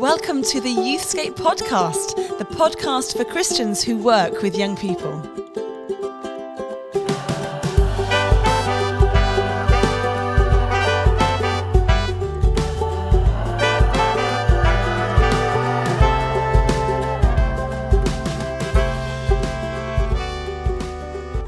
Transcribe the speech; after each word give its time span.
Welcome 0.00 0.42
to 0.44 0.62
the 0.62 0.74
Youthscape 0.74 1.34
podcast, 1.34 2.38
the 2.38 2.46
podcast 2.46 3.18
for 3.18 3.22
Christians 3.22 3.82
who 3.82 3.98
work 3.98 4.40
with 4.40 4.56
young 4.56 4.74
people. 4.74 5.20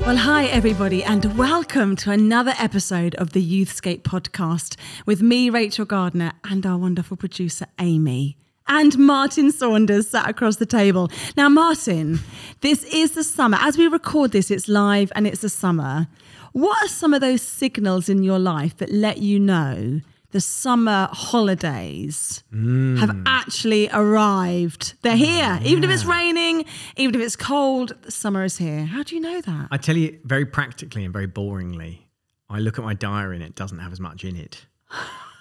Well, 0.01 0.19
hi, 0.19 0.45
everybody, 0.51 1.03
and 1.03 1.39
welcome 1.39 1.97
to 1.97 2.11
another 2.11 2.53
episode 2.59 3.15
of 3.15 3.33
the 3.33 3.43
Youthscape 3.43 4.03
podcast 4.03 4.77
with 5.07 5.23
me, 5.23 5.49
Rachel 5.49 5.87
Gardner, 5.87 6.33
and 6.45 6.67
our 6.67 6.77
wonderful 6.77 7.17
producer, 7.17 7.65
Amy. 7.79 8.37
And 8.69 8.97
Martin 8.99 9.51
Saunders 9.51 10.09
sat 10.09 10.29
across 10.29 10.57
the 10.57 10.67
table. 10.67 11.11
Now, 11.37 11.49
Martin, 11.49 12.21
this 12.61 12.85
is 12.85 13.13
the 13.13 13.25
summer. 13.25 13.59
As 13.61 13.77
we 13.77 13.89
record 13.89 14.33
this, 14.33 14.51
it's 14.51 14.69
live 14.69 15.13
and 15.15 15.27
it's 15.27 15.41
the 15.41 15.49
summer. 15.49 16.07
What 16.53 16.85
are 16.85 16.89
some 16.89 17.15
of 17.15 17.21
those 17.21 17.43
signals 17.43 18.09
in 18.09 18.23
your 18.23 18.39
life 18.39 18.77
that 18.77 18.93
let 18.93 19.19
you 19.19 19.41
know 19.41 20.01
the 20.31 20.41
summer 20.41 21.09
holidays 21.13 22.45
mm. 22.53 22.99
have 22.99 23.17
actually 23.27 23.89
arrived? 23.93 24.95
They're 25.03 25.17
here. 25.17 25.45
Mm, 25.45 25.65
even 25.65 25.85
if 25.85 25.91
it's 25.91 26.05
raining, 26.05 26.65
even 26.97 27.15
if 27.15 27.21
it's 27.21 27.37
cold, 27.37 27.95
the 28.03 28.11
summer 28.11 28.45
is 28.45 28.59
here. 28.59 28.85
How 28.85 29.03
do 29.03 29.15
you 29.15 29.21
know 29.21 29.41
that? 29.41 29.69
I 29.71 29.77
tell 29.79 29.97
you 29.97 30.19
very 30.25 30.47
practically 30.47 31.05
and 31.05 31.13
very 31.13 31.29
boringly, 31.29 32.01
I 32.49 32.59
look 32.59 32.79
at 32.79 32.85
my 32.85 32.95
diary 32.95 33.37
and 33.37 33.45
it 33.45 33.55
doesn't 33.55 33.79
have 33.79 33.93
as 33.93 34.01
much 34.01 34.25
in 34.25 34.37
it. 34.37 34.67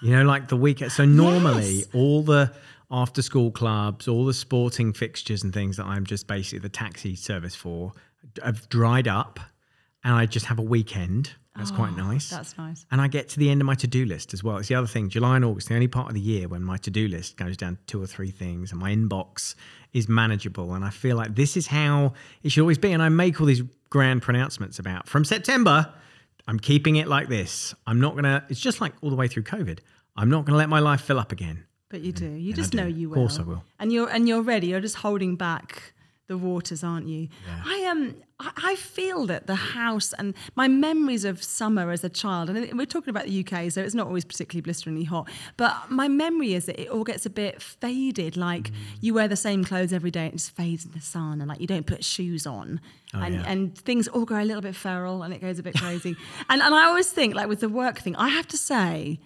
You 0.02 0.16
know, 0.16 0.24
like 0.24 0.48
the 0.48 0.56
weekend. 0.56 0.90
So 0.92 1.04
normally 1.04 1.70
Yes. 1.70 1.88
all 1.92 2.22
the 2.22 2.52
after 2.92 3.22
school 3.22 3.50
clubs, 3.50 4.06
all 4.06 4.26
the 4.26 4.34
sporting 4.34 4.92
fixtures 4.92 5.42
and 5.42 5.52
things 5.52 5.78
that 5.78 5.86
I'm 5.86 6.04
just 6.04 6.26
basically 6.26 6.58
the 6.58 6.68
taxi 6.68 7.16
service 7.16 7.54
for 7.54 7.92
have 8.44 8.68
dried 8.68 9.08
up 9.08 9.40
and 10.04 10.14
I 10.14 10.26
just 10.26 10.46
have 10.46 10.58
a 10.58 10.62
weekend. 10.62 11.30
That's 11.56 11.70
quite 11.70 11.92
ah, 11.98 12.08
nice. 12.08 12.32
Oh, 12.32 12.36
That's 12.36 12.56
nice. 12.56 12.86
And 12.90 13.00
I 13.00 13.08
get 13.08 13.28
to 13.30 13.38
the 13.38 13.50
end 13.50 13.60
of 13.60 13.66
my 13.66 13.74
to 13.76 13.86
do 13.86 14.06
list 14.06 14.32
as 14.32 14.42
well. 14.42 14.56
It's 14.56 14.68
the 14.68 14.74
other 14.74 14.86
thing. 14.86 15.10
July 15.10 15.36
and 15.36 15.44
August, 15.44 15.68
the 15.68 15.74
only 15.74 15.88
part 15.88 16.08
of 16.08 16.14
the 16.14 16.20
year 16.20 16.48
when 16.48 16.62
my 16.62 16.76
to 16.78 16.90
do 16.90 17.08
list 17.08 17.36
goes 17.36 17.56
down 17.56 17.76
to 17.76 17.82
two 17.86 18.02
or 18.02 18.06
three 18.06 18.30
things 18.30 18.72
and 18.72 18.80
my 18.80 18.90
inbox 18.94 19.54
is 19.92 20.08
manageable. 20.08 20.72
And 20.72 20.84
I 20.84 20.90
feel 20.90 21.16
like 21.16 21.34
this 21.34 21.56
is 21.56 21.66
how 21.66 22.14
it 22.42 22.52
should 22.52 22.62
always 22.62 22.78
be. 22.78 22.92
And 22.92 23.02
I 23.02 23.10
make 23.10 23.40
all 23.40 23.46
these 23.46 23.62
grand 23.90 24.22
pronouncements 24.22 24.78
about 24.78 25.08
from 25.08 25.24
September, 25.24 25.92
I'm 26.46 26.58
keeping 26.58 26.96
it 26.96 27.06
like 27.06 27.28
this. 27.28 27.74
I'm 27.86 28.00
not 28.00 28.12
going 28.12 28.24
to, 28.24 28.44
it's 28.48 28.60
just 28.60 28.80
like 28.80 28.94
all 29.02 29.10
the 29.10 29.16
way 29.16 29.28
through 29.28 29.44
COVID. 29.44 29.80
I'm 30.16 30.30
not 30.30 30.46
going 30.46 30.52
to 30.52 30.58
let 30.58 30.70
my 30.70 30.80
life 30.80 31.02
fill 31.02 31.18
up 31.18 31.32
again. 31.32 31.64
But 31.92 32.00
you 32.00 32.10
do. 32.12 32.26
You 32.26 32.48
and 32.52 32.56
just 32.56 32.74
I 32.74 32.78
know 32.78 32.86
you 32.88 33.08
will. 33.10 33.18
Of 33.18 33.20
course 33.28 33.38
I 33.38 33.42
will. 33.42 33.62
And 33.78 33.92
you're 33.92 34.08
and 34.08 34.26
you're 34.28 34.42
ready. 34.42 34.66
You're 34.68 34.80
just 34.80 34.96
holding 34.96 35.36
back 35.36 35.92
the 36.28 36.38
waters, 36.38 36.82
aren't 36.82 37.06
you? 37.08 37.28
I 37.66 37.84
um 37.90 38.14
I, 38.40 38.50
I 38.70 38.74
feel 38.76 39.26
that 39.26 39.46
the 39.46 39.54
house 39.56 40.12
and 40.14 40.34
my 40.56 40.66
memories 40.68 41.24
of 41.26 41.42
summer 41.42 41.90
as 41.90 42.02
a 42.04 42.08
child, 42.08 42.48
and 42.48 42.78
we're 42.78 42.86
talking 42.86 43.10
about 43.10 43.26
the 43.26 43.44
UK, 43.46 43.70
so 43.70 43.82
it's 43.82 43.94
not 43.94 44.06
always 44.06 44.24
particularly 44.24 44.62
blisteringly 44.62 45.04
hot. 45.04 45.28
But 45.58 45.90
my 45.90 46.08
memory 46.08 46.54
is 46.54 46.64
that 46.66 46.80
it 46.80 46.88
all 46.88 47.04
gets 47.04 47.26
a 47.26 47.30
bit 47.30 47.60
faded. 47.60 48.36
Like 48.36 48.70
Mm. 48.70 48.74
you 49.02 49.14
wear 49.14 49.28
the 49.28 49.36
same 49.48 49.64
clothes 49.64 49.92
every 49.92 50.10
day, 50.10 50.24
and 50.26 50.34
it 50.34 50.38
just 50.38 50.56
fades 50.56 50.86
in 50.86 50.92
the 50.92 51.00
sun, 51.02 51.40
and 51.42 51.48
like 51.50 51.60
you 51.60 51.66
don't 51.66 51.86
put 51.86 52.02
shoes 52.04 52.46
on, 52.46 52.80
and 53.12 53.34
Oh, 53.34 53.38
yeah. 53.38 53.44
and 53.52 53.76
things 53.76 54.08
all 54.08 54.24
go 54.24 54.40
a 54.40 54.46
little 54.50 54.62
bit 54.62 54.74
feral, 54.76 55.22
and 55.24 55.34
it 55.34 55.40
goes 55.42 55.58
a 55.58 55.62
bit 55.62 55.74
crazy. 55.74 56.16
and 56.48 56.62
and 56.62 56.74
I 56.74 56.84
always 56.86 57.10
think 57.10 57.34
like 57.34 57.48
with 57.48 57.60
the 57.60 57.68
work 57.68 57.98
thing, 57.98 58.16
I 58.16 58.28
have 58.30 58.46
to 58.48 58.56
say. 58.56 59.18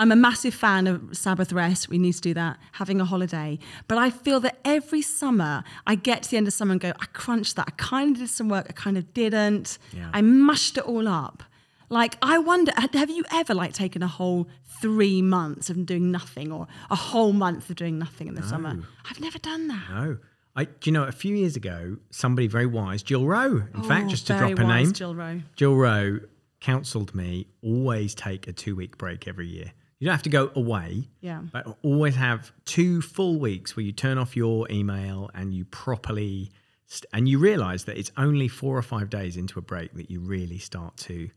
I'm 0.00 0.10
a 0.10 0.16
massive 0.16 0.54
fan 0.54 0.86
of 0.86 1.14
Sabbath 1.14 1.52
rest. 1.52 1.90
We 1.90 1.98
need 1.98 2.14
to 2.14 2.22
do 2.22 2.32
that, 2.32 2.58
having 2.72 3.02
a 3.02 3.04
holiday. 3.04 3.58
But 3.86 3.98
I 3.98 4.08
feel 4.08 4.40
that 4.40 4.58
every 4.64 5.02
summer 5.02 5.62
I 5.86 5.94
get 5.94 6.22
to 6.22 6.30
the 6.30 6.38
end 6.38 6.46
of 6.46 6.54
summer 6.54 6.72
and 6.72 6.80
go, 6.80 6.94
I 6.98 7.04
crunched 7.12 7.56
that. 7.56 7.66
I 7.68 7.72
kind 7.72 8.16
of 8.16 8.22
did 8.22 8.30
some 8.30 8.48
work, 8.48 8.66
I 8.70 8.72
kind 8.72 8.96
of 8.96 9.12
didn't. 9.12 9.76
Yeah. 9.92 10.08
I 10.14 10.22
mushed 10.22 10.78
it 10.78 10.84
all 10.84 11.06
up. 11.06 11.42
Like, 11.90 12.16
I 12.22 12.38
wonder, 12.38 12.72
have 12.76 13.10
you 13.10 13.24
ever 13.30 13.52
like 13.52 13.74
taken 13.74 14.02
a 14.02 14.06
whole 14.06 14.48
three 14.80 15.20
months 15.20 15.68
of 15.68 15.84
doing 15.84 16.10
nothing 16.10 16.50
or 16.50 16.66
a 16.90 16.96
whole 16.96 17.34
month 17.34 17.68
of 17.68 17.76
doing 17.76 17.98
nothing 17.98 18.26
in 18.26 18.34
the 18.36 18.42
summer? 18.42 18.78
I've 19.10 19.20
never 19.20 19.38
done 19.38 19.68
that. 19.68 19.84
No. 19.90 20.18
I, 20.56 20.64
do 20.64 20.72
you 20.84 20.92
know, 20.92 21.04
a 21.04 21.12
few 21.12 21.36
years 21.36 21.56
ago, 21.56 21.98
somebody 22.08 22.46
very 22.46 22.64
wise, 22.64 23.02
Jill 23.02 23.26
Rowe, 23.26 23.56
in 23.56 23.68
oh, 23.74 23.82
fact, 23.82 24.06
Oh, 24.06 24.08
just 24.08 24.26
to 24.28 24.38
drop 24.38 24.56
her 24.56 24.64
wise, 24.64 24.86
name, 24.86 24.92
Jill 24.94 25.14
Rowe. 25.14 25.42
Jill 25.56 25.76
Rowe 25.76 26.20
counseled 26.60 27.14
me 27.14 27.48
always 27.62 28.14
take 28.14 28.48
a 28.48 28.52
two 28.52 28.74
week 28.74 28.96
break 28.96 29.28
every 29.28 29.46
year. 29.46 29.72
You 30.00 30.06
don't 30.06 30.14
have 30.14 30.22
to 30.22 30.30
go 30.30 30.50
away, 30.56 31.08
Yeah. 31.20 31.42
but 31.52 31.78
always 31.82 32.16
have 32.16 32.52
two 32.64 33.02
full 33.02 33.38
weeks 33.38 33.76
where 33.76 33.84
you 33.84 33.92
turn 33.92 34.16
off 34.16 34.34
your 34.34 34.66
email 34.70 35.30
and 35.34 35.54
you 35.54 35.66
properly, 35.66 36.50
st- 36.86 37.04
and 37.12 37.28
you 37.28 37.38
realize 37.38 37.84
that 37.84 37.98
it's 37.98 38.10
only 38.16 38.48
four 38.48 38.76
or 38.78 38.82
five 38.82 39.10
days 39.10 39.36
into 39.36 39.58
a 39.58 39.62
break 39.62 39.92
that 39.94 40.10
you 40.10 40.20
really 40.20 40.58
start 40.58 40.96
to 40.96 41.28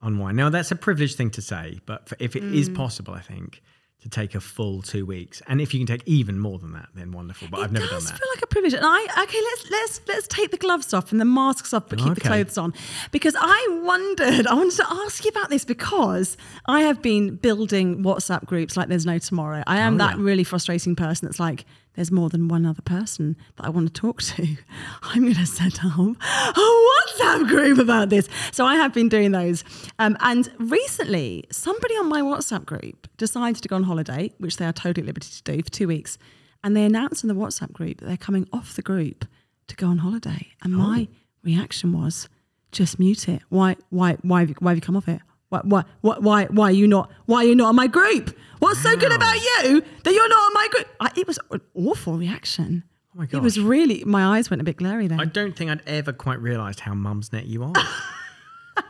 unwind. 0.00 0.36
Now, 0.36 0.48
that's 0.48 0.70
a 0.70 0.76
privileged 0.76 1.16
thing 1.16 1.30
to 1.30 1.42
say, 1.42 1.80
but 1.86 2.08
for, 2.08 2.16
if 2.20 2.36
it 2.36 2.44
is 2.44 2.70
mm. 2.70 2.76
possible, 2.76 3.14
I 3.14 3.20
think. 3.20 3.62
To 4.02 4.08
take 4.08 4.36
a 4.36 4.40
full 4.40 4.80
two 4.80 5.04
weeks, 5.04 5.42
and 5.48 5.60
if 5.60 5.74
you 5.74 5.80
can 5.80 5.86
take 5.88 6.06
even 6.06 6.38
more 6.38 6.60
than 6.60 6.70
that, 6.72 6.88
then 6.94 7.10
wonderful. 7.10 7.48
But 7.50 7.60
I've 7.62 7.72
never 7.72 7.84
it 7.84 7.88
done 7.88 7.96
does 7.98 8.10
that. 8.10 8.16
feel 8.18 8.28
like 8.32 8.42
a 8.42 8.46
privilege. 8.46 8.72
And 8.74 8.84
I 8.86 9.00
okay, 9.24 9.38
let's 9.42 9.70
let's 9.72 10.00
let's 10.06 10.28
take 10.28 10.52
the 10.52 10.56
gloves 10.56 10.94
off 10.94 11.10
and 11.10 11.20
the 11.20 11.24
masks 11.24 11.74
off, 11.74 11.88
but 11.88 11.98
keep 11.98 12.14
the 12.14 12.20
clothes 12.20 12.56
on. 12.56 12.74
Because 13.10 13.34
I 13.36 13.80
wondered, 13.82 14.46
I 14.46 14.54
wanted 14.54 14.76
to 14.76 14.86
ask 14.88 15.24
you 15.24 15.30
about 15.30 15.50
this 15.50 15.64
because 15.64 16.36
I 16.66 16.82
have 16.82 17.02
been 17.02 17.34
building 17.36 18.04
WhatsApp 18.04 18.44
groups 18.46 18.76
like 18.76 18.86
there's 18.88 19.04
no 19.04 19.18
tomorrow. 19.18 19.64
I 19.66 19.78
am 19.78 19.94
Oh, 19.96 19.98
that 19.98 20.16
yeah. 20.16 20.22
really 20.22 20.44
frustrating 20.44 20.94
person 20.94 21.26
that's 21.26 21.40
like, 21.40 21.64
there's 21.98 22.12
more 22.12 22.28
than 22.28 22.46
one 22.46 22.64
other 22.64 22.80
person 22.80 23.36
that 23.56 23.66
I 23.66 23.70
want 23.70 23.92
to 23.92 24.00
talk 24.00 24.22
to. 24.22 24.56
I'm 25.02 25.22
going 25.22 25.34
to 25.34 25.44
set 25.44 25.84
up 25.84 25.98
a 25.98 26.84
WhatsApp 27.18 27.48
group 27.48 27.78
about 27.78 28.08
this. 28.08 28.28
So 28.52 28.64
I 28.64 28.76
have 28.76 28.94
been 28.94 29.08
doing 29.08 29.32
those. 29.32 29.64
Um, 29.98 30.16
and 30.20 30.48
recently, 30.60 31.42
somebody 31.50 31.94
on 31.94 32.08
my 32.08 32.20
WhatsApp 32.20 32.66
group 32.66 33.08
decided 33.16 33.64
to 33.64 33.68
go 33.68 33.74
on 33.74 33.82
holiday, 33.82 34.32
which 34.38 34.58
they 34.58 34.64
are 34.64 34.72
totally 34.72 35.02
at 35.02 35.06
liberty 35.08 35.28
to 35.28 35.42
do 35.42 35.60
for 35.60 35.70
two 35.70 35.88
weeks. 35.88 36.18
And 36.62 36.76
they 36.76 36.84
announced 36.84 37.24
in 37.24 37.28
the 37.28 37.34
WhatsApp 37.34 37.72
group 37.72 37.98
that 37.98 38.06
they're 38.06 38.16
coming 38.16 38.48
off 38.52 38.76
the 38.76 38.82
group 38.82 39.24
to 39.66 39.74
go 39.74 39.88
on 39.88 39.98
holiday. 39.98 40.52
And 40.62 40.74
my 40.74 41.08
reaction 41.42 41.92
was, 41.92 42.28
just 42.70 43.00
mute 43.00 43.28
it. 43.28 43.42
Why, 43.48 43.74
why, 43.90 44.18
why, 44.22 44.46
why 44.60 44.70
have 44.70 44.78
you 44.78 44.82
come 44.82 44.96
off 44.96 45.08
it? 45.08 45.20
Why, 45.50 45.60
why, 45.64 45.84
why, 46.02 46.16
why, 46.18 46.44
why 46.46 46.68
are 46.68 46.72
you 46.72 46.86
not? 46.86 47.10
Why 47.26 47.38
are 47.38 47.44
you 47.44 47.54
not 47.54 47.68
on 47.68 47.76
my 47.76 47.86
group? 47.86 48.36
What's 48.58 48.82
so 48.82 48.96
good 48.96 49.12
about 49.12 49.36
you 49.36 49.82
that 50.04 50.12
you're 50.12 50.28
not 50.28 50.38
on 50.38 50.52
my 50.54 50.68
group? 50.70 50.88
I, 51.00 51.10
it 51.16 51.26
was 51.26 51.38
an 51.50 51.60
awful 51.74 52.18
reaction. 52.18 52.84
Oh 53.14 53.20
my 53.20 53.26
god! 53.26 53.38
It 53.38 53.42
was 53.42 53.58
really. 53.58 54.04
My 54.04 54.36
eyes 54.36 54.50
went 54.50 54.60
a 54.60 54.64
bit 54.64 54.76
glary 54.76 55.06
there. 55.06 55.18
I 55.20 55.24
don't 55.24 55.56
think 55.56 55.70
I'd 55.70 55.82
ever 55.86 56.12
quite 56.12 56.40
realised 56.40 56.80
how 56.80 56.92
mumsnet 56.92 57.48
you 57.48 57.62
are. 57.62 57.72
wow. 58.76 58.82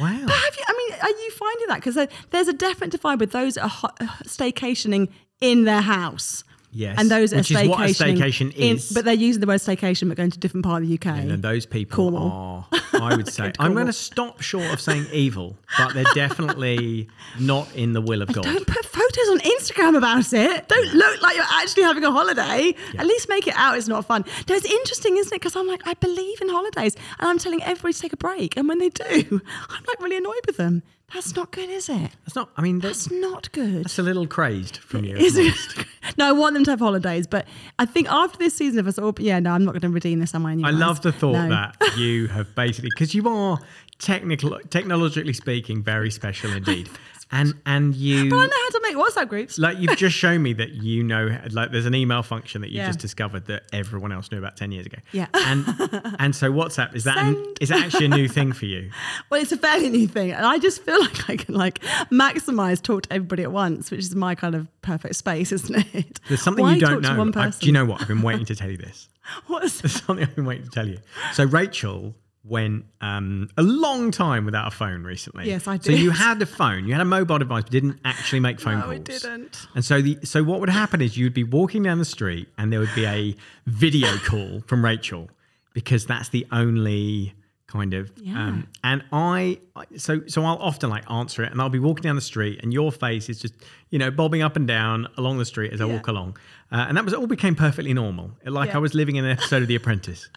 Have 0.00 0.28
you? 0.28 0.64
I 0.68 0.74
mean, 0.76 0.98
are 1.02 1.08
you 1.08 1.30
finding 1.32 1.66
that? 1.68 1.76
Because 1.76 1.98
there's 2.30 2.48
a 2.48 2.52
definite 2.52 2.90
divide 2.90 3.18
with 3.20 3.32
those 3.32 3.54
that 3.54 3.64
are 3.64 3.68
ho- 3.68 4.06
staycationing 4.24 5.08
in 5.40 5.64
their 5.64 5.80
house. 5.80 6.44
Yes. 6.76 6.96
And 6.98 7.08
those 7.10 7.32
Which 7.32 7.52
are 7.52 7.60
is 7.62 7.68
what 7.68 7.80
a 7.80 7.84
staycation 7.84 8.52
in- 8.54 8.76
is. 8.76 8.90
but 8.92 9.04
they're 9.04 9.14
using 9.14 9.40
the 9.40 9.46
word 9.46 9.60
staycation, 9.60 10.08
but 10.08 10.16
going 10.16 10.30
to 10.32 10.36
a 10.36 10.40
different 10.40 10.64
part 10.66 10.82
of 10.82 10.88
the 10.88 10.94
UK. 10.94 11.06
And 11.06 11.30
then 11.30 11.40
those 11.40 11.66
people 11.66 12.10
Cornwall. 12.10 12.66
are, 12.72 13.00
I 13.00 13.14
would 13.16 13.28
say, 13.32 13.52
I'm 13.60 13.74
going 13.74 13.86
to 13.86 13.92
stop 13.92 14.40
short 14.42 14.72
of 14.72 14.80
saying 14.80 15.06
evil, 15.12 15.56
but 15.78 15.94
they're 15.94 16.04
definitely 16.14 17.08
not 17.38 17.72
in 17.76 17.92
the 17.92 18.00
will 18.00 18.22
of 18.22 18.32
God. 18.32 18.42
Don't 18.44 18.66
put 18.66 18.84
photos 18.84 19.28
on 19.30 19.38
Instagram 19.40 19.96
about 19.96 20.32
it. 20.32 20.68
Don't 20.68 20.94
look 20.94 21.22
like 21.22 21.36
you're 21.36 21.44
actually 21.48 21.84
having 21.84 22.04
a 22.04 22.10
holiday. 22.10 22.74
At 22.98 23.06
least 23.06 23.28
make 23.28 23.46
it 23.46 23.54
out 23.56 23.76
it's 23.78 23.88
not 23.88 24.04
fun. 24.04 24.24
No, 24.48 24.54
it's 24.56 24.66
interesting, 24.66 25.16
isn't 25.16 25.32
it? 25.32 25.36
Because 25.36 25.54
I'm 25.56 25.68
like, 25.68 25.86
I 25.86 25.94
believe 25.94 26.40
in 26.40 26.48
holidays 26.48 26.96
and 27.20 27.28
I'm 27.28 27.38
telling 27.38 27.62
everybody 27.62 27.92
to 27.92 28.00
take 28.00 28.12
a 28.12 28.16
break. 28.16 28.56
And 28.56 28.68
when 28.68 28.78
they 28.78 28.88
do, 28.88 29.04
I'm 29.68 29.84
like 29.86 30.00
really 30.00 30.16
annoyed 30.16 30.44
with 30.46 30.56
them. 30.56 30.82
That's 31.12 31.36
not 31.36 31.52
good, 31.52 31.70
is 31.70 31.88
it? 31.88 32.10
That's 32.24 32.34
not, 32.34 32.50
I 32.56 32.62
mean, 32.62 32.80
that's, 32.80 33.04
That's 33.04 33.20
not 33.20 33.52
good. 33.52 33.84
that's 33.84 33.98
a 33.98 34.02
little 34.02 34.26
crazed 34.26 34.78
from 34.78 35.04
you. 35.04 35.16
Is 35.16 35.36
it? 35.36 35.54
no, 36.18 36.26
I 36.26 36.32
want 36.32 36.54
them 36.54 36.64
to 36.64 36.70
have 36.72 36.80
holidays, 36.80 37.26
but 37.26 37.46
I 37.78 37.86
think 37.86 38.10
after 38.10 38.36
this 38.38 38.54
season 38.56 38.80
of 38.80 38.88
us 38.88 38.98
all, 38.98 39.14
yeah, 39.18 39.38
no, 39.38 39.52
I'm 39.52 39.64
not 39.64 39.72
going 39.72 39.82
to 39.82 39.88
redeem 39.90 40.18
this, 40.18 40.34
I? 40.34 40.38
in 40.52 40.64
I 40.64 40.70
love 40.70 41.02
the 41.02 41.12
thought 41.12 41.32
No. 41.34 41.48
that 41.50 41.76
you 41.96 42.26
have 42.28 42.52
basically, 42.56 42.90
because 42.96 43.14
you 43.14 43.28
are 43.28 43.58
technical, 43.98 44.58
technologically 44.70 45.34
speaking, 45.34 45.82
very 45.84 46.10
special 46.10 46.52
indeed. 46.52 46.88
And, 47.34 47.52
and 47.66 47.94
you. 47.94 48.30
But 48.30 48.36
I 48.36 48.46
know 48.46 48.52
how 48.52 48.70
to 48.70 48.80
make 48.82 48.96
WhatsApp 48.96 49.28
groups. 49.28 49.58
like 49.58 49.78
you've 49.78 49.96
just 49.96 50.14
shown 50.16 50.40
me 50.42 50.52
that 50.54 50.70
you 50.88 51.02
know 51.02 51.36
like 51.50 51.72
there's 51.72 51.84
an 51.86 51.94
email 51.94 52.22
function 52.22 52.60
that 52.62 52.70
you 52.70 52.78
Yeah. 52.78 52.86
just 52.86 53.00
discovered 53.00 53.46
that 53.46 53.64
everyone 53.72 54.12
else 54.12 54.30
knew 54.30 54.38
about 54.38 54.56
10 54.56 54.70
years 54.72 54.86
ago 54.86 54.98
Yeah. 55.12 55.26
and 55.34 55.64
and 56.20 56.34
so 56.36 56.52
whatsapp 56.52 56.94
is 56.94 57.04
that 57.04 57.18
an, 57.18 57.54
is 57.60 57.70
that 57.70 57.84
actually 57.86 58.06
a 58.06 58.08
new 58.10 58.28
thing 58.28 58.52
for 58.60 58.66
you 58.66 58.90
Well, 59.30 59.40
it's 59.42 59.52
a 59.52 59.56
fairly 59.56 59.90
new 59.90 60.06
thing, 60.06 60.30
and 60.32 60.46
I 60.46 60.58
just 60.58 60.82
feel 60.82 61.00
like 61.00 61.28
I 61.28 61.36
can 61.36 61.54
like 61.54 61.80
maximize 62.12 62.80
talk 62.80 63.02
to 63.02 63.12
everybody 63.12 63.42
at 63.42 63.52
once, 63.52 63.90
which 63.90 64.00
is 64.00 64.14
my 64.14 64.34
kind 64.34 64.54
of 64.54 64.68
perfect 64.82 65.16
space, 65.16 65.50
isn't 65.52 65.94
it? 65.94 66.20
there's 66.28 66.40
something 66.42 66.64
Why 66.64 66.74
you 66.74 66.80
don't 66.80 67.02
know 67.02 67.32
I- 67.40 67.50
do 67.50 67.66
you 67.66 67.72
know 67.72 67.84
what 67.84 68.00
i've 68.02 68.08
been 68.08 68.22
waiting 68.22 68.44
to 68.46 68.54
tell 68.54 68.70
you 68.70 68.76
this 68.76 69.08
What's 69.46 69.80
there's 69.80 70.02
something 70.02 70.24
i've 70.24 70.36
been 70.36 70.44
waiting 70.44 70.64
to 70.64 70.70
tell 70.70 70.86
you 70.88 70.98
so 71.32 71.44
rachel 71.44 72.14
went 72.44 72.84
um, 73.00 73.48
a 73.56 73.62
long 73.62 74.10
time 74.10 74.44
without 74.44 74.66
a 74.66 74.70
phone 74.70 75.02
recently. 75.02 75.46
Yes, 75.46 75.66
I 75.66 75.76
did. 75.78 75.84
So 75.86 75.92
you 75.92 76.10
had 76.10 76.40
a 76.42 76.46
phone, 76.46 76.86
you 76.86 76.92
had 76.92 77.00
a 77.00 77.04
mobile 77.06 77.38
device, 77.38 77.62
but 77.62 77.72
didn't 77.72 77.98
actually 78.04 78.40
make 78.40 78.60
phone 78.60 78.80
No, 78.80 78.90
I 78.90 78.96
calls. 78.98 79.22
didn't. 79.22 79.66
And 79.74 79.84
so 79.84 80.02
the 80.02 80.18
so 80.24 80.42
what 80.44 80.60
would 80.60 80.68
happen 80.68 81.00
is 81.00 81.16
you'd 81.16 81.32
be 81.34 81.44
walking 81.44 81.82
down 81.82 81.98
the 81.98 82.04
street 82.04 82.48
and 82.58 82.72
there 82.72 82.80
would 82.80 82.94
be 82.94 83.06
a 83.06 83.34
video 83.66 84.16
call 84.24 84.60
from 84.66 84.84
Rachel 84.84 85.30
because 85.72 86.04
that's 86.06 86.28
the 86.28 86.46
only 86.52 87.32
kind 87.66 87.94
of 87.94 88.12
Yeah. 88.20 88.38
um, 88.48 88.68
and 88.84 89.02
I 89.12 89.58
I- 89.74 89.86
so 89.96 90.20
so 90.28 90.44
I'll 90.44 90.58
often 90.58 90.90
like 90.90 91.10
answer 91.10 91.42
it 91.42 91.50
and 91.50 91.60
I'll 91.60 91.70
be 91.70 91.78
walking 91.80 92.02
down 92.02 92.14
the 92.14 92.20
street 92.20 92.60
and 92.62 92.72
your 92.72 92.92
face 92.92 93.28
is 93.28 93.40
just 93.40 93.54
you 93.90 93.98
know 93.98 94.10
bobbing 94.12 94.42
up 94.42 94.54
and 94.54 94.68
down 94.68 95.08
along 95.16 95.38
the 95.38 95.44
street 95.44 95.72
as 95.72 95.80
I 95.80 95.86
Yeah. 95.86 95.94
walk 95.94 96.06
along 96.06 96.36
uh, 96.70 96.84
and 96.86 96.96
that 96.96 97.04
was 97.04 97.14
it 97.14 97.18
all 97.18 97.26
became 97.26 97.56
perfectly 97.56 97.92
normal 97.92 98.30
like 98.44 98.68
Yeah. 98.68 98.76
I 98.76 98.78
was 98.78 98.94
living 98.94 99.16
in 99.16 99.24
an 99.24 99.32
episode 99.32 99.62
of 99.62 99.66
The 99.68 99.74
Apprentice 99.74 100.28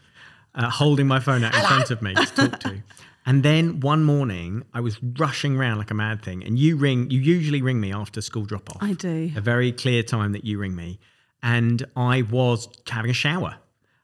uh, 0.57 0.69
holding 0.69 1.07
my 1.07 1.19
phone 1.21 1.43
out 1.45 1.55
in 1.55 1.61
front 1.61 1.91
of 1.91 2.01
me 2.01 2.13
to 2.15 2.25
talk 2.25 2.59
to. 2.61 2.81
And 3.29 3.43
then 3.43 3.81
one 3.81 4.05
morning, 4.05 4.63
I 4.73 4.79
was 4.79 5.03
rushing 5.03 5.57
around 5.57 5.79
like 5.79 5.91
a 5.91 5.93
mad 5.93 6.23
thing. 6.23 6.45
And 6.45 6.57
you 6.57 6.77
ring, 6.77 7.11
you 7.11 7.19
usually 7.19 7.61
ring 7.61 7.77
me 7.81 7.91
after 7.91 8.21
school 8.21 8.45
drop 8.45 8.69
off. 8.69 8.77
I 8.81 8.93
do. 8.93 9.33
A 9.35 9.41
very 9.41 9.73
clear 9.73 10.01
time 10.01 10.31
that 10.31 10.45
you 10.45 10.57
ring 10.57 10.73
me. 10.77 10.97
And 11.43 11.85
I 11.97 12.21
was 12.21 12.69
having 12.87 13.11
a 13.11 13.13
shower. 13.13 13.57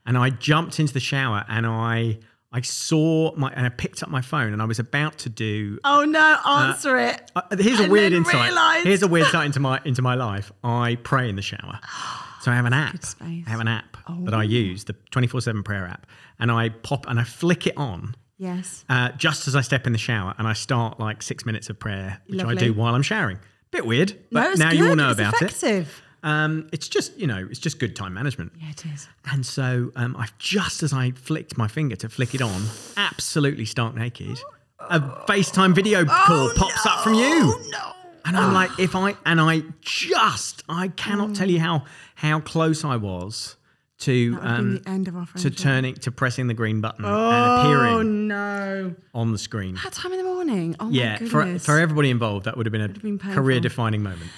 And 0.05 0.17
I 0.17 0.29
jumped 0.29 0.77
into 0.77 0.91
the 0.93 0.99
shower 0.99 1.45
and 1.47 1.65
I 1.65 2.19
I 2.51 2.59
saw 2.59 3.33
my 3.37 3.49
and 3.53 3.65
I 3.65 3.69
picked 3.69 4.03
up 4.03 4.09
my 4.09 4.19
phone 4.21 4.51
and 4.51 4.61
I 4.61 4.65
was 4.65 4.79
about 4.79 5.19
to 5.19 5.29
do 5.29 5.79
Oh 5.85 6.03
no, 6.03 6.37
answer 6.45 6.99
it. 6.99 7.31
uh, 7.33 7.43
here's 7.57 7.79
a 7.79 7.83
And 7.83 7.91
weird 7.93 8.11
insight. 8.11 8.33
realised- 8.49 8.85
Here's 8.85 9.03
a 9.03 9.07
weird 9.07 9.27
insight 9.27 9.45
into 9.45 9.61
my 9.61 9.79
into 9.85 10.01
my 10.01 10.15
life. 10.15 10.51
I 10.65 10.95
pray 11.01 11.29
in 11.29 11.37
the 11.37 11.41
shower. 11.41 11.79
So 12.43 12.51
I 12.51 12.55
have 12.55 12.65
an 12.65 12.73
app. 12.73 13.01
I 13.21 13.43
have 13.47 13.61
an 13.61 13.69
app 13.69 13.95
that 14.25 14.33
I 14.33 14.43
use, 14.43 14.83
the 14.83 14.93
24/7 15.11 15.63
prayer 15.63 15.87
app, 15.87 16.05
and 16.39 16.51
I 16.51 16.69
pop 16.69 17.07
and 17.07 17.17
I 17.19 17.23
flick 17.23 17.65
it 17.67 17.77
on 17.77 18.15
Yes. 18.37 18.83
uh, 18.89 19.09
just 19.11 19.47
as 19.47 19.55
I 19.55 19.61
step 19.61 19.87
in 19.87 19.93
the 19.93 19.97
shower, 19.99 20.33
and 20.37 20.45
I 20.45 20.51
start 20.53 20.99
like 20.99 21.21
six 21.21 21.45
minutes 21.45 21.69
of 21.69 21.79
prayer, 21.79 22.19
which 22.27 22.43
I 22.43 22.53
do 22.55 22.73
while 22.73 22.95
I'm 22.95 23.01
showering. 23.03 23.39
Bit 23.71 23.85
weird, 23.85 24.17
but 24.31 24.57
no, 24.57 24.65
now 24.65 24.69
good. 24.71 24.79
you 24.79 24.89
all 24.89 24.95
know 24.97 25.11
it's 25.11 25.19
about 25.19 25.33
it. 25.35 25.51
effective. 25.51 26.01
Um, 26.21 26.67
it's 26.73 26.87
just 26.89 27.17
you 27.17 27.27
know, 27.27 27.47
it's 27.49 27.59
just 27.59 27.79
good 27.79 27.95
time 27.95 28.13
management. 28.13 28.51
Yeah, 28.61 28.71
it 28.71 28.85
is. 28.93 29.07
And 29.31 29.45
so, 29.45 29.91
um, 29.95 30.15
I 30.17 30.27
just 30.37 30.83
as 30.83 30.91
I 30.91 31.11
flicked 31.11 31.57
my 31.57 31.67
finger 31.69 31.95
to 31.97 32.09
flick 32.09 32.35
it 32.35 32.41
on, 32.41 32.63
absolutely 32.97 33.65
stark 33.65 33.95
naked, 33.95 34.37
a 34.79 34.99
FaceTime 35.29 35.73
video 35.73 36.03
call 36.03 36.49
pops 36.55 36.85
up 36.85 37.03
from 37.05 37.13
you. 37.13 37.53
Oh 37.55 37.69
no. 37.71 37.93
And 38.25 38.37
I'm 38.37 38.53
like, 38.53 38.71
if 38.79 38.95
I 39.05 39.15
and 39.25 39.39
I 39.41 39.61
just 39.81 40.63
I 40.69 40.87
cannot 40.89 41.35
tell 41.35 41.49
you 41.49 41.59
how 41.59 41.83
how 42.15 42.39
close 42.39 42.83
I 42.85 42.95
was 42.95 43.57
to 43.99 44.31
That 44.31 44.41
would 44.41 44.43
be 44.43 44.47
um 44.57 44.75
the 44.83 44.89
end 44.89 45.07
of 45.07 45.15
our 45.15 45.25
to 45.37 45.49
turning 45.49 45.95
to 45.95 46.11
pressing 46.11 46.47
the 46.47 46.53
green 46.53 46.81
button 46.81 47.05
and 47.05 47.13
Oh 47.13 47.59
appearing 47.61 48.27
no. 48.27 48.95
on 49.13 49.31
the 49.31 49.37
screen. 49.37 49.75
That 49.83 49.93
time 49.93 50.11
in 50.13 50.17
the 50.17 50.23
morning. 50.25 50.75
Oh 50.79 50.89
Yeah, 50.89 51.17
my 51.21 51.27
for 51.27 51.43
goodness. 51.43 51.65
for 51.65 51.79
everybody 51.79 52.09
involved, 52.09 52.45
that 52.45 52.57
would 52.57 52.65
have 52.65 52.71
been 52.73 52.81
a 52.81 52.89
been 52.89 53.17
career 53.19 53.59
defining 53.59 54.03
moment. 54.03 54.29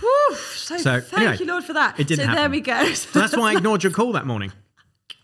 Whew, 0.00 0.34
so, 0.36 0.76
So, 0.76 1.00
thank 1.00 1.22
anyway, 1.22 1.36
you, 1.38 1.46
Lord, 1.46 1.64
for 1.64 1.72
that. 1.72 1.98
it 1.98 2.06
didn't 2.06 2.26
so 2.28 2.34
there 2.34 2.50
we 2.50 2.60
go. 2.60 2.92
So 2.92 3.18
that's 3.18 3.34
why 3.36 3.52
I 3.52 3.56
ignored 3.56 3.82
your 3.82 3.92
call 3.92 4.12
that 4.12 4.26
morning. 4.26 4.52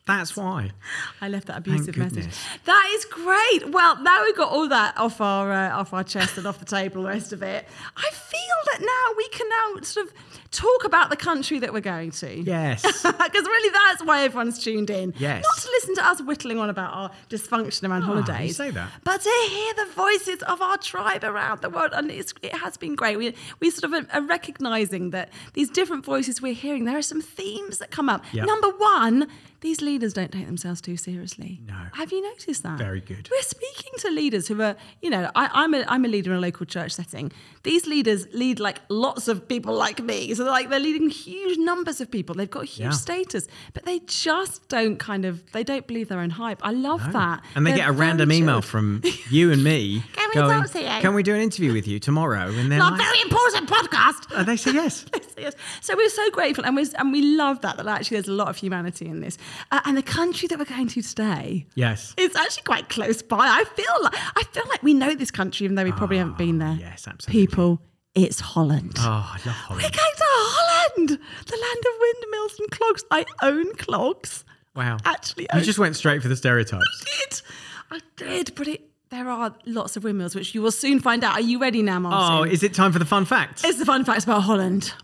That's 0.04 0.36
why. 0.36 0.72
I 1.20 1.28
left 1.28 1.46
that 1.46 1.58
abusive 1.58 1.96
message. 1.96 2.26
That 2.64 2.90
is 2.94 3.04
great. 3.04 3.70
Well, 3.72 4.02
now 4.02 4.24
we've 4.24 4.36
got 4.36 4.50
all 4.50 4.68
that 4.68 4.96
off 4.98 5.20
our 5.20 5.52
uh, 5.52 5.76
off 5.76 5.92
our 5.92 6.02
chest 6.02 6.36
and 6.38 6.46
off 6.46 6.58
the 6.58 6.64
table, 6.64 7.02
the 7.02 7.08
rest 7.08 7.32
of 7.32 7.42
it. 7.42 7.68
I 7.96 8.10
feel 8.10 8.40
that 8.72 8.80
now 8.80 9.14
we 9.16 9.28
can 9.28 9.48
now 9.48 9.80
sort 9.82 10.08
of 10.08 10.12
talk 10.50 10.84
about 10.84 11.08
the 11.10 11.16
country 11.16 11.60
that 11.60 11.72
we're 11.72 11.80
going 11.80 12.10
to. 12.10 12.40
Yes. 12.40 12.82
Because 13.32 13.46
really, 13.46 13.70
that's 13.70 14.04
why 14.04 14.24
everyone's 14.24 14.58
tuned 14.62 14.90
in. 14.90 15.14
Yes. 15.16 15.44
Not 15.44 15.56
to 15.62 15.68
listen 15.70 15.94
to 15.96 16.06
us 16.06 16.20
whittling 16.22 16.58
on 16.58 16.68
about 16.68 16.92
our 16.92 17.10
dysfunction 17.30 17.88
around 17.88 18.00
you 18.02 18.06
holidays. 18.08 18.56
say 18.56 18.70
that. 18.70 18.90
But 19.04 19.20
to 19.22 19.30
hear 19.48 19.74
the 19.74 19.86
voices 19.94 20.42
of 20.42 20.60
our 20.60 20.76
tribe 20.76 21.24
around 21.24 21.62
the 21.62 21.70
world. 21.70 21.92
And 21.94 22.10
it's, 22.10 22.34
it 22.42 22.54
has 22.54 22.76
been 22.76 22.94
great. 22.94 23.16
We, 23.16 23.34
we 23.60 23.70
sort 23.70 23.84
of 23.84 24.04
are, 24.04 24.16
are 24.18 24.26
recognizing 24.26 25.10
that 25.10 25.30
these 25.54 25.70
different 25.70 26.04
voices 26.04 26.42
we're 26.42 26.52
hearing, 26.52 26.84
there 26.84 26.98
are 26.98 27.02
some 27.02 27.22
themes 27.22 27.78
that 27.78 27.90
come 27.90 28.08
up. 28.08 28.24
Yeah. 28.32 28.44
Number 28.44 28.68
one, 28.70 29.28
these 29.62 29.80
leaders 29.80 30.12
don't 30.12 30.30
take 30.30 30.46
themselves 30.46 30.80
too 30.80 30.96
seriously. 30.96 31.60
No. 31.66 31.74
Have 31.94 32.12
you 32.12 32.20
noticed 32.22 32.62
that? 32.64 32.78
Very 32.78 33.00
good. 33.00 33.28
We're 33.30 33.42
speaking 33.42 33.92
to 33.98 34.10
leaders 34.10 34.48
who 34.48 34.60
are, 34.60 34.76
you 35.00 35.08
know, 35.08 35.30
I, 35.34 35.48
I'm 35.52 35.72
a 35.72 35.84
I'm 35.88 36.04
a 36.04 36.08
leader 36.08 36.32
in 36.32 36.36
a 36.36 36.40
local 36.40 36.66
church 36.66 36.92
setting. 36.92 37.32
These 37.62 37.86
leaders 37.86 38.26
lead 38.34 38.60
like 38.60 38.80
lots 38.90 39.28
of 39.28 39.46
people 39.48 39.74
like 39.74 40.00
me. 40.02 40.34
So 40.34 40.42
they're 40.44 40.52
like 40.52 40.68
they're 40.68 40.80
leading 40.80 41.08
huge 41.10 41.58
numbers 41.58 42.00
of 42.00 42.10
people. 42.10 42.34
They've 42.34 42.50
got 42.50 42.66
huge 42.66 42.86
Yeah. 42.86 42.90
status, 42.90 43.46
but 43.72 43.84
they 43.84 44.00
just 44.00 44.68
don't 44.68 44.98
kind 44.98 45.24
of 45.24 45.50
they 45.52 45.64
don't 45.64 45.86
believe 45.86 46.08
their 46.08 46.20
own 46.20 46.30
hype. 46.30 46.60
I 46.62 46.72
love 46.72 47.12
that. 47.12 47.42
And 47.54 47.64
they 47.66 47.70
They're 47.70 47.78
get 47.78 47.88
a 47.88 47.92
random 47.92 48.32
email 48.32 48.60
from 48.62 49.00
you 49.30 49.52
and 49.52 49.62
me 49.64 50.02
Can 50.12 50.28
we 50.34 50.40
going, 50.40 50.60
talk 50.62 50.70
to 50.72 50.80
you? 50.80 51.00
Can 51.00 51.14
we 51.14 51.22
do 51.22 51.34
an 51.34 51.40
interview 51.40 51.72
with 51.72 51.86
you 51.86 51.98
tomorrow? 51.98 52.48
And 52.50 52.70
they're 52.70 52.78
Not 52.78 52.94
like, 52.94 53.02
very 53.02 53.20
important 53.22 53.68
podcast. 53.70 54.36
and 54.36 54.46
they 54.46 54.56
say 54.56 54.72
yes. 54.72 55.04
Yes. 55.38 55.54
So 55.80 55.96
we're 55.96 56.08
so 56.08 56.30
grateful, 56.30 56.64
and 56.64 56.76
we 56.76 56.86
and 56.96 57.10
we 57.10 57.20
love 57.36 57.62
that 57.62 57.76
that 57.78 57.86
actually 57.88 58.18
there's 58.18 58.28
a 58.28 58.32
lot 58.32 58.46
of 58.48 58.56
humanity 58.56 59.06
in 59.08 59.18
this. 59.20 59.38
Uh, 59.70 59.80
and 59.84 59.96
the 59.96 60.02
country 60.02 60.46
that 60.48 60.58
we're 60.58 60.64
going 60.64 60.88
to 60.88 61.02
today, 61.02 61.66
Yes. 61.74 62.14
it's 62.16 62.36
actually 62.36 62.62
quite 62.64 62.88
close 62.88 63.22
by. 63.22 63.38
I 63.40 63.64
feel 63.64 64.02
like 64.02 64.14
I 64.36 64.42
feel 64.52 64.64
like 64.68 64.82
we 64.82 64.94
know 64.94 65.14
this 65.14 65.30
country, 65.30 65.64
even 65.64 65.76
though 65.76 65.84
we 65.84 65.92
probably 65.92 66.18
haven't 66.18 66.38
been 66.38 66.58
there. 66.58 66.76
Yes, 66.80 67.06
absolutely. 67.08 67.46
People, 67.46 67.80
it's 68.14 68.40
Holland. 68.40 68.94
Oh, 68.98 69.02
I 69.34 69.40
love 69.46 69.56
We're 69.70 69.76
going 69.80 69.92
to 69.92 70.24
Holland, 70.26 71.08
the 71.08 71.56
land 71.56 71.84
of 71.86 72.00
windmills 72.00 72.58
and 72.60 72.70
clogs. 72.70 73.04
I 73.10 73.24
own 73.42 73.74
clogs. 73.76 74.44
Wow. 74.74 74.96
Actually, 75.04 75.44
You 75.52 75.58
own 75.58 75.64
just 75.64 75.78
went 75.78 75.96
straight 75.96 76.22
for 76.22 76.28
the 76.28 76.36
stereotypes. 76.36 77.04
did. 77.04 77.42
I 77.90 78.00
did, 78.16 78.54
but 78.54 78.68
it. 78.68 78.82
There 79.10 79.28
are 79.28 79.54
lots 79.66 79.98
of 79.98 80.04
windmills, 80.04 80.34
which 80.34 80.54
you 80.54 80.62
will 80.62 80.70
soon 80.72 80.98
find 80.98 81.22
out. 81.22 81.34
Are 81.34 81.40
you 81.42 81.58
ready 81.58 81.82
now, 81.82 81.98
Martin? 81.98 82.38
Oh, 82.38 82.50
is 82.50 82.62
it 82.62 82.72
time 82.72 82.92
for 82.92 82.98
the 82.98 83.04
fun 83.04 83.26
facts? 83.26 83.62
It's 83.62 83.78
the 83.78 83.84
fun 83.84 84.06
facts 84.06 84.24
about 84.24 84.40
Holland. 84.44 84.94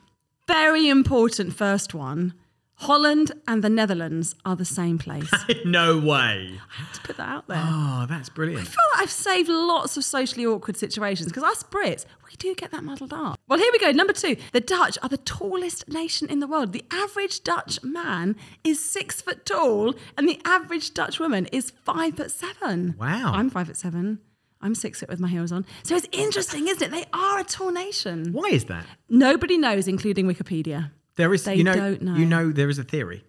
Very 0.46 0.88
important 0.88 1.52
first 1.54 1.92
one. 1.92 2.32
Holland 2.80 3.32
and 3.48 3.62
the 3.62 3.68
Netherlands 3.68 4.34
are 4.44 4.54
the 4.56 4.64
same 4.64 4.98
place. 4.98 5.30
No 5.64 5.98
way. 5.98 6.52
I 6.58 6.82
have 6.82 6.92
to 6.94 7.00
put 7.02 7.16
that 7.16 7.28
out 7.28 7.46
there. 7.48 7.60
Oh, 7.62 8.06
that's 8.08 8.28
brilliant. 8.28 8.62
I 8.62 8.64
feel 8.64 8.84
like 8.94 9.02
I've 9.02 9.10
saved 9.10 9.48
lots 9.48 9.96
of 9.96 10.04
socially 10.04 10.46
awkward 10.46 10.76
situations 10.76 11.28
because 11.28 11.42
us 11.42 11.62
Brits, 11.62 12.06
we 12.26 12.32
do 12.38 12.54
get 12.54 12.70
that 12.70 12.84
muddled 12.84 13.12
up. 13.12 13.38
Well, 13.48 13.58
here 13.58 13.68
we 13.72 13.78
go. 13.78 13.90
Number 13.90 14.12
two, 14.12 14.36
the 14.52 14.60
Dutch 14.60 14.96
are 15.02 15.08
the 15.08 15.18
tallest 15.18 15.88
nation 15.88 16.30
in 16.30 16.38
the 16.40 16.46
world. 16.46 16.72
The 16.72 16.84
average 16.90 17.42
Dutch 17.42 17.82
man 17.82 18.36
is 18.64 18.82
six 18.82 19.20
foot 19.20 19.44
tall, 19.44 19.94
and 20.16 20.28
the 20.28 20.40
average 20.44 20.94
Dutch 20.94 21.18
woman 21.18 21.46
is 21.46 21.72
five 21.84 22.14
foot 22.16 22.30
seven. 22.30 22.94
Wow. 22.98 23.32
I'm 23.34 23.50
five 23.50 23.66
foot 23.66 23.76
seven. 23.76 24.20
I'm 24.60 24.74
six 24.74 25.00
foot 25.00 25.08
with 25.08 25.20
my 25.20 25.28
heels 25.28 25.52
on. 25.52 25.66
So 25.82 25.96
it's 25.96 26.08
interesting, 26.12 26.68
isn't 26.68 26.82
it? 26.82 26.90
They 26.90 27.04
are 27.12 27.38
a 27.40 27.44
tall 27.44 27.72
nation. 27.72 28.32
Why 28.32 28.48
is 28.50 28.64
that? 28.66 28.86
Nobody 29.08 29.58
knows, 29.58 29.86
including 29.88 30.26
Wikipedia. 30.26 30.92
There 31.18 31.34
is, 31.34 31.44
They 31.44 31.56
you 31.56 31.64
know, 31.64 31.74
don't 31.74 32.00
know. 32.02 32.14
you 32.14 32.24
know, 32.24 32.50
there 32.50 32.70
is 32.70 32.78
a 32.78 32.84
theory. 32.84 33.24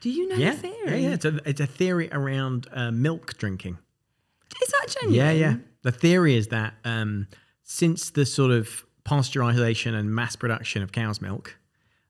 Do 0.00 0.10
you 0.10 0.26
know 0.28 0.34
Yeah, 0.36 0.52
the 0.54 0.58
theory? 0.58 0.76
yeah, 0.86 1.08
yeah. 1.08 1.14
It's 1.14 1.24
a, 1.24 1.40
it's 1.48 1.60
a 1.60 1.66
theory 1.66 2.08
around 2.10 2.66
uh, 2.72 2.90
milk 2.90 3.36
drinking. 3.38 3.78
Is 4.62 4.68
that 4.68 4.96
genuine? 5.00 5.14
Yeah, 5.14 5.30
yeah. 5.32 5.56
The 5.82 5.92
theory 5.92 6.34
is 6.36 6.48
that 6.48 6.74
um, 6.84 7.28
since 7.62 8.10
the 8.10 8.24
sort 8.26 8.50
of 8.50 8.84
pasteurization 9.04 9.94
and 9.94 10.12
mass 10.12 10.34
production 10.36 10.82
of 10.82 10.90
cow's 10.92 11.20
milk, 11.20 11.56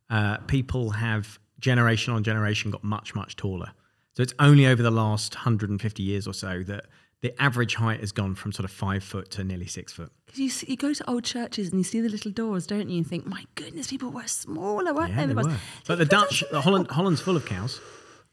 uh, 0.09 0.39
people 0.47 0.91
have 0.91 1.39
generation 1.61 2.15
on 2.15 2.23
generation 2.25 2.71
got 2.71 2.85
much, 2.85 3.15
much 3.15 3.37
taller. 3.37 3.73
So 4.15 4.23
it's 4.23 4.35
only 4.39 4.67
over 4.67 4.83
the 4.83 4.91
last 4.91 5.35
150 5.35 6.03
years 6.03 6.27
or 6.27 6.33
so 6.35 6.63
that 6.65 6.87
the 7.21 7.41
average 7.43 7.75
height 7.77 8.01
has 8.01 8.13
gone 8.13 8.35
from 8.35 8.53
sort 8.53 8.65
of 8.65 8.71
five 8.71 9.03
foot 9.03 9.31
to 9.33 9.45
nearly 9.45 9.67
six 9.67 9.93
foot. 9.93 10.11
'Cause 10.29 10.39
you, 10.39 10.51
see, 10.51 10.67
you 10.71 10.77
go 10.77 10.93
to 10.93 11.11
old 11.11 11.25
churches 11.25 11.69
and 11.71 11.79
you 11.81 11.85
see 11.85 12.01
the 12.01 12.09
little 12.09 12.31
doors, 12.31 12.67
don't 12.67 12.89
you? 12.89 12.99
And 12.99 13.07
think, 13.07 13.27
my 13.27 13.45
goodness, 13.55 13.89
people 13.89 14.11
were 14.11 14.27
smaller, 14.27 14.93
weren't 14.95 15.11
Yeah, 15.15 15.27
they? 15.27 15.33
they 15.33 15.43
were. 15.43 15.57
But 15.87 15.99
the 15.99 16.05
Dutch, 16.05 16.45
the 16.51 16.61
Holland, 16.61 16.91
Holland's 16.91 17.21
full 17.21 17.37
of 17.37 17.45
cows. 17.47 17.81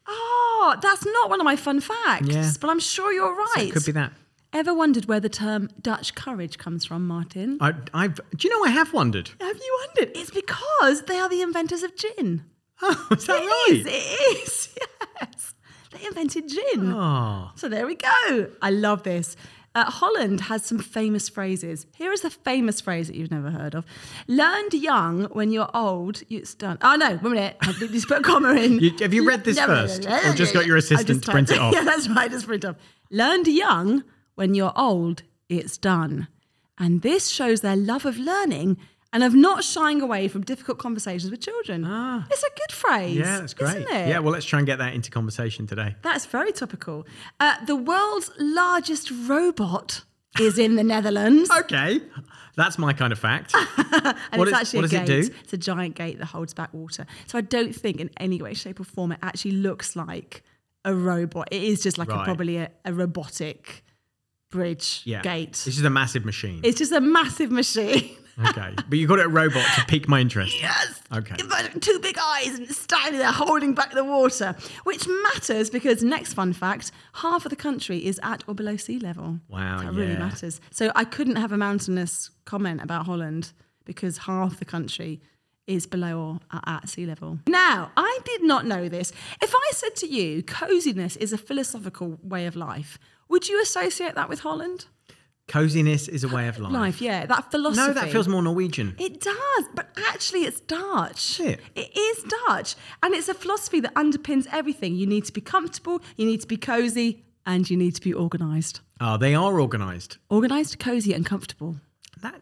Oh, 0.07 0.75
that's 0.81 1.05
not 1.05 1.29
one 1.29 1.39
of 1.39 1.45
my 1.45 1.55
fun 1.55 1.79
facts. 1.79 2.27
Yeah. 2.27 2.51
But 2.59 2.69
I'm 2.69 2.79
sure 2.79 3.11
you're 3.13 3.33
right. 3.35 3.53
So 3.55 3.61
it 3.61 3.71
could 3.73 3.85
be 3.85 3.91
that. 3.93 4.11
Ever 4.53 4.73
wondered 4.73 5.05
where 5.05 5.19
the 5.19 5.29
term 5.29 5.69
Dutch 5.81 6.15
courage 6.15 6.57
comes 6.57 6.85
from, 6.85 7.07
Martin? 7.07 7.57
I, 7.59 7.73
I've, 7.93 8.15
do 8.35 8.47
you 8.47 8.49
know 8.53 8.65
I 8.65 8.69
have 8.71 8.93
wondered? 8.93 9.31
Have 9.41 9.57
you 9.57 9.79
wondered? 9.85 10.15
It's 10.17 10.31
because 10.31 11.01
they 11.03 11.17
are 11.17 11.27
the 11.27 11.41
inventors 11.41 11.83
of 11.83 11.95
gin. 11.97 12.45
Oh, 12.81 13.07
is 13.11 13.25
that 13.25 13.41
It 13.41 13.45
right? 13.45 13.67
is, 13.71 13.85
It 13.87 14.47
is. 14.47 14.69
Yes. 15.21 15.53
They 15.97 16.05
invented 16.07 16.49
gin. 16.49 16.91
Oh, 16.91 17.51
So 17.55 17.69
there 17.69 17.85
we 17.85 17.95
go. 17.95 18.47
I 18.61 18.69
love 18.71 19.03
this. 19.03 19.35
Uh, 19.73 19.83
Holland 19.91 20.39
has 20.41 20.65
some 20.65 20.79
famous 20.79 21.27
phrases. 21.27 21.85
Here 21.95 22.13
is 22.13 22.23
a 22.23 22.29
famous 22.29 22.79
phrase 22.79 23.07
that 23.07 23.15
you've 23.17 23.31
never 23.31 23.51
heard 23.51 23.75
of. 23.75 23.85
Learned 24.27 24.73
young, 24.73 25.25
when 25.25 25.51
you're 25.51 25.69
old, 25.75 26.21
it's 26.29 26.53
done. 26.53 26.77
Oh, 26.81 26.95
no, 26.95 27.17
one 27.17 27.33
minute. 27.33 27.57
I 27.61 27.73
just 27.73 28.07
put 28.07 28.19
a 28.19 28.21
comma 28.21 28.53
in. 28.55 28.79
You- 28.79 28.95
have 28.99 29.13
you 29.13 29.27
read 29.27 29.43
this 29.43 29.57
no, 29.61 29.65
first, 29.67 30.03
no, 30.03 30.09
no, 30.21 30.31
or 30.31 30.33
just 30.33 30.53
got 30.53 30.65
your 30.65 30.77
assistant 30.77 31.23
to 31.25 31.31
print 31.31 31.51
it 31.51 31.57
off? 31.59 31.73
Yeah, 31.73 31.83
that's 31.83 32.07
right. 32.07 32.31
Just 32.31 32.47
print 32.47 32.63
it 32.63 32.67
off. 32.67 32.75
Learned 33.11 33.47
young, 33.47 34.03
when 34.35 34.53
you're 34.53 34.71
old, 34.77 35.23
it's 35.49 35.77
done. 35.77 36.27
And 36.77 37.01
this 37.01 37.27
shows 37.29 37.59
their 37.61 37.75
love 37.75 38.05
of 38.05 38.17
learning 38.17 38.77
and 39.15 39.23
of 39.23 39.33
not 39.33 39.63
shying 39.63 40.01
away 40.01 40.27
from 40.27 40.41
difficult 40.43 40.77
conversations 40.77 41.31
with 41.31 41.39
children. 41.39 41.85
Ah. 41.87 42.27
It's 42.29 42.43
a 42.43 42.49
good 42.49 42.71
phrase. 42.75 43.15
Yeah, 43.15 43.39
that's 43.39 43.53
great. 43.53 43.77
Isn't 43.77 43.89
it? 43.95 44.09
Yeah, 44.09 44.19
well, 44.19 44.33
let's 44.33 44.45
try 44.45 44.59
and 44.59 44.65
get 44.67 44.77
that 44.79 44.93
into 44.93 45.09
conversation 45.09 45.65
today. 45.65 45.95
That's 46.01 46.25
very 46.25 46.51
topical. 46.51 47.07
Uh, 47.39 47.55
the 47.65 47.77
world's 47.77 48.29
largest 48.37 49.09
robot 49.25 50.03
is 50.39 50.59
in 50.59 50.75
the 50.75 50.83
Netherlands. 50.95 51.49
Okay, 51.61 52.01
that's 52.57 52.77
my 52.77 52.91
kind 52.91 53.13
of 53.13 53.19
fact. 53.19 53.53
And 54.31 54.39
What 54.39 54.49
it's 54.49 54.57
is- 54.57 54.61
actually 54.61 54.79
what 54.81 54.85
a 54.93 55.05
does 55.05 55.09
it 55.09 55.29
do? 55.31 55.35
It's 55.43 55.53
a 55.53 55.57
giant 55.57 55.95
gate 55.95 56.19
that 56.19 56.25
holds 56.25 56.53
back 56.53 56.73
water. 56.73 57.05
So 57.27 57.37
I 57.37 57.41
don't 57.41 57.73
think 57.73 58.01
in 58.01 58.09
any 58.17 58.41
way, 58.41 58.53
shape, 58.53 58.79
or 58.81 58.83
form 58.83 59.13
it 59.13 59.19
actually 59.23 59.51
looks 59.51 59.95
like 59.95 60.43
a 60.83 60.93
robot. 60.93 61.47
It 61.51 61.63
is 61.63 61.81
just 61.81 61.97
like 61.97 62.09
a, 62.09 62.23
probably 62.23 62.57
a, 62.57 62.69
a 62.83 62.91
robotic 62.93 63.83
bridge 64.51 65.01
Yeah, 65.05 65.21
gate. 65.21 65.53
This 65.53 65.77
is 65.77 65.83
a 65.85 65.89
massive 65.89 66.25
machine. 66.25 66.59
It's 66.63 66.77
just 66.77 66.91
a 66.91 67.01
massive 67.01 67.51
machine. 67.51 68.17
okay, 68.39 68.73
but 68.89 68.97
you 68.97 69.07
got 69.07 69.19
it 69.19 69.25
a 69.25 69.29
robot 69.29 69.65
to 69.75 69.85
pique 69.85 70.07
my 70.07 70.19
interest. 70.19 70.59
yes. 70.61 71.01
Okay. 71.13 71.35
It's 71.37 71.43
got 71.43 71.81
two 71.81 71.99
big 71.99 72.17
eyes 72.17 72.55
and 72.55 72.63
it's 72.63 72.77
standing 72.77 73.19
there 73.19 73.31
holding 73.31 73.73
back 73.73 73.93
the 73.93 74.03
water, 74.03 74.55
which 74.83 75.07
matters 75.07 75.69
because 75.69 76.03
next 76.03 76.33
fun 76.33 76.53
fact: 76.53 76.91
half 77.13 77.45
of 77.45 77.49
the 77.49 77.55
country 77.55 78.05
is 78.05 78.19
at 78.23 78.43
or 78.47 78.55
below 78.55 78.77
sea 78.77 78.99
level. 78.99 79.39
Wow, 79.49 79.79
that 79.79 79.93
really 79.93 80.17
matters. 80.17 80.59
So 80.71 80.91
I 80.95 81.03
couldn't 81.05 81.37
have 81.37 81.51
a 81.51 81.57
mountainous 81.57 82.31
comment 82.45 82.81
about 82.81 83.05
Holland 83.05 83.53
because 83.85 84.17
half 84.19 84.59
the 84.59 84.65
country 84.65 85.21
is 85.67 85.87
below 85.87 86.39
or 86.51 86.59
at 86.65 86.89
sea 86.89 87.05
level. 87.05 87.39
Now, 87.47 87.91
I 87.97 88.19
did 88.23 88.43
not 88.43 88.65
know 88.65 88.87
this. 88.87 89.11
If 89.41 89.53
I 89.55 89.71
said 89.71 89.95
to 89.97 90.07
you, 90.07 90.43
coziness 90.43 91.15
is 91.15 91.33
a 91.33 91.37
philosophical 91.37 92.19
way 92.21 92.45
of 92.45 92.55
life, 92.55 92.99
would 93.29 93.47
you 93.47 93.61
associate 93.61 94.15
that 94.15 94.29
with 94.29 94.41
Holland? 94.41 94.85
Coziness 95.47 96.07
is 96.07 96.23
a 96.23 96.27
way 96.27 96.47
of 96.47 96.57
life. 96.59 96.73
Life, 96.73 97.01
yeah, 97.01 97.25
that 97.27 97.51
philosophy. 97.51 97.87
No, 97.87 97.93
that 97.93 98.11
feels 98.11 98.27
more 98.27 98.41
Norwegian. 98.41 98.95
It 98.97 99.21
does, 99.21 99.65
but 99.75 99.89
actually, 100.07 100.41
it's 100.41 100.59
Dutch. 100.61 101.39
it? 101.39 101.59
It 101.75 101.95
is 101.95 102.23
Dutch, 102.47 102.75
and 103.03 103.13
it's 103.13 103.29
a 103.29 103.33
philosophy 103.35 103.79
that 103.81 103.93
underpins 103.93 104.47
everything. 104.51 104.95
You 104.95 105.05
need 105.05 105.25
to 105.25 105.31
be 105.31 105.41
comfortable, 105.41 106.01
you 106.17 106.25
need 106.25 106.41
to 106.41 106.47
be 106.47 106.57
cozy, 106.57 107.23
and 107.45 107.69
you 107.69 107.77
need 107.77 107.93
to 107.95 108.01
be 108.01 108.13
organised. 108.13 108.81
Oh, 108.99 109.05
ah, 109.05 109.17
they 109.17 109.35
are 109.35 109.59
organised. 109.61 110.17
Organised, 110.31 110.79
cozy, 110.79 111.13
and 111.13 111.25
comfortable. 111.25 111.75
That 112.21 112.41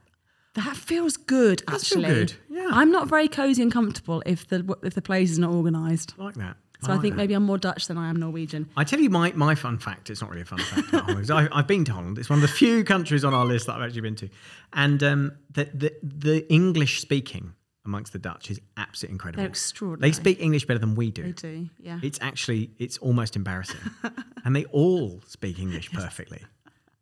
That 0.56 0.78
feels 0.78 1.18
good. 1.18 1.64
Does 1.68 1.88
feel 1.88 2.06
actually, 2.06 2.14
good, 2.14 2.34
yeah. 2.50 2.70
I'm 2.72 2.92
not 2.92 3.10
very 3.10 3.28
cozy 3.28 3.62
and 3.64 3.72
comfortable 3.72 4.24
if 4.26 4.48
the 4.48 4.78
if 4.82 4.94
the 4.94 5.02
place 5.02 5.32
is 5.32 5.40
not 5.40 5.52
organised. 5.52 6.18
Like 6.18 6.36
that. 6.36 6.56
So 6.86 6.92
I 6.94 6.98
think 7.00 7.16
maybe 7.16 7.34
I'm 7.34 7.44
more 7.44 7.58
Dutch 7.58 7.88
than 7.88 7.98
I 7.98 8.10
am 8.10 8.18
Norwegian. 8.18 8.70
I 8.78 8.84
tell 8.84 9.00
you 9.00 9.10
my, 9.10 9.32
my 9.34 9.56
fun 9.56 9.78
fact. 9.78 10.10
It's 10.10 10.22
not 10.22 10.30
really 10.30 10.42
a 10.42 10.46
fun 10.46 10.60
fact 10.60 10.90
about 10.90 11.04
Holland. 11.06 11.28
'cause 11.28 11.32
I, 11.32 11.48
I've 11.52 11.68
been 11.68 11.86
to 11.86 11.94
Holland. 11.94 12.18
It's 12.18 12.30
one 12.30 12.38
of 12.38 12.42
the 12.42 12.48
few 12.56 12.84
countries 12.84 13.24
on 13.24 13.34
our 13.34 13.46
list 13.46 13.68
that 13.68 13.76
I've 13.76 13.84
actually 13.84 14.02
been 14.02 14.16
to, 14.18 14.30
and 14.74 15.02
um, 15.04 15.32
the, 15.52 15.66
the 15.74 15.94
the 16.04 16.54
English 16.54 17.00
speaking 17.02 17.54
amongst 17.86 18.14
the 18.14 18.20
Dutch 18.20 18.50
is 18.50 18.62
absolutely 18.78 19.14
incredible. 19.16 19.42
They're 19.42 19.50
extraordinary. 19.50 20.10
They 20.12 20.16
speak 20.16 20.40
English 20.40 20.66
better 20.66 20.80
than 20.80 20.96
we 20.96 21.12
do. 21.12 21.24
They 21.24 21.32
do, 21.34 21.70
yeah. 21.80 22.00
It's 22.02 22.18
actually 22.22 22.72
it's 22.80 22.98
almost 23.00 23.36
embarrassing, 23.36 23.82
and 24.46 24.56
they 24.56 24.66
all 24.66 25.22
speak 25.28 25.60
English 25.60 25.92
perfectly. 25.92 26.42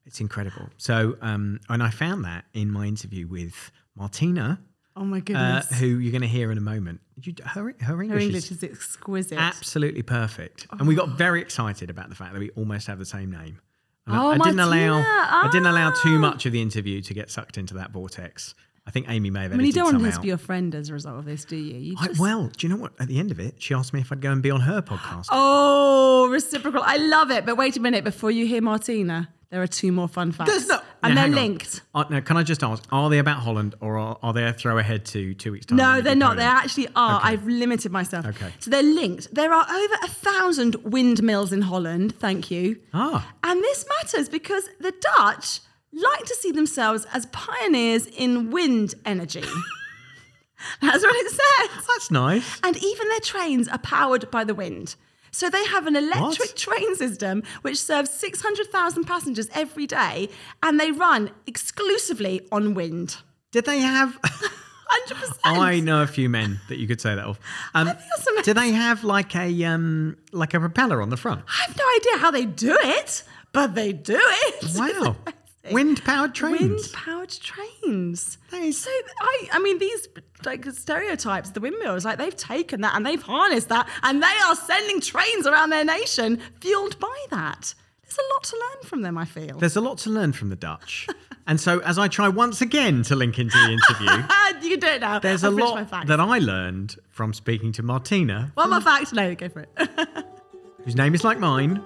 It's 0.06 0.20
incredible. 0.20 0.70
So, 0.78 1.16
um, 1.22 1.60
and 1.70 1.82
I 1.84 1.90
found 1.92 2.26
that 2.26 2.46
in 2.54 2.72
my 2.72 2.86
interview 2.86 3.28
with 3.28 3.72
Martina, 3.96 4.60
oh 4.96 5.04
my 5.06 5.18
uh, 5.18 5.22
goodness, 5.22 5.70
who 5.80 5.86
you're 5.88 6.12
going 6.12 6.22
to 6.22 6.28
hear 6.28 6.52
in 6.52 6.58
a 6.58 6.62
moment. 6.62 7.02
You, 7.22 7.34
her, 7.46 7.74
her 7.82 8.02
English, 8.02 8.10
her 8.10 8.18
is 8.20 8.26
English 8.26 8.52
is 8.52 8.64
exquisite. 8.64 9.38
absolutely 9.38 10.02
perfect, 10.04 10.68
and 10.72 10.88
we 10.88 10.96
got 10.96 11.10
very 11.18 11.42
excited 11.42 11.90
about 11.90 12.10
the 12.10 12.16
fact 12.16 12.34
that 12.34 12.40
we 12.40 12.50
almost 12.52 12.88
have 12.88 13.00
the 13.00 13.06
same 13.06 13.32
name. 13.32 13.60
And 14.08 14.16
I- 14.16 14.20
Oh, 14.24 14.28
I, 14.32 14.38
didn't 14.38 14.56
Martina. 14.58 14.66
allow 14.66 14.98
I 15.44 15.50
didn't 15.52 15.68
allow 15.68 15.92
too 15.92 16.16
Ah. 16.16 16.20
much 16.20 16.46
of 16.46 16.52
the 16.52 16.62
interview 16.62 17.02
to 17.02 17.14
get 17.14 17.30
sucked 17.30 17.58
into 17.58 17.76
that 17.76 17.92
vortex. 17.92 18.56
I 18.88 18.90
think 18.90 19.06
Amy 19.10 19.30
may 19.30 19.44
have 19.44 19.54
I 19.54 19.58
mean, 19.58 19.68
you 19.68 19.74
don't 19.74 19.94
want 19.94 20.04
to 20.04 20.18
out. 20.18 20.22
be 20.24 20.30
your 20.30 20.38
friend 20.40 20.74
as 20.74 20.90
a 20.90 20.94
result 20.94 21.20
of 21.20 21.26
this, 21.26 21.46
do 21.46 21.56
you? 21.56 21.78
you 21.78 21.96
I- 22.00 22.10
well, 22.18 22.48
do 22.58 22.66
you 22.68 22.74
know 22.74 22.82
what? 22.82 22.94
At 23.00 23.08
the 23.08 23.20
end 23.20 23.30
of 23.30 23.40
it, 23.40 23.62
she 23.62 23.76
asked 23.76 23.94
me 23.94 24.00
if 24.02 24.12
I'd 24.12 24.20
go 24.22 24.32
and 24.32 24.42
be 24.42 24.50
on 24.50 24.62
her 24.62 24.82
podcast. 24.82 25.28
Oh, 25.32 26.28
reciprocal. 26.30 26.82
I 26.84 26.98
love 26.98 27.30
it. 27.32 27.46
But 27.46 27.58
wait 27.58 27.78
a 27.78 27.80
minute. 27.80 28.04
Before 28.04 28.30
you 28.32 28.46
hear 28.48 28.62
Martina, 28.62 29.30
there 29.50 29.62
are 29.62 29.68
two 29.68 29.92
more 29.92 30.08
fun 30.08 30.32
facts. 30.32 30.50
There's 30.52 30.68
no- 30.68 30.82
and 31.04 31.16
Now, 31.16 31.22
they're 31.22 31.32
linked. 31.32 31.82
Uh, 31.96 32.04
no, 32.10 32.22
can 32.22 32.38
I 32.38 32.44
just 32.44 32.64
ask? 32.64 32.84
Are 32.92 33.10
they 33.10 33.20
about 33.20 33.40
Holland, 33.40 33.76
or 33.82 33.98
are, 33.98 34.18
are 34.22 34.34
they 34.34 34.44
a 34.46 34.54
throw 34.54 34.78
ahead 34.78 35.06
to 35.08 35.34
two 35.34 35.52
weeks 35.52 35.66
time? 35.66 35.78
No, 35.78 36.02
they're 36.02 36.16
not. 36.16 36.38
They 36.38 36.44
actually 36.44 36.88
are. 36.96 37.18
Okay. 37.20 37.30
I've 37.30 37.46
limited 37.48 37.92
myself. 37.92 38.26
Okay. 38.26 38.52
So 38.60 38.70
they're 38.70 38.84
linked. 38.84 39.34
There 39.34 39.52
are 39.52 39.66
over 39.70 39.94
a 40.04 40.08
thousand 40.08 40.76
windmills 40.84 41.52
in 41.52 41.62
Holland. 41.64 42.16
Thank 42.20 42.52
you. 42.52 42.80
Ah, 42.94 43.34
And 43.44 43.62
this 43.62 43.86
matters 43.98 44.30
because 44.30 44.66
the 44.80 44.94
Dutch 45.18 45.60
like 45.94 46.26
to 46.26 46.36
see 46.36 46.52
themselves 46.52 47.06
as 47.14 47.26
pioneers 47.28 48.06
in 48.08 48.50
wind 48.52 48.94
energy. 49.06 49.44
That's 50.82 51.04
what 51.04 51.16
it 51.16 51.32
says. 51.32 51.86
that's 51.88 52.12
nice. 52.12 52.60
And 52.64 52.78
even 52.78 53.10
their 53.10 53.20
trains 53.20 53.68
are 53.68 53.80
powered 53.80 54.30
by 54.30 54.44
the 54.44 54.54
wind. 54.54 54.96
So 55.32 55.50
they 55.50 55.64
have 55.66 55.88
an 55.88 55.96
electric 55.96 56.50
What? 56.50 56.56
train 56.58 56.96
system 56.96 57.44
which 57.62 57.82
serves 57.82 58.10
600,000 58.12 59.06
passengers 59.06 59.48
every 59.54 59.88
day 59.88 60.30
and 60.62 60.80
they 60.80 60.92
run 60.92 61.32
exclusively 61.48 62.42
on 62.52 62.74
wind. 62.74 63.18
Did 63.52 63.66
they 63.66 63.80
have? 63.80 64.20
100%. 65.08 65.38
I 65.46 65.80
know 65.80 66.02
a 66.02 66.08
few 66.08 66.28
men 66.30 66.60
that 66.68 66.78
you 66.78 66.88
could 66.88 67.00
say 67.00 67.16
that 67.16 67.24
of. 67.26 67.40
Um, 67.74 67.88
think 67.88 68.00
that's 68.00 68.28
amazing. 68.28 68.44
do 68.44 68.60
they 68.60 68.72
have 68.72 69.04
like 69.06 69.36
a 69.36 69.64
um, 69.64 70.18
like 70.34 70.54
a 70.54 70.60
propeller 70.60 71.02
on 71.02 71.10
the 71.10 71.18
front? 71.18 71.44
I 71.48 71.66
have 71.68 71.78
no 71.78 71.86
idea 72.00 72.18
how 72.18 72.32
they 72.32 72.46
do 72.46 72.78
it, 72.82 73.24
but 73.54 73.74
they 73.74 73.94
do 73.94 74.20
it. 74.20 74.66
Wow, 74.76 75.16
wind 75.72 76.04
powered 76.04 76.34
trains. 76.34 76.60
Wind 76.60 76.80
powered 76.94 77.30
trains. 77.30 78.38
Is- 78.54 78.78
So 78.82 78.90
I 79.22 79.50
I 79.54 79.60
mean 79.60 79.78
these 79.80 80.08
like 80.46 80.66
stereotypes, 80.72 81.52
the 81.52 81.60
windmills, 81.60 82.04
like 82.06 82.18
they've 82.18 82.36
taken 82.36 82.82
that 82.82 82.96
and 82.96 83.06
they've 83.06 83.22
harnessed 83.22 83.70
that 83.70 83.88
and 84.04 84.22
they 84.24 84.38
are 84.48 84.56
sending 84.56 85.00
trains 85.02 85.46
around 85.46 85.70
their 85.70 85.86
nation 85.86 86.40
fueled 86.62 87.00
by 87.00 87.16
that. 87.30 87.74
There's 88.04 88.18
a 88.18 88.34
lot 88.34 88.44
to 88.46 88.56
learn 88.58 88.84
from 88.90 89.02
them, 89.04 89.18
I 89.18 89.26
feel. 89.26 89.58
There's 89.60 89.76
a 89.78 89.82
lot 89.82 89.98
to 90.00 90.10
learn 90.10 90.34
from 90.34 90.50
the 90.50 90.56
Dutch, 90.58 91.08
and 91.48 91.62
so 91.62 91.80
as 91.80 91.98
I 91.98 92.10
try 92.10 92.28
once 92.28 92.60
again 92.62 93.04
to 93.04 93.16
link 93.16 93.40
into 93.40 93.56
the 93.58 93.72
interview, 93.72 94.28
you 94.70 94.70
can 94.72 94.80
do 94.80 94.88
it 94.88 95.00
now. 95.02 95.20
there's 95.20 95.44
I've 95.46 95.54
a 95.54 95.56
lot 95.56 96.08
that 96.08 96.20
I 96.20 96.40
learned 96.40 96.98
from 97.10 97.34
speaking 97.34 97.72
to 97.74 97.84
Martina, 97.84 98.52
One 98.56 98.70
more 98.72 98.82
fact. 98.82 99.14
No, 99.14 99.34
go 99.36 99.48
for 99.48 99.62
it. 99.62 99.70
whose 100.84 100.96
name 100.98 101.14
is 101.16 101.24
like 101.24 101.40
mine, 101.40 101.82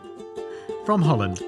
from 0.85 1.01
Holland. 1.03 1.41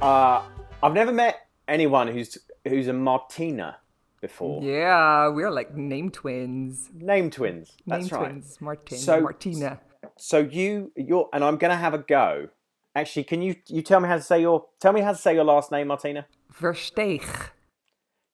Uh, 0.00 0.42
I've 0.82 0.92
never 0.94 1.12
met 1.12 1.46
anyone 1.66 2.08
who's 2.08 2.38
who's 2.66 2.86
a 2.88 2.92
Martina 2.92 3.78
before. 4.20 4.62
Yeah, 4.62 5.28
we're 5.28 5.50
like 5.50 5.74
name 5.76 6.10
twins. 6.10 6.88
Name 6.94 7.30
twins. 7.30 7.72
That's 7.86 8.10
name 8.10 8.20
right. 8.20 8.28
twins. 8.30 8.60
Martin, 8.60 8.98
So- 8.98 9.20
Martina. 9.20 9.80
So 10.16 10.38
you 10.38 10.92
you're 10.96 11.28
and 11.32 11.44
I'm 11.44 11.56
gonna 11.56 11.76
have 11.76 11.94
a 11.94 11.98
go. 11.98 12.48
Actually, 12.94 13.24
can 13.24 13.42
you 13.42 13.56
you 13.66 13.82
tell 13.82 14.00
me 14.00 14.08
how 14.08 14.16
to 14.16 14.22
say 14.22 14.40
your 14.40 14.66
tell 14.80 14.92
me 14.92 15.00
how 15.00 15.12
to 15.12 15.18
say 15.18 15.34
your 15.34 15.44
last 15.44 15.70
name, 15.72 15.88
Martina? 15.88 16.26
Versteeg. 16.60 17.22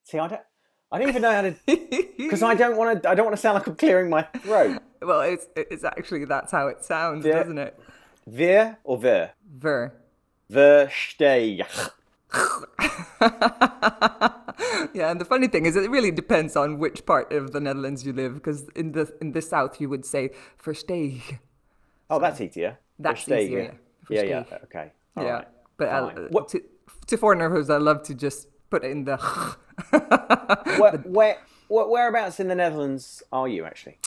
See, 0.04 0.18
I 0.18 0.28
don't 0.28 0.40
I 0.92 0.99
don't 0.99 1.09
even 1.09 1.23
know 1.23 1.33
how 1.33 1.42
to 1.42 1.54
because 2.18 2.42
I 2.42 2.54
don't 2.54 2.76
want 2.76 3.02
to 3.02 3.09
I 3.09 3.14
don't 3.14 3.25
want 3.26 3.37
to 3.37 3.40
sound 3.40 3.54
like 3.54 3.66
I'm 3.66 3.76
clearing 3.76 4.11
my 4.11 4.23
throat. 4.42 4.80
Well, 5.04 5.21
it's 5.21 5.47
it's 5.54 5.85
actually 5.85 6.25
that's 6.25 6.50
how 6.50 6.68
it 6.68 6.83
sounds, 6.83 7.26
Yeah. 7.26 7.35
doesn't 7.42 7.59
it? 7.59 7.78
Ver 8.26 8.78
or 8.85 8.97
ver? 8.97 9.33
Ver. 9.54 9.92
Versteeg. 10.51 11.65
Yeah, 14.93 15.11
and 15.11 15.21
the 15.21 15.25
funny 15.25 15.49
thing 15.49 15.67
is, 15.67 15.75
it 15.77 15.91
really 15.91 16.13
depends 16.13 16.55
on 16.57 16.79
which 16.79 17.05
part 17.05 17.33
of 17.33 17.53
the 17.53 17.59
Netherlands 17.61 18.07
you 18.07 18.13
live. 18.13 18.35
Because 18.35 18.69
in 18.77 18.93
the 18.93 19.13
in 19.21 19.33
the 19.33 19.43
south, 19.43 19.81
you 19.81 19.89
would 19.89 20.05
say 20.05 20.31
Versteeg. 20.63 21.39
Oh, 22.09 22.21
that's 22.21 22.41
easier. 22.41 22.79
That's 22.99 23.25
Versteeg, 23.25 23.43
easier, 23.43 23.75
Yeah, 24.09 24.23
yeah. 24.23 24.45
yeah. 24.51 24.59
Okay. 24.65 24.93
All 25.17 25.25
yeah, 25.25 25.31
right. 25.33 25.49
but 25.77 25.89
uh, 25.89 26.11
What- 26.31 26.49
to, 26.51 26.63
to 27.07 27.17
foreigners, 27.17 27.71
I 27.71 27.79
love 27.79 28.03
to 28.05 28.15
just 28.15 28.47
put 28.71 28.85
it 28.85 28.91
in 28.93 29.05
the. 29.05 29.17
Where, 30.79 30.93
where, 31.05 31.39
whereabouts 31.69 32.39
in 32.39 32.47
the 32.49 32.55
Netherlands 32.55 33.23
are 33.33 33.49
you 33.49 33.65
actually? 33.65 33.99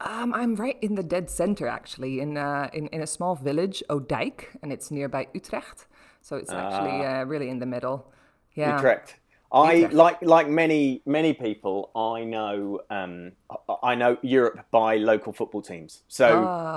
Um, 0.00 0.34
I'm 0.34 0.54
right 0.56 0.76
in 0.82 0.94
the 0.94 1.02
dead 1.02 1.30
center, 1.30 1.66
actually, 1.66 2.20
in 2.20 2.36
uh, 2.36 2.68
in 2.72 2.86
in 2.88 3.00
a 3.02 3.06
small 3.06 3.34
village, 3.34 3.82
Odijk, 3.88 4.46
and 4.62 4.72
it's 4.72 4.90
nearby 4.90 5.26
Utrecht. 5.34 5.86
So 6.22 6.36
it's 6.36 6.50
actually 6.52 7.04
uh, 7.06 7.24
really 7.24 7.48
in 7.48 7.58
the 7.60 7.66
middle. 7.66 8.10
Yeah. 8.54 8.76
Utrecht. 8.76 9.14
I 9.52 9.72
Utrecht. 9.74 9.94
like 9.94 10.22
like 10.22 10.48
many 10.48 11.00
many 11.06 11.32
people. 11.32 11.90
I 11.94 12.24
know 12.24 12.80
um, 12.90 13.32
I- 13.82 13.94
know 13.94 14.18
Europe 14.22 14.60
by 14.70 14.96
local 14.98 15.32
football 15.32 15.62
teams. 15.62 16.02
So 16.08 16.26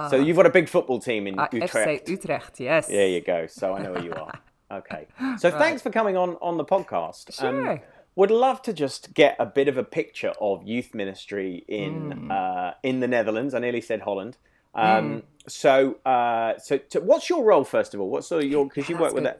so 0.09 0.15
you've 0.17 0.37
got 0.37 0.45
a 0.45 0.51
big 0.51 0.69
football 0.69 0.99
team 0.99 1.27
in 1.27 1.39
Uh, 1.39 1.47
Utrecht. 1.51 2.05
FC 2.05 2.09
Utrecht, 2.09 2.59
yes. 2.59 2.87
There 2.87 3.07
you 3.09 3.21
go. 3.21 3.47
So 3.47 3.73
I 3.75 3.81
know 3.81 3.91
where 3.93 4.03
you 4.05 4.13
are. 4.13 4.39
Okay. 4.71 5.07
So 5.39 5.49
thanks 5.49 5.81
for 5.81 5.89
coming 5.89 6.15
on 6.15 6.37
on 6.41 6.57
the 6.57 6.63
podcast. 6.63 7.33
Sure. 7.33 7.81
Would 8.19 8.31
love 8.47 8.57
to 8.67 8.71
just 8.83 9.01
get 9.21 9.33
a 9.45 9.45
bit 9.59 9.67
of 9.71 9.77
a 9.85 9.87
picture 9.99 10.33
of 10.49 10.55
youth 10.73 10.89
ministry 11.03 11.51
in 11.81 11.93
Hmm. 12.11 12.31
uh, 12.39 12.71
in 12.89 12.95
the 13.03 13.07
Netherlands. 13.15 13.51
I 13.57 13.59
nearly 13.67 13.81
said 13.89 14.01
Holland. 14.09 14.33
Um, 14.85 15.07
So 15.47 15.73
uh, 16.13 16.51
so 16.67 16.73
to, 16.91 16.97
what's 17.09 17.27
your 17.31 17.41
role 17.51 17.65
first 17.75 17.91
of 17.93 17.97
all? 18.01 18.09
What's 18.13 18.27
sort 18.31 18.43
of 18.45 18.49
your 18.55 18.63
because 18.67 18.87
you 18.91 18.95
that's 18.97 19.05
work 19.05 19.13
with 19.17 19.23
good. 19.23 19.33
that. 19.33 19.39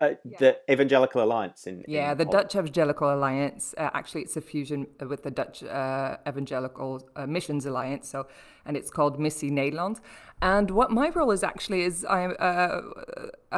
uh, 0.00 0.04
uh, 0.06 0.14
the 0.42 0.50
Evangelical 0.74 1.20
Alliance 1.26 1.60
in 1.70 1.74
yeah 1.96 2.12
in 2.12 2.18
the 2.20 2.24
Holland. 2.24 2.48
Dutch 2.50 2.52
Evangelical 2.62 3.08
Alliance. 3.16 3.64
Uh, 3.82 3.90
actually, 4.00 4.22
it's 4.26 4.36
a 4.42 4.44
fusion 4.52 4.80
with 5.10 5.20
the 5.26 5.32
Dutch 5.40 5.58
uh, 5.64 6.16
Evangelical 6.30 6.90
uh, 7.16 7.26
Missions 7.36 7.64
Alliance. 7.70 8.04
So, 8.14 8.18
and 8.66 8.72
it's 8.78 8.90
called 8.96 9.14
Missie 9.24 9.50
Nederland. 9.60 9.96
And 10.40 10.66
what 10.78 10.88
my 11.00 11.08
role 11.18 11.32
is 11.38 11.42
actually 11.52 11.82
is 11.90 11.94
I'm 12.18 12.32
uh, 12.50 12.80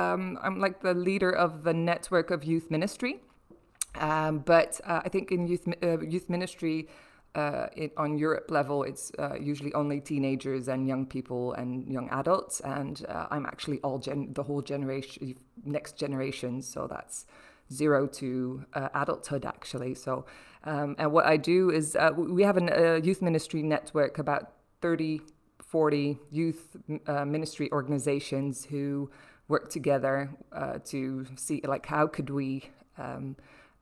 um, 0.02 0.22
I'm 0.44 0.56
like 0.64 0.76
the 0.88 0.94
leader 1.08 1.30
of 1.44 1.50
the 1.68 1.74
network 1.90 2.28
of 2.30 2.38
youth 2.52 2.70
ministry. 2.70 3.14
Um, 3.96 4.38
but 4.40 4.80
uh, 4.84 5.02
I 5.04 5.08
think 5.08 5.30
in 5.30 5.46
youth 5.46 5.66
uh, 5.82 6.00
youth 6.00 6.28
ministry 6.28 6.88
uh, 7.34 7.66
it, 7.76 7.92
on 7.96 8.16
Europe 8.16 8.50
level, 8.50 8.84
it's 8.84 9.10
uh, 9.18 9.34
usually 9.40 9.74
only 9.74 10.00
teenagers 10.00 10.68
and 10.68 10.86
young 10.86 11.04
people 11.06 11.52
and 11.54 11.90
young 11.92 12.08
adults. 12.10 12.60
And 12.60 13.04
uh, 13.08 13.26
I'm 13.30 13.46
actually 13.46 13.80
all 13.80 13.98
gen- 13.98 14.32
the 14.32 14.44
whole 14.44 14.62
generation, 14.62 15.36
next 15.64 15.96
generation. 15.96 16.62
So 16.62 16.86
that's 16.86 17.26
zero 17.72 18.06
to 18.06 18.64
uh, 18.74 18.88
adulthood, 18.94 19.44
actually. 19.44 19.94
So, 19.94 20.26
um, 20.64 20.94
and 20.98 21.12
what 21.12 21.26
I 21.26 21.36
do 21.36 21.70
is 21.70 21.96
uh, 21.96 22.10
we 22.16 22.42
have 22.42 22.56
a 22.56 23.00
youth 23.02 23.20
ministry 23.20 23.62
network, 23.62 24.18
about 24.18 24.52
30, 24.80 25.20
40 25.60 26.18
youth 26.30 26.76
uh, 27.06 27.24
ministry 27.24 27.70
organizations 27.72 28.64
who 28.64 29.10
work 29.48 29.70
together 29.70 30.30
uh, 30.52 30.78
to 30.84 31.26
see 31.36 31.60
like 31.64 31.84
how 31.86 32.06
could 32.06 32.30
we 32.30 32.62
um, 32.96 33.36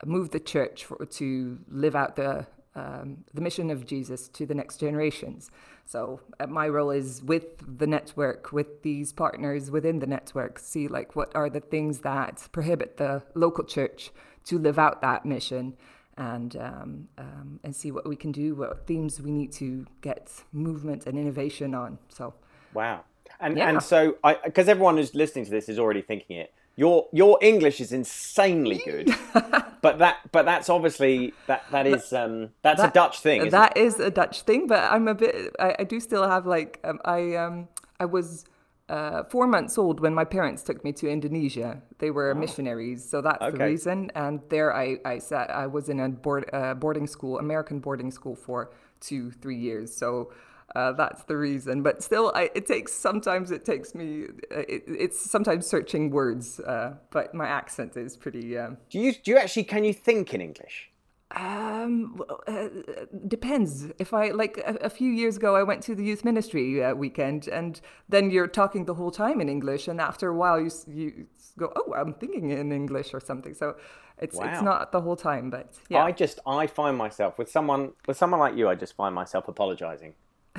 move 0.07 0.31
the 0.31 0.41
church 0.41 0.85
for, 0.85 1.05
to 1.05 1.59
live 1.69 1.95
out 1.97 2.17
the 2.17 2.47
um, 2.75 3.25
the 3.35 3.43
mission 3.43 3.71
of 3.71 3.85
Jesus 3.85 4.29
to 4.29 4.47
the 4.47 4.55
next 4.55 4.79
generations. 4.79 5.51
So 5.85 6.21
uh, 6.41 6.47
my 6.47 6.69
role 6.69 6.91
is 6.91 7.23
with 7.23 7.79
the 7.79 7.87
network, 7.87 8.51
with 8.51 8.83
these 8.83 9.13
partners 9.13 9.71
within 9.71 9.99
the 9.99 10.07
network, 10.07 10.59
see 10.59 10.89
like 10.89 11.15
what 11.15 11.31
are 11.37 11.51
the 11.51 11.61
things 11.61 11.99
that 11.99 12.49
prohibit 12.51 12.97
the 12.97 13.23
local 13.35 13.65
church 13.65 14.11
to 14.47 14.59
live 14.59 14.79
out 14.79 15.03
that 15.03 15.27
mission, 15.27 15.77
and 16.17 16.57
um, 16.57 17.09
um, 17.19 17.61
and 17.63 17.77
see 17.77 17.91
what 17.91 18.09
we 18.09 18.17
can 18.17 18.33
do, 18.33 18.55
what 18.55 18.87
themes 18.87 19.21
we 19.21 19.31
need 19.31 19.53
to 19.53 19.87
get 20.01 20.31
movement 20.53 21.07
and 21.07 21.19
innovation 21.19 21.75
on. 21.75 21.99
So 22.09 22.35
Wow. 22.73 23.05
And 23.41 23.59
Yeah. 23.59 23.69
and 23.69 23.83
so 23.83 24.17
I 24.25 24.35
because 24.45 24.69
everyone 24.69 24.97
who's 24.97 25.15
listening 25.15 25.45
to 25.45 25.51
this 25.51 25.69
is 25.69 25.79
already 25.79 26.03
thinking 26.03 26.39
it. 26.39 26.53
Your 26.77 27.07
your 27.13 27.39
English 27.43 27.81
is 27.81 27.93
insanely 27.93 28.81
good, 28.85 29.11
but 29.83 29.99
that 29.99 30.21
but 30.31 30.45
that's 30.47 30.71
obviously 30.71 31.35
that 31.49 31.65
that 31.73 31.87
is 31.87 32.13
um 32.13 32.51
that's 32.63 32.81
a 32.81 32.91
Dutch 32.91 33.21
thing. 33.21 33.41
Isn't 33.41 33.51
That 33.51 33.77
is 33.77 33.99
a 34.01 34.11
Dutch 34.11 34.43
thing, 34.43 34.67
but 34.69 34.81
I'm 34.91 35.09
a 35.09 35.15
bit. 35.15 35.55
I, 35.59 35.77
I 35.81 35.85
do 35.85 36.01
still 36.01 36.27
have 36.27 36.47
like 36.47 36.81
um, 36.85 37.01
I 37.05 37.35
um 37.35 37.69
I 38.01 38.07
was 38.07 38.45
uh, 38.89 39.25
four 39.25 39.47
months 39.47 39.77
old 39.79 40.01
when 40.01 40.15
my 40.15 40.25
parents 40.25 40.63
took 40.63 40.85
me 40.85 40.93
to 40.93 41.09
Indonesia. 41.09 41.83
They 41.99 42.11
were 42.11 42.35
missionaries, 42.35 43.09
so 43.09 43.21
that's 43.21 43.45
the 43.45 43.65
reason. 43.65 44.11
And 44.15 44.41
there 44.49 44.75
I 44.75 44.99
I 45.05 45.19
sat. 45.19 45.51
I 45.51 45.67
was 45.67 45.89
in 45.89 45.99
a 46.01 46.09
board 46.09 46.49
uh, 46.53 46.75
boarding 46.75 47.09
school, 47.09 47.39
American 47.39 47.81
boarding 47.81 48.11
school 48.11 48.37
for 48.37 48.71
two 49.01 49.33
three 49.33 49.59
years. 49.59 49.95
So. 49.95 50.33
Uh, 50.75 50.93
that's 50.93 51.25
the 51.25 51.37
reason, 51.37 51.83
but 51.83 52.03
still, 52.03 52.33
I, 52.35 52.51
it 52.55 52.67
takes 52.67 52.93
sometimes 52.93 53.51
it 53.51 53.65
takes 53.65 53.95
me. 53.95 54.25
Uh, 54.51 54.61
it, 54.61 54.85
it's 54.87 55.31
sometimes 55.31 55.67
searching 55.67 56.11
words, 56.11 56.61
uh, 56.61 56.95
but 57.11 57.35
my 57.35 57.47
accent 57.47 57.97
is 57.97 58.17
pretty. 58.17 58.57
Um, 58.57 58.79
Do 58.89 58.99
you 58.99 59.13
do 59.13 59.33
you 59.33 59.39
actually 59.39 59.65
can 59.65 59.85
you 59.85 59.93
think 59.93 60.33
in 60.33 60.41
English? 60.41 60.89
um, 61.37 62.23
uh, 62.47 62.69
depends. 63.27 63.89
If 63.99 64.13
I 64.13 64.31
like 64.31 64.59
a, 64.59 64.75
a 64.83 64.91
few 64.91 65.11
years 65.11 65.37
ago, 65.37 65.57
I 65.57 65.63
went 65.63 65.83
to 65.85 65.95
the 65.95 66.05
youth 66.05 66.25
ministry 66.25 66.83
uh, 66.85 66.95
weekend, 66.95 67.49
and 67.49 67.81
then 68.09 68.31
you're 68.31 68.47
talking 68.47 68.85
the 68.85 68.95
whole 68.95 69.11
time 69.11 69.41
in 69.41 69.49
English, 69.49 69.89
and 69.89 70.01
after 70.01 70.29
a 70.29 70.37
while, 70.37 70.61
you 70.61 70.71
you 70.87 71.27
go, 71.59 71.73
"Oh, 71.77 71.95
I'm 71.95 72.15
thinking 72.15 72.51
in 72.51 72.73
English" 72.73 73.15
or 73.15 73.21
something. 73.21 73.55
So 73.55 73.77
it's 74.19 74.37
Wow. 74.37 74.47
it's 74.47 74.63
not 74.63 74.93
the 74.93 75.01
whole 75.01 75.17
time, 75.17 75.51
but 75.51 75.75
yeah. 75.89 76.05
I 76.05 76.13
just 76.13 76.39
I 76.47 76.67
find 76.67 76.97
myself 76.97 77.39
with 77.39 77.51
someone 77.51 77.93
with 78.07 78.17
someone 78.17 78.41
like 78.41 78.57
you. 78.57 78.69
I 78.69 78.75
just 78.75 78.95
find 78.95 79.15
myself 79.15 79.49
apologising 79.49 80.15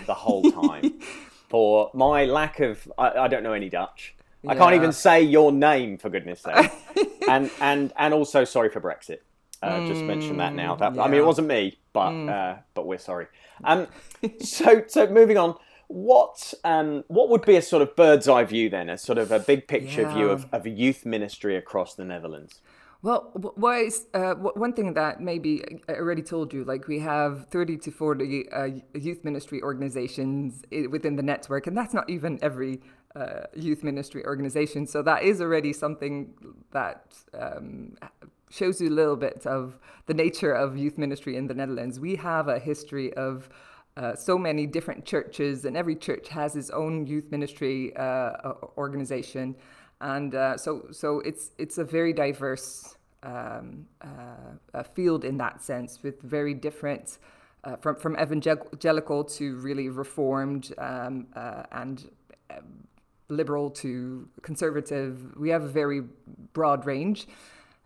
the 0.05 0.13
whole 0.13 0.43
time 0.51 0.99
for 1.49 1.91
my 1.93 2.25
lack 2.25 2.59
of. 2.59 2.91
I, 2.97 3.11
I 3.11 3.27
don't 3.27 3.43
know 3.43 3.53
any 3.53 3.69
Dutch. 3.69 4.15
I 4.47 4.55
can't 4.55 4.75
even 4.75 4.91
say 4.91 5.21
your 5.21 5.51
name 5.51 5.97
for 5.97 6.09
goodness 6.09 6.41
sake. 6.41 6.71
and 7.29 7.49
and 7.61 7.93
and 7.97 8.13
also 8.13 8.43
sorry 8.43 8.69
for 8.69 8.81
Brexit. 8.81 9.19
Uh, 9.61 9.87
just 9.87 10.01
mention 10.01 10.37
that 10.37 10.53
now. 10.53 10.75
That, 10.75 10.99
I 10.99 11.07
mean, 11.07 11.21
it 11.21 11.25
wasn't 11.25 11.47
me, 11.47 11.77
but 11.93 12.11
uh, 12.11 12.57
but 12.73 12.85
we're 12.85 12.97
sorry. 12.97 13.27
Um, 13.63 13.87
so 14.41 14.83
so 14.87 15.07
moving 15.07 15.37
on. 15.37 15.55
What 15.87 16.53
um 16.63 17.03
what 17.07 17.29
would 17.29 17.45
be 17.45 17.55
a 17.55 17.61
sort 17.61 17.81
of 17.81 17.95
bird's 17.95 18.27
eye 18.27 18.43
view 18.43 18.69
then, 18.69 18.89
a 18.89 18.97
sort 18.97 19.17
of 19.17 19.31
a 19.31 19.39
big 19.39 19.67
picture 19.67 20.09
view 20.09 20.29
of, 20.29 20.47
of 20.51 20.65
a 20.65 20.69
youth 20.69 21.05
ministry 21.05 21.55
across 21.55 21.93
the 21.93 22.03
Netherlands? 22.03 22.61
Well, 23.03 23.31
why 23.55 23.79
is, 23.79 24.07
uh, 24.13 24.33
one 24.35 24.71
thing 24.71 24.93
that 24.93 25.19
maybe 25.19 25.61
I 25.89 25.95
already 25.95 26.21
told 26.21 26.53
you, 26.53 26.63
like 26.63 26.87
we 26.87 26.99
have 26.99 27.49
30 27.49 27.77
to 27.79 27.91
40 27.91 28.49
uh, 28.49 28.69
youth 28.93 29.25
ministry 29.25 29.61
organizations 29.61 30.63
within 30.89 31.17
the 31.17 31.21
network, 31.21 31.67
and 31.67 31.75
that's 31.75 31.93
not 31.93 32.09
even 32.09 32.39
every 32.41 32.79
uh, 33.13 33.41
youth 33.55 33.83
ministry 33.83 34.25
organization. 34.25 34.87
So 34.87 35.01
that 35.01 35.23
is 35.23 35.41
already 35.41 35.73
something 35.73 36.33
that 36.71 37.13
um, 37.37 37.97
shows 38.49 38.79
you 38.79 38.87
a 38.87 38.95
little 38.95 39.17
bit 39.17 39.45
of 39.45 39.77
the 40.05 40.13
nature 40.13 40.53
of 40.53 40.77
youth 40.77 40.97
ministry 40.97 41.35
in 41.35 41.47
the 41.47 41.53
Netherlands. 41.53 41.99
We 41.99 42.15
have 42.15 42.47
a 42.47 42.57
history 42.57 43.13
of 43.15 43.49
uh, 43.97 44.15
so 44.15 44.37
many 44.37 44.65
different 44.65 45.03
churches, 45.03 45.65
and 45.65 45.75
every 45.75 45.97
church 45.97 46.29
has 46.29 46.55
its 46.55 46.69
own 46.69 47.05
youth 47.05 47.29
ministry 47.31 47.93
uh, 47.97 48.53
organization, 48.77 49.55
and 50.01 50.35
uh, 50.35 50.57
so 50.57 50.87
so 50.91 51.19
it's 51.21 51.51
it's 51.57 51.77
a 51.77 51.83
very 51.83 52.13
diverse 52.13 52.97
um, 53.23 53.87
uh, 54.01 54.07
uh, 54.73 54.83
field 54.83 55.23
in 55.25 55.37
that 55.37 55.61
sense, 55.61 56.01
with 56.03 56.21
very 56.21 56.53
different. 56.53 57.17
Uh, 57.63 57.77
from 57.77 57.95
from 57.95 58.17
evangelical 58.19 59.23
to 59.23 59.55
really 59.57 59.87
reformed 59.87 60.73
um, 60.77 61.27
uh, 61.33 61.63
and 61.71 62.09
um, 62.51 62.87
liberal 63.29 63.69
to 63.69 64.27
conservative, 64.41 65.37
we 65.37 65.49
have 65.49 65.63
a 65.63 65.69
very 65.69 66.01
broad 66.51 66.85
range. 66.85 67.27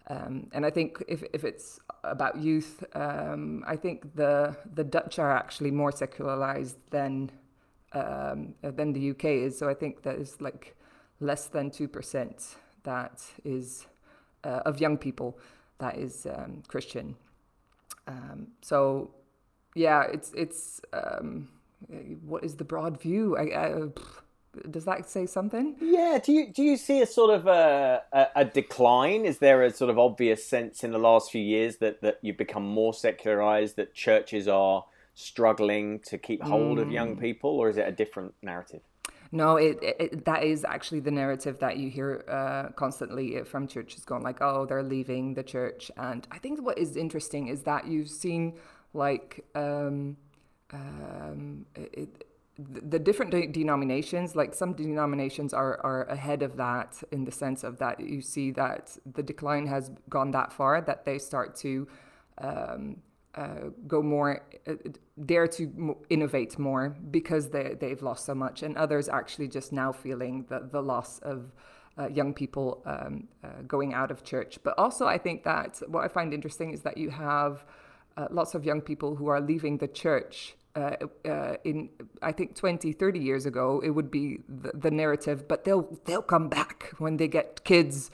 Um, 0.10 0.48
and 0.54 0.66
I 0.66 0.70
think 0.70 1.04
if, 1.08 1.22
if 1.34 1.44
it's 1.44 1.80
about 2.04 2.38
youth, 2.38 2.84
um, 2.96 3.64
I 3.68 3.76
think 3.76 4.16
the 4.16 4.56
the 4.74 4.84
Dutch 4.84 5.20
are 5.20 5.32
actually 5.32 5.72
more 5.72 5.92
secularized 5.92 6.78
than 6.90 7.30
um, 7.94 8.56
than 8.62 8.94
the 8.94 9.12
UK 9.12 9.26
is. 9.26 9.58
So 9.58 9.70
I 9.70 9.74
think 9.74 10.04
that 10.04 10.16
is 10.16 10.42
like 10.42 10.77
less 11.20 11.48
than 11.48 11.72
two 11.72 11.88
percent 11.88 12.56
that 12.84 13.24
is 13.44 13.88
uh, 14.44 14.62
of 14.66 14.80
young 14.80 14.98
people 14.98 15.38
that 15.80 15.98
is 15.98 16.26
um, 16.26 16.64
Christian. 16.68 17.16
Um, 18.08 18.48
so 18.62 19.12
yeah, 19.76 20.04
it's 20.12 20.32
it's 20.34 20.82
um, 20.94 21.50
what 22.26 22.44
is 22.44 22.56
the 22.56 22.64
broad 22.64 23.00
view? 23.00 23.38
I, 23.38 23.44
I, 23.44 23.88
does 24.72 24.86
that 24.86 25.10
say 25.10 25.26
something? 25.26 25.76
Yeah. 25.80 26.20
Do 26.24 26.32
you 26.32 26.52
do 26.52 26.64
you 26.64 26.78
see 26.78 27.02
a 27.02 27.06
sort 27.06 27.34
of 27.34 27.48
a, 27.48 28.02
a, 28.12 28.28
a 28.38 28.46
decline? 28.46 29.26
Is 29.26 29.40
there 29.40 29.64
a 29.64 29.72
sort 29.72 29.90
of 29.90 30.00
obvious 30.00 30.46
sense 30.46 30.84
in 30.84 30.92
the 30.92 30.98
last 30.98 31.32
few 31.32 31.42
years 31.42 31.78
that 31.78 32.02
that 32.02 32.20
you've 32.22 32.38
become 32.38 32.64
more 32.64 32.94
secularized, 32.94 33.76
that 33.76 33.94
churches 33.94 34.48
are 34.48 34.86
struggling 35.14 36.00
to 36.00 36.18
keep 36.18 36.44
hold 36.44 36.80
of 36.80 36.92
young 36.92 37.18
people, 37.18 37.50
or 37.50 37.70
is 37.70 37.78
it 37.78 37.88
a 37.88 37.92
different 37.92 38.34
narrative? 38.42 38.82
No, 39.32 39.58
it, 39.58 39.78
it 39.82 40.26
that 40.26 40.44
is 40.44 40.64
actually 40.64 41.02
the 41.02 41.12
narrative 41.12 41.60
that 41.60 41.78
you 41.78 41.90
hear 41.90 42.24
uh, 42.30 42.72
constantly 42.74 43.44
from 43.44 43.68
churches 43.68 44.06
going 44.06 44.24
like, 44.24 44.42
oh, 44.42 44.66
they're 44.66 44.84
leaving 44.84 45.34
the 45.34 45.44
church, 45.44 45.92
and 45.98 46.28
I 46.32 46.38
think 46.38 46.62
what 46.62 46.78
is 46.78 46.96
interesting 46.96 47.48
is 47.48 47.64
that 47.64 47.88
you've 47.88 48.10
seen 48.10 48.58
like 48.94 49.46
um, 49.56 50.18
um, 50.72 51.66
it, 51.76 52.26
the 52.58 52.98
different 52.98 53.32
de- 53.32 53.48
denominations, 53.48 54.36
like 54.36 54.54
some 54.54 54.74
denominations 54.74 55.54
are, 55.54 55.80
are 55.84 56.04
ahead 56.06 56.42
of 56.42 56.58
that 56.58 57.04
in 57.12 57.24
the 57.26 57.32
sense 57.32 57.64
of 57.64 57.78
that 57.78 58.00
you 58.00 58.22
see 58.22 58.52
that 58.52 58.98
the 59.14 59.22
decline 59.22 59.68
has 59.68 59.92
gone 60.10 60.32
that 60.32 60.52
far 60.52 60.82
that 60.82 61.06
they 61.06 61.20
start 61.20 61.56
to 61.58 61.88
um, 62.40 62.98
uh, 63.38 63.70
go 63.88 64.02
more, 64.02 64.44
uh, 64.68 64.74
dare 65.26 65.48
to 65.48 65.96
innovate 66.10 66.58
more 66.58 66.96
because 67.12 67.50
they, 67.50 67.76
they've 67.80 68.02
lost 68.02 68.26
so 68.26 68.34
much, 68.34 68.64
and 68.64 68.76
others 68.78 69.08
actually 69.08 69.48
just 69.48 69.72
now 69.72 69.92
feeling 69.92 70.46
the, 70.50 70.68
the 70.72 70.82
loss 70.82 71.20
of 71.20 71.52
uh, 71.98 72.08
young 72.08 72.34
people 72.34 72.82
um, 72.86 73.28
uh, 73.44 73.62
going 73.68 73.94
out 73.94 74.12
of 74.12 74.24
church. 74.24 74.60
But 74.64 74.74
also, 74.78 75.06
I 75.06 75.18
think 75.18 75.44
that 75.44 75.82
what 75.88 76.04
I 76.04 76.08
find 76.08 76.34
interesting 76.34 76.74
is 76.74 76.82
that 76.82 76.98
you 76.98 77.10
have 77.10 77.64
uh, 78.18 78.28
lots 78.32 78.56
of 78.56 78.66
young 78.66 78.82
people 78.82 79.16
who 79.16 79.28
are 79.28 79.40
leaving 79.40 79.78
the 79.78 79.88
church. 79.88 80.56
Uh, 80.76 80.96
uh, 81.26 81.56
in 81.64 81.90
I 82.22 82.32
think 82.32 82.56
20, 82.56 82.92
30 82.94 83.20
years 83.20 83.46
ago, 83.46 83.82
it 83.84 83.92
would 83.92 84.12
be 84.12 84.40
the, 84.48 84.72
the 84.76 84.92
narrative, 84.92 85.48
but 85.48 85.64
they'll 85.64 85.88
they'll 86.06 86.22
come 86.22 86.50
back 86.50 86.94
when 86.98 87.18
they 87.18 87.28
get 87.28 87.64
kids. 87.64 88.12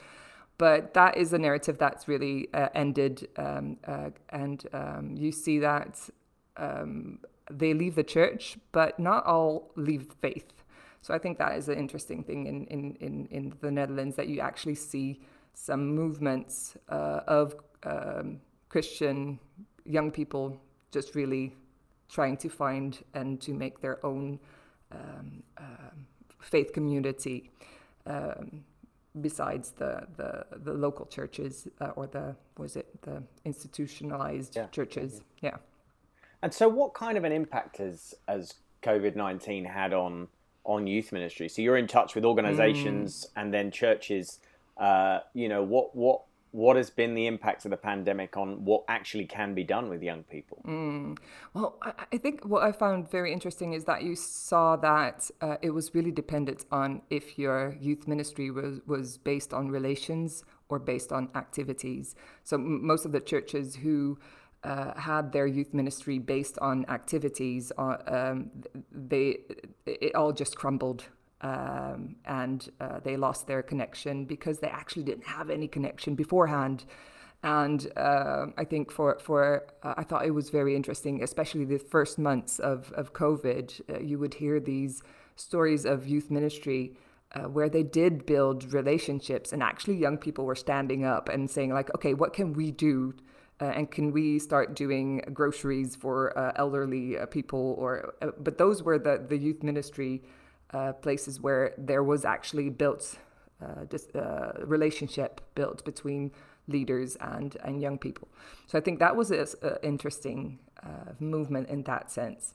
But 0.56 0.94
that 0.94 1.16
is 1.16 1.32
a 1.32 1.38
narrative 1.38 1.78
that's 1.78 2.06
really 2.06 2.48
uh, 2.54 2.68
ended, 2.74 3.28
um, 3.36 3.76
uh, 3.86 4.10
and 4.30 4.64
um, 4.72 5.16
you 5.16 5.32
see 5.32 5.58
that 5.58 5.98
um, 6.56 7.18
they 7.50 7.74
leave 7.74 7.96
the 7.96 8.04
church, 8.04 8.56
but 8.70 8.98
not 8.98 9.26
all 9.26 9.72
leave 9.74 10.06
faith. 10.20 10.52
So 11.02 11.12
I 11.12 11.18
think 11.18 11.38
that 11.38 11.56
is 11.58 11.68
an 11.68 11.76
interesting 11.78 12.22
thing 12.22 12.46
in 12.46 12.66
in, 12.66 12.96
in, 13.00 13.26
in 13.30 13.54
the 13.60 13.70
Netherlands 13.70 14.16
that 14.16 14.28
you 14.28 14.40
actually 14.40 14.76
see 14.76 15.20
some 15.54 15.94
movements 15.94 16.76
uh, 16.88 17.20
of 17.26 17.56
um, 17.82 18.40
Christian 18.68 19.38
young 19.84 20.10
people 20.10 20.60
just 20.90 21.14
really 21.14 21.54
trying 22.08 22.36
to 22.36 22.48
find 22.48 23.02
and 23.14 23.40
to 23.40 23.52
make 23.52 23.80
their 23.80 24.04
own 24.04 24.38
um, 24.92 25.42
uh, 25.58 25.90
faith 26.40 26.72
community 26.72 27.50
um, 28.06 28.64
besides 29.20 29.72
the, 29.72 30.06
the, 30.16 30.44
the 30.64 30.72
local 30.72 31.06
churches 31.06 31.68
uh, 31.80 31.88
or 31.96 32.06
the 32.06 32.34
was 32.58 32.76
it 32.76 32.86
the 33.02 33.22
institutionalized 33.44 34.56
yeah. 34.56 34.66
churches 34.66 35.14
mm-hmm. 35.14 35.46
yeah 35.46 35.56
and 36.42 36.52
so 36.52 36.68
what 36.68 36.94
kind 36.94 37.16
of 37.16 37.24
an 37.24 37.32
impact 37.32 37.78
has 37.78 38.14
has 38.28 38.54
covid-19 38.82 39.70
had 39.70 39.92
on 39.92 40.28
on 40.64 40.86
youth 40.86 41.12
ministry 41.12 41.48
so 41.48 41.62
you're 41.62 41.76
in 41.76 41.86
touch 41.86 42.14
with 42.14 42.24
organizations 42.24 43.26
mm. 43.26 43.42
and 43.42 43.54
then 43.54 43.70
churches 43.70 44.40
uh, 44.78 45.20
you 45.34 45.48
know 45.48 45.62
what 45.62 45.94
what 45.94 46.22
what 46.54 46.76
has 46.76 46.88
been 46.88 47.14
the 47.14 47.26
impact 47.26 47.64
of 47.64 47.72
the 47.72 47.76
pandemic 47.76 48.36
on 48.36 48.64
what 48.64 48.84
actually 48.86 49.24
can 49.24 49.54
be 49.54 49.64
done 49.64 49.88
with 49.88 50.00
young 50.00 50.22
people? 50.22 50.62
Mm. 50.64 51.18
Well, 51.52 51.76
I, 52.12 52.16
think 52.16 52.44
what 52.44 52.62
I 52.62 52.70
found 52.70 53.10
very 53.10 53.32
interesting 53.32 53.72
is 53.72 53.86
that 53.86 54.04
you 54.04 54.14
saw 54.14 54.76
that 54.76 55.28
uh, 55.40 55.56
it 55.62 55.70
was 55.70 55.92
really 55.96 56.12
dependent 56.12 56.64
on 56.70 57.02
if 57.10 57.40
your 57.40 57.76
youth 57.80 58.06
ministry 58.06 58.52
was, 58.52 58.78
was 58.86 59.18
based 59.18 59.52
on 59.52 59.68
relations 59.68 60.44
or 60.68 60.78
based 60.78 61.10
on 61.10 61.28
activities. 61.34 62.14
So 62.44 62.54
m- 62.56 62.86
most 62.86 63.04
of 63.04 63.10
the 63.10 63.20
churches 63.20 63.74
who 63.74 64.20
uh, 64.62 64.94
had 64.94 65.32
their 65.32 65.48
youth 65.48 65.74
ministry 65.74 66.20
based 66.20 66.56
on 66.60 66.86
activities, 66.88 67.72
uh, 67.76 67.96
um, 68.06 68.50
they 68.92 69.38
it 69.86 70.14
all 70.14 70.32
just 70.32 70.54
crumbled 70.54 71.06
um, 71.44 72.16
and 72.24 72.70
uh, 72.80 73.00
they 73.04 73.16
lost 73.16 73.46
their 73.46 73.62
connection 73.62 74.24
because 74.24 74.58
they 74.58 74.68
actually 74.68 75.04
didn't 75.04 75.26
have 75.26 75.50
any 75.50 75.68
connection 75.68 76.14
beforehand. 76.14 76.84
And 77.42 77.86
uh, 77.96 78.46
I 78.56 78.64
think 78.64 78.90
for 78.90 79.18
for 79.20 79.66
uh, 79.82 79.94
I 79.98 80.04
thought 80.04 80.24
it 80.24 80.30
was 80.30 80.48
very 80.48 80.74
interesting, 80.74 81.22
especially 81.22 81.66
the 81.66 81.78
first 81.78 82.18
months 82.18 82.58
of 82.58 82.90
of 82.92 83.12
COVID. 83.12 83.66
Uh, 83.88 84.00
you 84.00 84.18
would 84.18 84.34
hear 84.34 84.58
these 84.58 85.02
stories 85.36 85.84
of 85.84 86.08
youth 86.08 86.30
ministry. 86.30 86.96
Uh, 87.36 87.48
where 87.48 87.68
they 87.68 87.82
did 87.82 88.24
build 88.26 88.72
relationships, 88.72 89.52
and 89.52 89.60
actually, 89.60 89.96
young 89.96 90.16
people 90.16 90.44
were 90.44 90.54
standing 90.54 91.04
up 91.04 91.28
and 91.28 91.50
saying, 91.50 91.72
like, 91.72 91.92
okay, 91.92 92.14
what 92.14 92.32
can 92.32 92.52
we 92.52 92.70
do 92.70 93.12
uh, 93.60 93.64
and 93.66 93.90
can 93.90 94.12
we 94.12 94.38
start 94.38 94.74
doing 94.74 95.22
groceries 95.32 95.96
for 95.96 96.36
uh, 96.38 96.52
elderly 96.56 97.18
uh, 97.18 97.26
people 97.26 97.74
or 97.78 98.14
uh, 98.22 98.28
but 98.38 98.58
those 98.58 98.82
were 98.82 98.98
the 98.98 99.24
the 99.28 99.36
youth 99.36 99.62
ministry 99.62 100.22
uh, 100.72 100.92
places 100.92 101.40
where 101.40 101.74
there 101.78 102.02
was 102.02 102.24
actually 102.24 102.70
built 102.70 103.18
uh, 103.62 103.84
this 103.88 104.08
uh, 104.14 104.52
relationship 104.64 105.40
built 105.54 105.84
between 105.84 106.32
leaders 106.66 107.16
and 107.20 107.56
and 107.64 107.80
young 107.80 107.98
people. 107.98 108.28
So 108.66 108.78
I 108.78 108.80
think 108.80 108.98
that 108.98 109.16
was 109.16 109.30
an 109.30 109.46
interesting 109.82 110.58
uh, 110.82 111.12
movement 111.20 111.68
in 111.68 111.82
that 111.84 112.10
sense. 112.10 112.54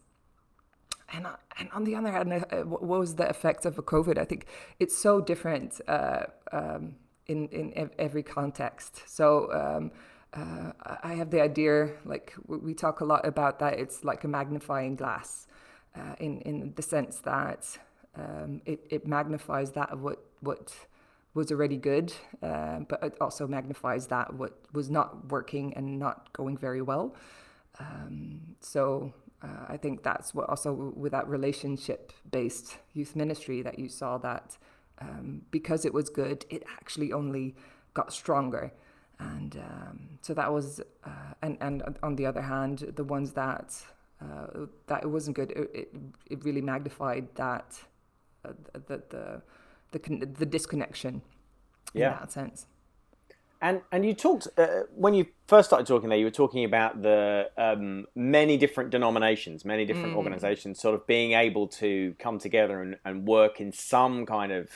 And, 1.12 1.26
and 1.58 1.70
on 1.72 1.86
the 1.86 1.96
other 1.96 2.12
hand, 2.12 2.46
what 2.66 2.84
was 2.84 3.16
the 3.16 3.28
effect 3.28 3.66
of 3.66 3.76
COVID? 3.78 4.20
I 4.20 4.26
think 4.26 4.46
it's 4.80 4.96
so 4.96 5.22
different 5.22 5.82
um, 5.88 6.96
in 7.28 7.48
in 7.50 7.90
every 7.98 8.24
context. 8.24 9.04
So. 9.08 9.52
Um, 9.54 9.92
uh, 10.32 10.72
I 11.02 11.14
have 11.14 11.32
the 11.32 11.42
idea, 11.42 11.90
like 12.06 12.36
we 12.46 12.76
talk 12.76 13.02
a 13.02 13.06
lot 13.06 13.26
about 13.26 13.58
that. 13.60 13.80
It's 13.80 14.04
like 14.04 14.24
a 14.24 14.28
magnifying 14.28 14.96
glass, 14.96 15.48
uh, 15.96 16.14
in 16.20 16.42
in 16.42 16.74
the 16.76 16.84
sense 16.84 17.20
that 17.22 17.80
um, 18.16 18.62
it, 18.66 18.80
it 18.90 19.08
magnifies 19.08 19.72
that 19.72 19.90
of 19.92 20.02
what 20.02 20.24
what 20.42 20.74
was 21.34 21.52
already 21.52 21.78
good, 21.78 22.12
uh, 22.42 22.80
but 22.80 23.04
it 23.04 23.16
also 23.22 23.48
magnifies 23.48 24.08
that 24.08 24.34
what 24.34 24.58
was 24.74 24.90
not 24.90 25.32
working 25.32 25.74
and 25.76 26.00
not 26.00 26.34
going 26.34 26.58
very 26.58 26.82
well. 26.82 27.16
Um, 27.80 28.56
so 28.62 29.14
uh, 29.44 29.66
I 29.68 29.78
think 29.78 30.04
that's 30.04 30.34
what 30.34 30.50
also 30.50 30.74
with 30.74 31.12
that 31.12 31.28
relationship 31.28 32.12
based 32.30 32.78
youth 32.94 33.16
ministry 33.16 33.62
that 33.62 33.78
you 33.78 33.88
saw 33.90 34.18
that 34.18 34.58
um, 35.00 35.44
because 35.52 35.86
it 35.86 35.94
was 35.94 36.10
good, 36.10 36.46
it 36.50 36.64
actually 36.78 37.14
only 37.14 37.56
got 37.94 38.12
stronger. 38.12 38.72
And 39.20 39.58
um, 39.58 40.00
so 40.22 40.34
that 40.34 40.52
was, 40.52 40.80
uh, 41.04 41.34
and, 41.42 41.58
and 41.62 41.98
on 42.02 42.16
the 42.16 42.26
other 42.26 42.42
hand, 42.42 42.94
the 42.96 43.04
ones 43.04 43.34
that 43.34 43.76
uh, 44.22 44.66
that 44.88 45.04
it 45.04 45.08
wasn't 45.08 45.36
good, 45.36 45.52
it, 45.52 45.70
it, 45.74 45.96
it 46.30 46.44
really 46.44 46.62
magnified 46.62 47.28
that 47.36 47.80
the 48.44 48.54
the 48.88 49.42
the, 49.92 50.26
the 50.26 50.46
disconnection 50.46 51.22
yeah. 51.94 52.14
in 52.14 52.20
that 52.20 52.32
sense. 52.32 52.68
And 53.62 53.82
and 53.92 54.06
you 54.06 54.14
talked 54.14 54.48
uh, 54.58 54.84
when 54.96 55.14
you 55.14 55.26
first 55.48 55.68
started 55.68 55.86
talking 55.86 56.08
there. 56.08 56.18
You 56.18 56.26
were 56.26 56.32
talking 56.32 56.64
about 56.64 57.02
the 57.02 57.50
um, 57.58 58.06
many 58.16 58.56
different 58.56 58.90
denominations, 58.90 59.66
many 59.66 59.86
different 59.86 60.14
mm. 60.14 60.18
organizations, 60.18 60.80
sort 60.80 60.96
of 60.96 61.06
being 61.08 61.34
able 61.34 61.68
to 61.68 62.16
come 62.20 62.40
together 62.40 62.82
and, 62.82 62.98
and 63.04 63.28
work 63.28 63.60
in 63.60 63.74
some 63.74 64.26
kind 64.26 64.54
of 64.54 64.70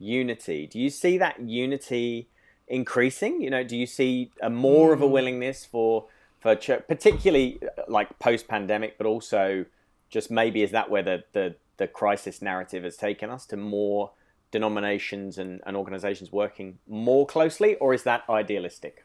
unity. 0.00 0.66
Do 0.66 0.80
you 0.80 0.90
see 0.90 1.16
that 1.18 1.40
unity 1.40 2.28
increasing? 2.66 3.40
You 3.40 3.50
know, 3.50 3.62
do 3.62 3.76
you 3.76 3.86
see 3.86 4.32
a 4.42 4.50
more 4.50 4.90
mm. 4.90 4.94
of 4.94 5.02
a 5.02 5.06
mm. 5.06 5.10
willingness 5.10 5.64
for 5.64 6.06
for 6.40 6.56
church, 6.56 6.82
particularly 6.88 7.60
uh, 7.62 7.82
like 7.86 8.18
post 8.18 8.48
pandemic, 8.48 8.98
but 8.98 9.06
also 9.06 9.64
just 10.10 10.30
maybe 10.30 10.62
is 10.62 10.72
that 10.72 10.90
where 10.90 11.02
the, 11.02 11.24
the 11.32 11.54
the 11.76 11.86
crisis 11.86 12.40
narrative 12.40 12.84
has 12.84 12.96
taken 12.96 13.30
us 13.30 13.46
to 13.46 13.56
more 13.56 14.12
denominations 14.50 15.38
and, 15.38 15.60
and 15.66 15.76
organizations 15.76 16.30
working 16.30 16.78
more 16.86 17.26
closely, 17.26 17.74
or 17.76 17.92
is 17.92 18.04
that 18.04 18.22
idealistic? 18.30 19.04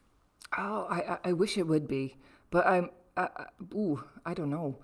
Oh, 0.57 0.87
I, 0.89 1.17
I 1.29 1.33
wish 1.33 1.57
it 1.57 1.67
would 1.67 1.87
be, 1.87 2.17
but 2.51 2.65
I'm, 2.65 2.89
I, 3.17 3.29
I, 3.35 3.45
ooh, 3.73 4.03
I 4.25 4.33
don't 4.33 4.49
know. 4.49 4.77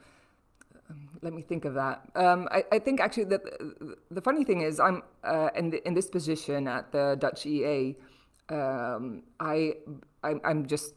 Um, 0.90 1.10
let 1.22 1.34
me 1.34 1.42
think 1.42 1.66
of 1.66 1.74
that. 1.76 2.02
Um, 2.16 2.48
I, 2.52 2.64
I 2.72 2.80
think 2.80 3.00
actually 3.00 3.26
that 3.26 3.42
the 4.12 4.22
funny 4.22 4.44
thing 4.44 4.62
is 4.62 4.80
I'm 4.80 5.04
uh, 5.24 5.50
in, 5.56 5.72
the, 5.72 5.88
in 5.88 5.94
this 5.94 6.08
position 6.08 6.68
at 6.68 6.92
the 6.92 7.16
Dutch 7.20 7.46
EA. 7.46 7.96
Um, 8.50 9.24
I, 9.40 9.74
I 10.24 10.36
I'm 10.44 10.68
just 10.68 10.94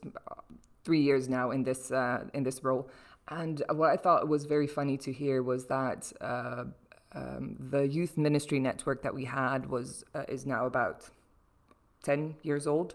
three 0.84 1.00
years 1.00 1.28
now 1.28 1.50
in 1.50 1.64
this 1.64 1.90
uh, 1.90 2.24
in 2.34 2.42
this 2.42 2.62
role, 2.62 2.90
and 3.30 3.62
what 3.70 3.90
I 3.90 3.96
thought 3.96 4.28
was 4.28 4.44
very 4.44 4.66
funny 4.66 4.96
to 4.98 5.12
hear 5.12 5.42
was 5.42 5.66
that 5.66 6.12
uh, 6.20 6.64
um, 7.12 7.56
the 7.58 7.86
youth 7.86 8.16
ministry 8.16 8.58
network 8.58 9.02
that 9.02 9.14
we 9.14 9.24
had 9.24 9.68
was 9.68 10.04
uh, 10.14 10.24
is 10.28 10.46
now 10.46 10.66
about 10.66 11.08
ten 12.02 12.36
years 12.42 12.66
old, 12.66 12.94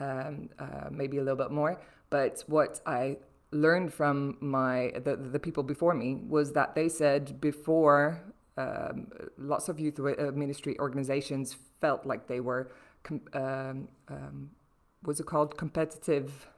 um, 0.00 0.48
uh, 0.58 0.88
maybe 0.90 1.18
a 1.18 1.22
little 1.22 1.36
bit 1.36 1.50
more. 1.50 1.80
But 2.10 2.44
what 2.46 2.80
I 2.86 3.18
learned 3.50 3.92
from 3.92 4.36
my 4.40 4.92
the, 5.04 5.16
the 5.16 5.38
people 5.38 5.62
before 5.62 5.94
me 5.94 6.16
was 6.28 6.52
that 6.52 6.74
they 6.74 6.88
said 6.88 7.40
before 7.40 8.20
um, 8.56 9.08
lots 9.38 9.68
of 9.68 9.78
youth 9.80 9.98
uh, 9.98 10.30
ministry 10.32 10.78
organizations 10.78 11.56
felt 11.80 12.06
like 12.06 12.26
they 12.26 12.40
were 12.40 12.70
com- 13.02 13.28
um, 13.32 13.88
um, 14.08 14.50
what's 15.02 15.20
it 15.20 15.26
called 15.26 15.56
competitive 15.56 16.48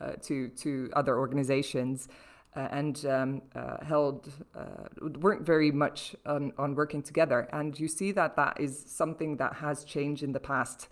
uh, 0.00 0.12
to 0.22 0.48
to 0.48 0.90
other 0.94 1.18
organizations 1.18 2.08
and 2.56 3.04
um, 3.06 3.42
uh, 3.54 3.84
held 3.84 4.28
uh, 4.54 4.88
weren't 5.18 5.42
very 5.42 5.70
much 5.70 6.16
on, 6.24 6.52
on, 6.56 6.74
working 6.74 7.02
together. 7.02 7.48
And 7.52 7.78
you 7.78 7.86
see 7.86 8.12
that 8.12 8.36
that 8.36 8.58
is 8.58 8.82
something 8.86 9.36
that 9.36 9.54
has 9.54 9.84
changed 9.84 10.22
in 10.22 10.32
the 10.32 10.40
past 10.40 10.88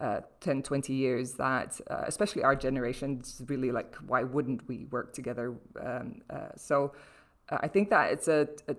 uh, 0.00 0.20
10, 0.40 0.62
20 0.62 0.92
years. 0.92 1.34
That 1.34 1.80
uh, 1.88 2.02
especially 2.06 2.42
our 2.42 2.56
generation 2.56 3.20
is 3.22 3.40
really 3.46 3.70
like, 3.70 3.94
why 4.06 4.24
wouldn't 4.24 4.66
we 4.68 4.86
work 4.90 5.14
together? 5.14 5.54
Um, 5.80 6.22
uh, 6.28 6.48
so 6.56 6.92
I 7.48 7.68
think 7.68 7.90
that 7.90 8.10
it's 8.10 8.26
a, 8.26 8.48
a, 8.66 8.74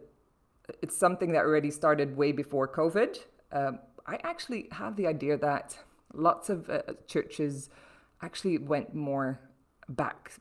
it's 0.82 0.98
something 0.98 1.32
that 1.32 1.46
already 1.46 1.72
started 1.72 2.18
way 2.18 2.34
before 2.34 2.68
COVID. 2.68 3.18
Um, 3.54 3.80
I 4.06 4.20
actually 4.24 4.68
have 4.74 4.98
the 4.98 5.08
idea 5.08 5.38
that 5.38 5.78
lots 6.14 6.50
of 6.50 6.70
churches 7.08 7.70
actually 8.22 8.58
went 8.58 8.94
more 8.94 9.40
back 9.90 10.32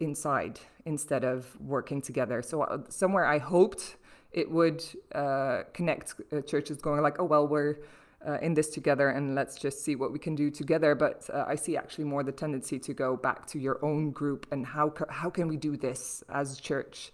inside 0.00 0.60
instead 0.84 1.24
of 1.24 1.46
working 1.60 2.02
together. 2.02 2.42
So 2.42 2.62
uh, 2.62 2.78
somewhere 2.88 3.26
I 3.26 3.38
hoped 3.38 3.96
it 4.32 4.50
would 4.50 4.84
uh, 5.14 5.62
connect 5.72 6.14
uh, 6.32 6.40
churches 6.42 6.78
going 6.78 7.02
like, 7.02 7.16
oh 7.18 7.24
well, 7.24 7.46
we're 7.46 7.78
uh, 8.26 8.38
in 8.42 8.54
this 8.54 8.70
together 8.70 9.10
and 9.10 9.34
let's 9.34 9.56
just 9.58 9.84
see 9.84 9.96
what 9.96 10.12
we 10.12 10.18
can 10.18 10.34
do 10.34 10.50
together. 10.50 10.94
But 10.94 11.28
uh, 11.32 11.44
I 11.46 11.54
see 11.54 11.76
actually 11.76 12.04
more 12.04 12.22
the 12.22 12.32
tendency 12.32 12.78
to 12.78 12.94
go 12.94 13.16
back 13.16 13.46
to 13.48 13.58
your 13.58 13.84
own 13.84 14.10
group 14.10 14.46
and 14.52 14.66
how 14.66 14.92
how 15.08 15.30
can 15.30 15.48
we 15.48 15.56
do 15.56 15.76
this 15.76 16.22
as 16.28 16.60
church. 16.60 17.12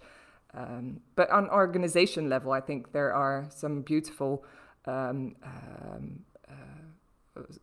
Um, 0.53 1.01
but 1.15 1.29
on 1.29 1.49
organization 1.49 2.29
level, 2.29 2.51
I 2.51 2.61
think 2.61 2.91
there 2.91 3.13
are 3.13 3.47
some 3.49 3.81
beautiful 3.81 4.43
um, 4.85 5.35
um, 5.43 6.19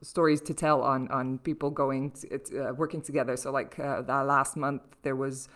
stories 0.03 0.41
to 0.43 0.55
tell 0.55 0.83
on 0.83 1.09
on 1.09 1.39
people 1.39 1.71
going 1.71 2.11
to, 2.13 2.29
uh, 2.35 2.73
working 2.73 3.03
together. 3.03 3.37
So 3.37 3.51
like 3.51 3.79
uh, 3.79 4.03
that 4.03 4.27
last 4.27 4.57
month 4.57 4.83
there 5.03 5.17
was 5.17 5.49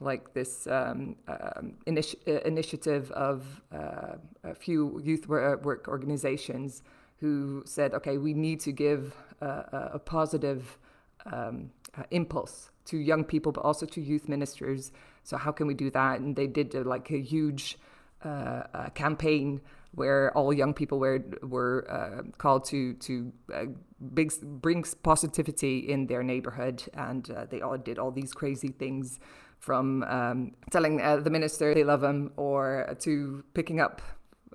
like 0.00 0.34
this 0.34 0.66
um, 0.66 1.16
um, 1.28 1.74
initi- 1.86 2.18
uh, 2.26 2.40
initiative 2.44 3.10
of 3.12 3.62
uh, 3.72 4.16
a 4.42 4.54
few 4.54 5.00
youth 5.04 5.24
uh, 5.30 5.56
work 5.62 5.86
organizations 5.88 6.82
who 7.20 7.62
said, 7.64 7.94
okay, 7.94 8.18
we 8.18 8.34
need 8.34 8.60
to 8.60 8.72
give 8.72 9.14
a, 9.40 9.90
a 9.94 9.98
positive 9.98 10.78
um, 11.26 11.70
uh, 11.96 12.02
impulse 12.10 12.70
to 12.84 12.98
young 12.98 13.24
people, 13.24 13.52
but 13.52 13.62
also 13.62 13.86
to 13.86 14.00
youth 14.00 14.28
ministers. 14.28 14.92
So 15.22 15.36
how 15.36 15.52
can 15.52 15.66
we 15.66 15.74
do 15.74 15.90
that? 15.90 16.20
And 16.20 16.36
they 16.36 16.46
did 16.46 16.74
uh, 16.74 16.82
like 16.82 17.10
a 17.10 17.20
huge 17.20 17.78
uh, 18.24 18.64
uh, 18.74 18.88
campaign 18.90 19.60
where 19.94 20.36
all 20.36 20.52
young 20.52 20.74
people 20.74 20.98
were 20.98 21.24
were 21.42 21.86
uh, 21.90 22.22
called 22.38 22.64
to 22.66 22.94
to 22.94 23.32
uh, 23.52 23.64
big, 24.12 24.32
bring 24.42 24.84
positivity 25.02 25.78
in 25.78 26.06
their 26.06 26.22
neighborhood, 26.22 26.82
and 26.94 27.30
uh, 27.30 27.46
they 27.50 27.60
all 27.60 27.78
did 27.78 27.98
all 27.98 28.10
these 28.10 28.32
crazy 28.32 28.68
things, 28.68 29.18
from 29.58 30.02
um, 30.04 30.52
telling 30.70 31.00
uh, 31.00 31.16
the 31.16 31.30
minister 31.30 31.74
they 31.74 31.84
love 31.84 32.02
him, 32.02 32.32
or 32.36 32.96
to 33.00 33.44
picking 33.54 33.80
up 33.80 34.02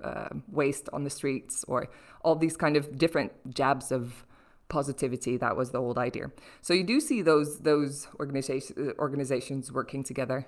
uh, 0.04 0.28
waste 0.48 0.88
on 0.92 1.04
the 1.04 1.10
streets, 1.10 1.64
or 1.68 1.88
all 2.22 2.36
these 2.36 2.56
kind 2.56 2.76
of 2.76 2.98
different 2.98 3.32
jabs 3.54 3.90
of 3.90 4.24
positivity. 4.68 5.36
That 5.36 5.56
was 5.56 5.70
the 5.70 5.78
old 5.78 5.98
idea. 5.98 6.30
So 6.62 6.74
you 6.74 6.84
do 6.84 7.00
see 7.00 7.22
those 7.22 7.60
those 7.60 8.08
organizations 8.18 8.94
organizations 8.98 9.72
working 9.72 10.04
together. 10.04 10.46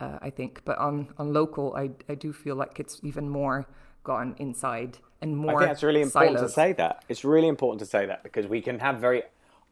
Uh, 0.00 0.18
I 0.22 0.30
think, 0.30 0.62
but 0.64 0.78
on 0.78 1.08
on 1.18 1.32
local, 1.32 1.74
I 1.74 1.90
I 2.08 2.14
do 2.14 2.32
feel 2.32 2.54
like 2.54 2.78
it's 2.78 3.00
even 3.02 3.28
more 3.28 3.66
gone 4.08 4.34
inside 4.38 4.98
and 5.20 5.36
more. 5.36 5.56
I 5.56 5.58
think 5.58 5.72
it's 5.72 5.82
really 5.82 6.02
important 6.02 6.38
silos. 6.38 6.50
to 6.50 6.54
say 6.54 6.72
that. 6.72 7.04
It's 7.08 7.24
really 7.24 7.48
important 7.48 7.80
to 7.80 7.86
say 7.86 8.06
that 8.06 8.22
because 8.22 8.46
we 8.46 8.60
can 8.60 8.78
have 8.80 8.98
very 8.98 9.22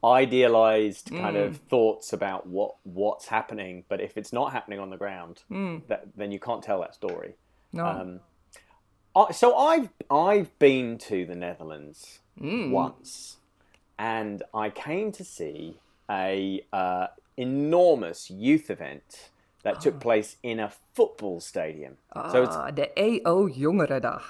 idealized 0.05 1.11
kind 1.11 1.37
of 1.37 1.57
thoughts 1.57 2.13
about 2.13 2.47
what 2.47 2.77
what's 2.85 3.27
happening, 3.27 3.85
but 3.89 4.01
if 4.01 4.17
it's 4.17 4.33
not 4.33 4.53
happening 4.53 4.79
on 4.79 4.91
the 4.91 4.97
ground, 4.97 5.43
that, 5.89 6.05
then 6.17 6.31
you 6.31 6.39
can't 6.39 6.63
tell 6.63 6.81
that 6.81 6.95
story. 6.95 7.35
No. 7.73 7.87
Um, 7.87 8.21
I, 9.17 9.33
so 9.33 9.57
I've 9.57 9.89
I've 10.11 10.57
been 10.59 10.99
to 11.11 11.25
the 11.25 11.35
Netherlands 11.35 12.21
once, 12.71 13.39
and 13.99 14.43
I 14.53 14.71
came 14.71 15.13
to 15.13 15.25
see 15.25 15.79
a 16.11 16.65
uh, 16.73 17.07
enormous 17.37 18.31
youth 18.31 18.71
event 18.71 19.31
that 19.67 19.81
took 19.81 19.99
place 20.01 20.37
in 20.43 20.61
a 20.61 20.71
football 20.95 21.41
stadium. 21.41 21.95
So 22.33 22.43
it's 22.47 22.55
Ah, 22.57 22.71
de 22.71 22.87
EO 22.99 23.49
Jongerendag. 23.49 24.23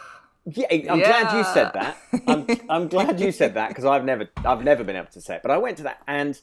yeah, 0.47 0.93
I'm 0.93 0.99
glad 1.11 1.27
you 1.37 1.45
said 1.57 1.71
that. 1.79 1.97
I'm, 2.27 2.47
I'm 2.75 2.89
glad 2.97 3.21
you 3.21 3.31
said 3.33 3.53
that 3.55 3.69
because 3.69 3.85
I've 3.85 4.05
never 4.05 4.25
I've 4.51 4.65
never 4.65 4.83
been 4.85 4.97
able 4.97 5.13
to 5.13 5.21
say 5.21 5.37
it. 5.37 5.43
But 5.43 5.51
I 5.53 5.59
went 5.59 5.77
to 5.79 5.83
that 5.85 5.99
and 6.07 6.41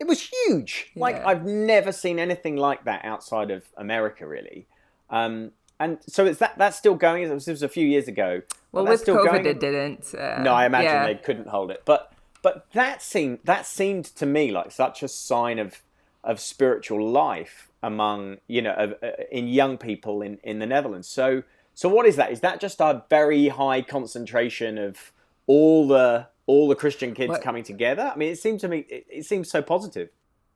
it 0.00 0.06
was 0.06 0.20
huge. 0.34 0.90
Like 0.96 1.16
Yeah. 1.16 1.28
I've 1.28 1.44
never 1.44 1.92
seen 1.92 2.18
anything 2.18 2.56
like 2.56 2.84
that 2.84 3.04
outside 3.04 3.50
of 3.50 3.62
America, 3.76 4.26
really. 4.26 4.66
Um, 5.10 5.52
and 5.78 5.98
so 6.06 6.24
it's 6.26 6.38
that 6.38 6.56
that's 6.58 6.76
still 6.78 6.94
going. 6.94 7.22
It 7.24 7.30
was, 7.34 7.46
it 7.48 7.52
was 7.58 7.62
a 7.62 7.68
few 7.68 7.86
years 7.86 8.08
ago. 8.08 8.42
Well, 8.72 8.86
with 8.86 9.00
still 9.00 9.16
COVID, 9.18 9.30
going. 9.32 9.46
it 9.46 9.60
didn't. 9.60 10.14
Uh, 10.14 10.40
No, 10.42 10.52
I 10.54 10.64
imagine 10.66 10.90
yeah. 10.92 11.06
they 11.06 11.16
couldn't 11.16 11.48
hold 11.48 11.70
it. 11.70 11.82
But 11.84 12.12
but 12.42 12.66
that 12.72 13.02
seemed 13.02 13.40
that 13.44 13.66
seemed 13.66 14.06
to 14.20 14.24
me 14.26 14.50
like 14.58 14.70
such 14.72 15.02
a 15.02 15.08
sign 15.08 15.58
of 15.58 15.82
of 16.24 16.40
spiritual 16.40 17.08
life 17.10 17.70
among 17.82 18.38
you 18.46 18.62
know 18.62 18.72
of, 18.74 18.94
uh, 19.02 19.10
in 19.30 19.48
young 19.48 19.76
people 19.76 20.22
in 20.22 20.38
in 20.42 20.58
the 20.58 20.66
Netherlands. 20.66 21.08
So 21.08 21.42
so 21.74 21.88
what 21.88 22.06
is 22.06 22.16
that? 22.16 22.30
Is 22.30 22.40
that 22.40 22.60
just 22.60 22.80
a 22.80 23.04
very 23.08 23.48
high 23.48 23.82
concentration 23.82 24.78
of 24.78 25.12
all 25.46 25.88
the 25.88 26.26
all 26.46 26.68
the 26.68 26.74
Christian 26.74 27.14
kids 27.14 27.30
What- 27.30 27.42
coming 27.42 27.64
together? 27.64 28.12
I 28.14 28.16
mean, 28.16 28.30
it 28.32 28.38
seems 28.38 28.60
to 28.62 28.68
me 28.68 28.78
it, 28.88 29.06
it 29.08 29.24
seems 29.26 29.50
so 29.50 29.62
positive. 29.62 30.10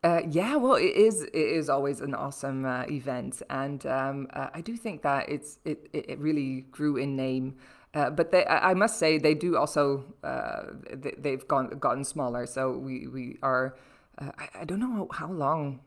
Uh, 0.04 0.20
yeah, 0.30 0.54
well, 0.56 0.74
it 0.76 0.94
is. 0.94 1.22
It 1.22 1.34
is 1.34 1.68
always 1.68 2.00
an 2.00 2.14
awesome 2.14 2.64
uh, 2.64 2.84
event, 2.88 3.42
and 3.50 3.84
um, 3.86 4.28
uh, 4.32 4.50
I 4.54 4.60
do 4.60 4.76
think 4.76 5.02
that 5.02 5.28
it's 5.28 5.58
it, 5.64 5.88
it 5.92 6.18
really 6.20 6.66
grew 6.70 6.96
in 6.96 7.16
name. 7.16 7.56
Uh, 7.94 8.10
but 8.10 8.30
they, 8.30 8.44
I 8.46 8.74
must 8.74 8.98
say, 8.98 9.16
they 9.16 9.34
do 9.34 9.56
also 9.56 10.04
uh, 10.22 10.64
they, 10.92 11.14
they've 11.18 11.48
gone 11.48 11.70
gotten 11.80 12.04
smaller. 12.04 12.46
So 12.46 12.72
we 12.72 13.08
we 13.08 13.38
are. 13.42 13.74
Uh, 14.18 14.30
I, 14.38 14.60
I 14.60 14.64
don't 14.64 14.80
know 14.80 15.08
how, 15.12 15.30
long 15.30 15.80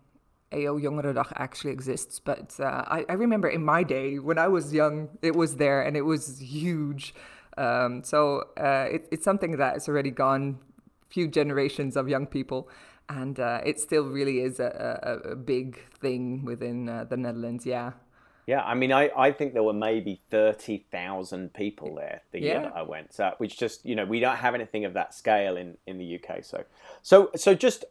EO 0.53 0.79
Jongerendag 0.79 1.31
actually 1.35 1.71
exists, 1.71 2.19
but 2.19 2.55
uh, 2.59 2.83
I, 2.87 3.05
I 3.09 3.13
remember 3.13 3.47
in 3.47 3.63
my 3.63 3.83
day 3.83 4.19
when 4.19 4.37
I 4.37 4.47
was 4.47 4.73
young, 4.73 5.09
it 5.21 5.35
was 5.35 5.55
there 5.55 5.81
and 5.81 5.95
it 5.97 6.01
was 6.01 6.39
huge. 6.39 7.13
Um, 7.57 8.03
so 8.03 8.43
uh, 8.57 8.87
it, 8.89 9.07
it's 9.11 9.23
something 9.23 9.57
that 9.57 9.73
has 9.73 9.87
already 9.87 10.11
gone 10.11 10.59
few 11.09 11.27
generations 11.27 11.97
of 11.97 12.07
young 12.07 12.27
people, 12.27 12.69
and 13.09 13.39
uh, 13.39 13.61
it 13.65 13.79
still 13.79 14.05
really 14.05 14.39
is 14.41 14.59
a, 14.59 14.99
a, 15.25 15.31
a 15.31 15.35
big 15.35 15.79
thing 15.99 16.45
within 16.45 16.87
uh, 16.87 17.05
the 17.05 17.17
Netherlands. 17.17 17.65
Yeah. 17.65 17.93
Yeah, 18.45 18.63
I 18.63 18.73
mean, 18.73 18.91
I, 18.91 19.11
I 19.15 19.31
think 19.31 19.53
there 19.53 19.61
were 19.61 19.73
maybe 19.73 20.21
thirty 20.31 20.87
thousand 20.91 21.53
people 21.53 21.93
there 21.93 22.23
the 22.31 22.39
year 22.41 22.61
that 22.61 22.75
I 22.75 22.81
went. 22.81 23.13
So, 23.13 23.35
which 23.37 23.59
just 23.59 23.85
you 23.85 23.95
know 23.95 24.05
we 24.05 24.19
don't 24.19 24.37
have 24.37 24.55
anything 24.55 24.85
of 24.85 24.93
that 24.93 25.13
scale 25.13 25.55
in, 25.55 25.77
in 25.85 25.99
the 25.99 26.15
UK. 26.15 26.43
So, 26.43 26.63
so 27.03 27.29
so 27.35 27.53
just 27.53 27.85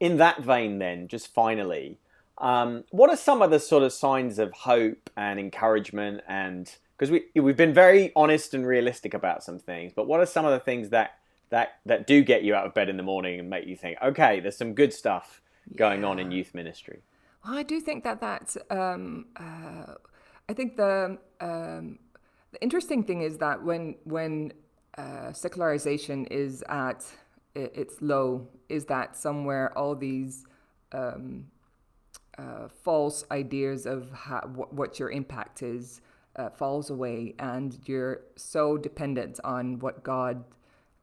in 0.00 0.16
that 0.18 0.42
vein, 0.42 0.78
then, 0.78 1.08
just 1.08 1.32
finally, 1.32 1.98
um, 2.38 2.84
what 2.90 3.10
are 3.10 3.16
some 3.16 3.42
of 3.42 3.50
the 3.50 3.60
sort 3.60 3.82
of 3.82 3.92
signs 3.92 4.38
of 4.38 4.52
hope 4.52 5.10
and 5.16 5.38
encouragement? 5.38 6.22
And 6.28 6.74
because 6.96 7.10
we 7.10 7.40
we've 7.40 7.56
been 7.56 7.74
very 7.74 8.12
honest 8.16 8.54
and 8.54 8.66
realistic 8.66 9.14
about 9.14 9.42
some 9.42 9.58
things, 9.58 9.92
but 9.94 10.06
what 10.06 10.20
are 10.20 10.26
some 10.26 10.44
of 10.44 10.52
the 10.52 10.60
things 10.60 10.90
that 10.90 11.18
that 11.50 11.76
that 11.86 12.06
do 12.06 12.22
get 12.22 12.42
you 12.42 12.54
out 12.54 12.66
of 12.66 12.74
bed 12.74 12.88
in 12.88 12.96
the 12.96 13.02
morning 13.02 13.38
and 13.38 13.48
make 13.48 13.66
you 13.66 13.76
think, 13.76 13.98
okay, 14.02 14.40
there's 14.40 14.56
some 14.56 14.74
good 14.74 14.92
stuff 14.92 15.40
going 15.76 16.04
on 16.04 16.18
in 16.18 16.30
youth 16.30 16.54
ministry? 16.54 17.02
Well, 17.44 17.56
I 17.56 17.62
do 17.62 17.80
think 17.80 18.04
that 18.04 18.20
that 18.20 18.56
um, 18.70 19.26
uh, 19.36 19.94
I 20.48 20.52
think 20.52 20.76
the 20.76 21.18
um, 21.40 21.98
the 22.52 22.62
interesting 22.62 23.04
thing 23.04 23.22
is 23.22 23.38
that 23.38 23.62
when 23.62 23.96
when 24.04 24.52
uh, 24.98 25.32
secularization 25.32 26.26
is 26.26 26.62
at 26.68 27.04
its 27.54 28.00
low, 28.00 28.48
is 28.68 28.86
that 28.86 29.16
somewhere 29.16 29.76
all 29.76 29.94
these 29.94 30.44
um, 30.92 31.46
uh, 32.38 32.68
false 32.68 33.24
ideas 33.30 33.86
of 33.86 34.10
how, 34.12 34.40
wh- 34.40 34.72
what 34.72 34.98
your 34.98 35.10
impact 35.10 35.62
is 35.62 36.00
uh, 36.36 36.50
falls 36.50 36.90
away, 36.90 37.34
and 37.38 37.78
you're 37.86 38.22
so 38.36 38.76
dependent 38.76 39.38
on 39.44 39.78
what 39.78 40.02
God, 40.02 40.44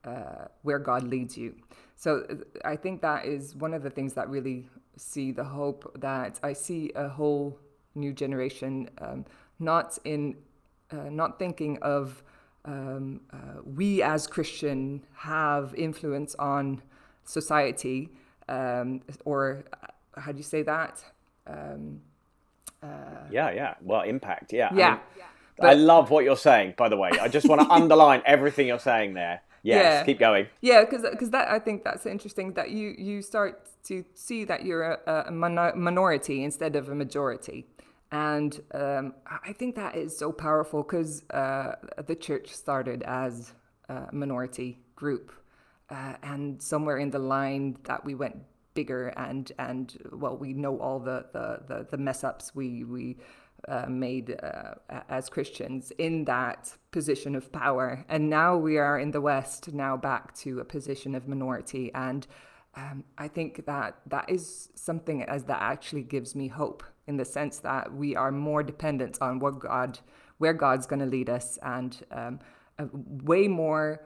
uh, 0.04 0.46
where 0.64 0.80
God 0.80 1.04
leads 1.04 1.38
you. 1.38 1.56
So 1.96 2.26
I 2.66 2.76
think 2.76 3.02
that 3.02 3.26
is 3.26 3.56
one 3.56 3.74
of 3.74 3.84
the 3.84 3.90
things 3.90 4.14
that 4.14 4.30
really 4.30 4.68
see 4.98 5.32
the 5.32 5.44
hope 5.44 6.00
that 6.00 6.40
I 6.44 6.54
see 6.54 6.92
a 6.96 7.08
whole 7.08 7.58
new 7.96 8.14
generation 8.14 8.90
um, 9.00 9.26
not 9.60 9.98
in 10.04 10.36
uh, 10.92 11.10
not 11.10 11.40
thinking 11.40 11.78
of 11.82 12.24
um, 12.66 13.22
uh, 13.34 13.62
we 13.66 14.02
as 14.02 14.28
Christian 14.28 15.04
have 15.14 15.74
influence 15.76 16.36
on 16.36 16.82
society 17.24 18.10
um, 18.50 19.02
or 19.26 19.64
uh, 19.74 19.88
how 20.22 20.32
do 20.32 20.38
you 20.38 20.44
say 20.44 20.62
that? 20.64 21.04
Um, 21.48 22.02
Yeah, 23.32 23.52
yeah. 23.52 23.76
Well, 23.82 24.02
impact. 24.02 24.54
Yeah. 24.54 24.70
I 24.72 24.76
yeah. 24.76 24.98
mean, 25.60 25.70
I 25.70 25.74
love 25.74 26.10
what 26.10 26.24
you're 26.24 26.38
saying, 26.38 26.74
by 26.78 26.90
the 26.90 26.98
way. 26.98 27.12
I 27.22 27.28
just 27.28 27.48
want 27.48 27.62
to 27.62 27.68
underline 27.80 28.22
everything 28.26 28.68
you're 28.68 28.80
saying 28.80 29.14
there. 29.14 29.42
Yes, 29.64 29.84
Yeah. 29.84 30.04
keep 30.06 30.20
going. 30.20 30.48
Yeah, 30.62 30.84
because 30.84 31.30
that 31.30 31.48
I 31.50 31.60
think 31.60 31.84
that's 31.84 32.06
interesting 32.06 32.54
that 32.54 32.72
you 32.72 32.96
you 32.98 33.22
start 33.22 33.70
to 33.84 34.04
see 34.16 34.44
that 34.46 34.66
you're 34.66 34.84
a, 34.84 35.26
a 35.28 35.32
mono- 35.32 35.76
minority 35.76 36.44
instead 36.44 36.76
of 36.76 36.90
a 36.90 36.96
majority, 36.96 37.68
and 38.12 38.60
um, 38.74 39.14
I 39.26 39.54
think 39.54 39.76
that 39.76 39.96
is 39.96 40.18
so 40.18 40.32
powerful 40.32 40.84
because 40.84 41.24
uh, 41.30 41.76
the 42.06 42.16
church 42.16 42.54
started 42.54 43.04
as 43.04 43.54
a 43.90 44.08
minority 44.12 44.80
group, 44.96 45.32
uh, 45.90 46.16
and 46.24 46.62
somewhere 46.62 46.98
in 46.98 47.10
the 47.10 47.20
line 47.20 47.78
that 47.84 48.04
we 48.06 48.16
went 48.16 48.38
bigger 48.74 49.10
and 49.18 49.52
and 49.60 49.98
well 50.14 50.38
we 50.38 50.54
know 50.54 50.80
all 50.80 50.98
the 50.98 51.26
the 51.34 51.62
the, 51.68 51.88
the 51.92 51.98
mess 51.98 52.24
ups 52.24 52.56
we 52.56 52.86
we 52.86 53.18
uh, 53.68 53.86
made 53.88 54.38
uh, 54.42 54.74
as 55.10 55.30
Christians 55.30 55.92
in 55.98 56.26
that 56.26 56.76
position 56.92 57.36
of 57.36 57.52
power. 57.52 58.04
And 58.10 58.30
now 58.30 58.58
we 58.58 58.78
are 58.78 58.98
in 58.98 59.12
the 59.12 59.22
West, 59.22 59.74
now 59.74 59.98
back 59.98 60.34
to 60.38 60.60
a 60.60 60.66
position 60.66 61.14
of 61.16 61.28
minority. 61.28 61.92
And 61.94 62.26
um, 62.76 63.04
I 63.18 63.28
think 63.28 63.66
that 63.66 63.98
that 64.08 64.30
is 64.30 64.70
something 64.76 65.24
as 65.24 65.44
that 65.46 65.62
actually 65.62 66.04
gives 66.04 66.36
me 66.36 66.48
hope 66.48 66.84
in 67.08 67.18
the 67.18 67.26
sense 67.26 67.60
that 67.60 67.94
we 67.94 68.16
are 68.16 68.32
more 68.32 68.64
dependent 68.64 69.18
on 69.22 69.40
what 69.40 69.60
God, 69.60 70.00
where 70.38 70.54
God's 70.54 70.88
going 70.88 71.02
to 71.02 71.06
lead 71.06 71.30
us, 71.30 71.60
and 71.64 71.98
um, 72.12 72.40
way 73.24 73.48
more 73.48 74.02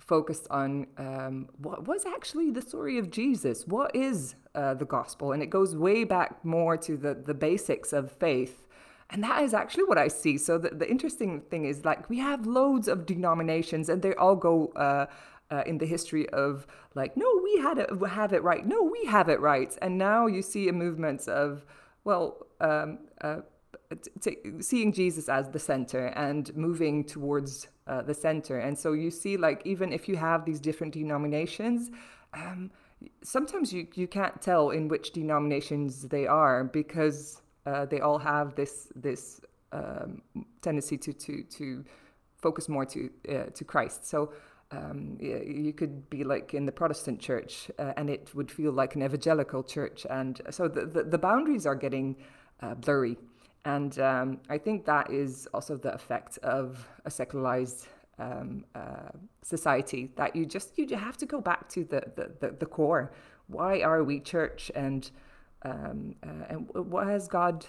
focused 0.00 0.46
on 0.50 0.86
um, 0.96 1.48
what 1.58 1.86
was 1.86 2.06
actually 2.06 2.50
the 2.50 2.62
story 2.62 2.98
of 2.98 3.10
Jesus. 3.10 3.66
What 3.66 3.94
is 3.94 4.34
uh, 4.54 4.74
the 4.74 4.84
gospel? 4.84 5.32
And 5.32 5.42
it 5.42 5.50
goes 5.50 5.76
way 5.76 6.04
back 6.04 6.44
more 6.44 6.76
to 6.78 6.96
the, 6.96 7.14
the 7.14 7.34
basics 7.34 7.92
of 7.92 8.10
faith. 8.10 8.66
And 9.10 9.22
that 9.24 9.42
is 9.42 9.54
actually 9.54 9.84
what 9.84 9.98
I 9.98 10.08
see. 10.08 10.36
So 10.38 10.58
the, 10.58 10.70
the 10.70 10.88
interesting 10.88 11.40
thing 11.50 11.64
is 11.64 11.84
like 11.84 12.08
we 12.10 12.18
have 12.18 12.46
loads 12.46 12.88
of 12.88 13.06
denominations 13.06 13.88
and 13.88 14.02
they 14.02 14.14
all 14.14 14.36
go 14.36 14.68
uh, 14.76 15.06
uh, 15.50 15.62
in 15.66 15.78
the 15.78 15.86
history 15.86 16.28
of 16.30 16.66
like, 16.94 17.16
no, 17.16 17.40
we 17.42 17.58
had 17.58 17.78
it, 17.78 17.90
have 18.08 18.32
it 18.32 18.42
right. 18.42 18.66
No, 18.66 18.82
we 18.82 19.04
have 19.06 19.28
it 19.28 19.40
right. 19.40 19.76
And 19.82 19.98
now 19.98 20.26
you 20.26 20.42
see 20.42 20.68
a 20.68 20.72
movement 20.72 21.28
of, 21.28 21.64
well, 22.04 22.46
um, 22.60 22.98
uh, 23.20 23.40
t- 24.20 24.38
seeing 24.60 24.92
Jesus 24.92 25.28
as 25.28 25.48
the 25.50 25.58
center 25.58 26.06
and 26.08 26.54
moving 26.56 27.04
towards 27.04 27.68
uh, 27.86 28.02
the 28.02 28.14
center. 28.14 28.58
And 28.58 28.78
so 28.78 28.92
you 28.92 29.10
see, 29.10 29.36
like, 29.36 29.62
even 29.64 29.92
if 29.92 30.08
you 30.08 30.16
have 30.16 30.44
these 30.44 30.60
different 30.60 30.92
denominations, 30.94 31.90
um, 32.34 32.70
sometimes 33.22 33.72
you, 33.72 33.86
you 33.94 34.06
can't 34.06 34.40
tell 34.42 34.70
in 34.70 34.88
which 34.88 35.12
denominations 35.12 36.02
they 36.08 36.26
are 36.26 36.64
because 36.64 37.40
uh, 37.66 37.84
they 37.86 38.00
all 38.00 38.18
have 38.18 38.54
this 38.54 38.88
this 38.94 39.40
um, 39.72 40.22
tendency 40.62 40.96
to, 40.96 41.12
to, 41.12 41.42
to 41.42 41.84
focus 42.36 42.68
more 42.68 42.86
to, 42.86 43.10
uh, 43.28 43.44
to 43.54 43.64
Christ. 43.64 44.06
So 44.06 44.32
um, 44.70 45.16
you 45.20 45.72
could 45.72 46.10
be 46.10 46.24
like 46.24 46.52
in 46.52 46.66
the 46.66 46.72
Protestant 46.72 47.20
church 47.20 47.70
uh, 47.78 47.94
and 47.96 48.10
it 48.10 48.34
would 48.34 48.50
feel 48.50 48.72
like 48.72 48.94
an 48.94 49.02
evangelical 49.02 49.62
church. 49.62 50.06
And 50.10 50.40
so 50.50 50.68
the, 50.68 50.84
the, 50.84 51.04
the 51.04 51.18
boundaries 51.18 51.64
are 51.66 51.74
getting 51.74 52.16
uh, 52.60 52.74
blurry. 52.74 53.16
And 53.64 53.98
um, 53.98 54.40
I 54.48 54.58
think 54.58 54.84
that 54.84 55.10
is 55.10 55.48
also 55.54 55.76
the 55.76 55.94
effect 55.94 56.38
of 56.38 56.86
a 57.04 57.10
secularized 57.10 57.86
um, 58.18 58.64
uh, 58.74 59.10
society 59.42 60.10
that 60.16 60.34
you 60.34 60.44
just 60.44 60.76
you 60.76 60.86
have 60.96 61.16
to 61.18 61.26
go 61.26 61.40
back 61.40 61.68
to 61.70 61.84
the, 61.84 62.02
the, 62.16 62.30
the, 62.40 62.56
the 62.58 62.66
core. 62.66 63.12
Why 63.46 63.80
are 63.80 64.04
we 64.04 64.20
church? 64.20 64.70
And, 64.74 65.10
um, 65.62 66.14
uh, 66.22 66.44
and 66.50 66.68
what 66.74 67.06
has 67.06 67.26
God, 67.28 67.64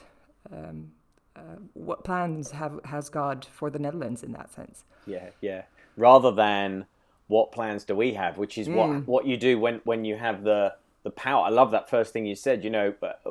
um, 0.51 0.91
uh, 1.39 1.57
what 1.73 2.03
plans 2.03 2.51
have, 2.51 2.79
has 2.85 3.09
God 3.09 3.47
for 3.51 3.69
the 3.69 3.79
Netherlands 3.79 4.23
in 4.23 4.31
that 4.33 4.51
sense? 4.53 4.83
Yeah, 5.05 5.29
yeah 5.41 5.63
rather 5.99 6.31
than 6.31 6.85
what 7.27 7.51
plans 7.51 7.83
do 7.83 7.95
we 7.95 8.13
have, 8.13 8.39
which 8.39 8.57
is 8.57 8.67
mm. 8.67 8.75
what 8.75 9.07
what 9.07 9.25
you 9.27 9.37
do 9.37 9.59
when 9.59 9.81
when 9.83 10.05
you 10.05 10.15
have 10.15 10.43
the 10.43 10.73
the 11.03 11.11
power. 11.11 11.45
I 11.45 11.49
love 11.49 11.71
that 11.71 11.89
first 11.89 12.11
thing 12.11 12.25
you 12.25 12.35
said. 12.35 12.63
You 12.63 12.71
know, 12.71 12.93
but 12.99 13.21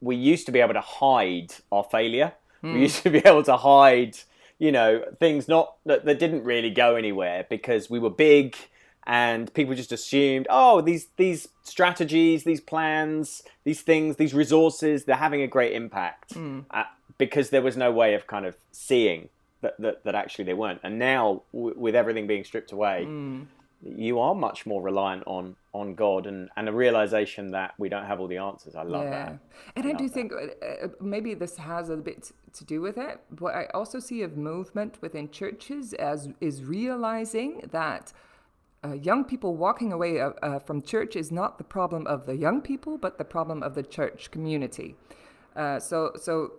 we 0.00 0.16
used 0.16 0.46
to 0.46 0.52
be 0.52 0.60
able 0.60 0.74
to 0.74 0.80
hide 0.80 1.54
our 1.70 1.84
failure. 1.84 2.32
Mm. 2.64 2.74
We 2.74 2.80
used 2.80 3.02
to 3.04 3.10
be 3.10 3.18
able 3.18 3.44
to 3.44 3.56
hide, 3.56 4.18
you 4.58 4.72
know, 4.72 5.04
things 5.20 5.46
not 5.46 5.76
that, 5.86 6.04
that 6.06 6.18
didn't 6.18 6.42
really 6.42 6.70
go 6.70 6.96
anywhere 6.96 7.46
because 7.48 7.88
we 7.88 8.00
were 8.00 8.10
big 8.10 8.56
and 9.06 9.52
people 9.54 9.74
just 9.74 9.92
assumed, 9.92 10.48
oh, 10.50 10.80
these 10.80 11.08
these 11.16 11.48
strategies, 11.62 12.42
these 12.42 12.60
plans, 12.60 13.42
these 13.62 13.82
things, 13.82 14.16
these 14.16 14.34
resources, 14.34 15.04
they're 15.04 15.16
having 15.16 15.42
a 15.42 15.46
great 15.46 15.74
impact 15.74 16.34
mm. 16.34 16.64
uh, 16.72 16.84
because 17.18 17.50
there 17.50 17.62
was 17.62 17.76
no 17.76 17.90
way 17.90 18.14
of 18.14 18.26
kind 18.26 18.46
of 18.46 18.56
seeing 18.72 19.28
that, 19.60 19.74
that, 19.80 20.04
that 20.04 20.14
actually 20.14 20.44
they 20.44 20.54
weren't. 20.54 20.80
And 20.82 20.98
now, 20.98 21.42
w- 21.52 21.74
with 21.76 21.94
everything 21.94 22.26
being 22.26 22.44
stripped 22.44 22.72
away, 22.72 23.04
mm. 23.06 23.46
you 23.82 24.20
are 24.20 24.34
much 24.34 24.66
more 24.66 24.80
reliant 24.80 25.24
on 25.26 25.56
on 25.74 25.94
God 25.94 26.26
and, 26.26 26.48
and 26.56 26.68
a 26.68 26.72
realization 26.72 27.52
that 27.52 27.74
we 27.78 27.88
don't 27.88 28.04
have 28.04 28.18
all 28.20 28.26
the 28.26 28.38
answers. 28.38 28.74
I 28.74 28.82
love 28.82 29.04
yeah. 29.04 29.10
that. 29.10 29.38
And 29.76 29.86
I, 29.86 29.90
I 29.90 29.92
do 29.92 30.08
that. 30.08 30.14
think 30.14 30.32
uh, 30.32 30.66
uh, 30.66 30.88
maybe 31.00 31.34
this 31.34 31.56
has 31.56 31.88
a 31.90 31.96
bit 31.96 32.32
to 32.54 32.64
do 32.64 32.80
with 32.80 32.98
it. 32.98 33.20
But 33.30 33.54
I 33.54 33.66
also 33.74 34.00
see 34.00 34.22
a 34.22 34.28
movement 34.28 35.00
within 35.00 35.30
churches 35.30 35.92
as 35.94 36.28
is 36.40 36.64
realizing 36.64 37.68
that. 37.70 38.12
Uh, 38.84 38.92
young 38.92 39.24
people 39.24 39.56
walking 39.56 39.92
away 39.92 40.20
uh, 40.20 40.30
uh, 40.40 40.56
from 40.60 40.80
church 40.80 41.16
is 41.16 41.32
not 41.32 41.58
the 41.58 41.64
problem 41.64 42.06
of 42.06 42.26
the 42.26 42.36
young 42.36 42.60
people, 42.60 42.96
but 42.96 43.18
the 43.18 43.24
problem 43.24 43.60
of 43.60 43.74
the 43.74 43.82
church 43.82 44.30
community. 44.30 44.94
Uh, 45.58 45.80
so, 45.80 46.12
so 46.14 46.52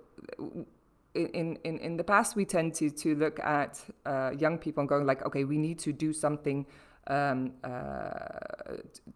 in, 1.16 1.58
in, 1.64 1.80
in 1.80 1.96
the 1.96 2.04
past, 2.04 2.36
we 2.36 2.44
tend 2.44 2.74
to, 2.76 2.90
to 2.90 3.16
look 3.16 3.40
at 3.40 3.80
uh, 4.06 4.32
young 4.38 4.58
people 4.58 4.82
and 4.82 4.90
going 4.90 5.06
like, 5.06 5.26
okay, 5.26 5.46
we 5.46 5.58
need 5.58 5.80
to 5.80 5.94
do 5.94 6.12
something 6.12 6.66
um, 7.08 7.54
uh, 7.64 8.10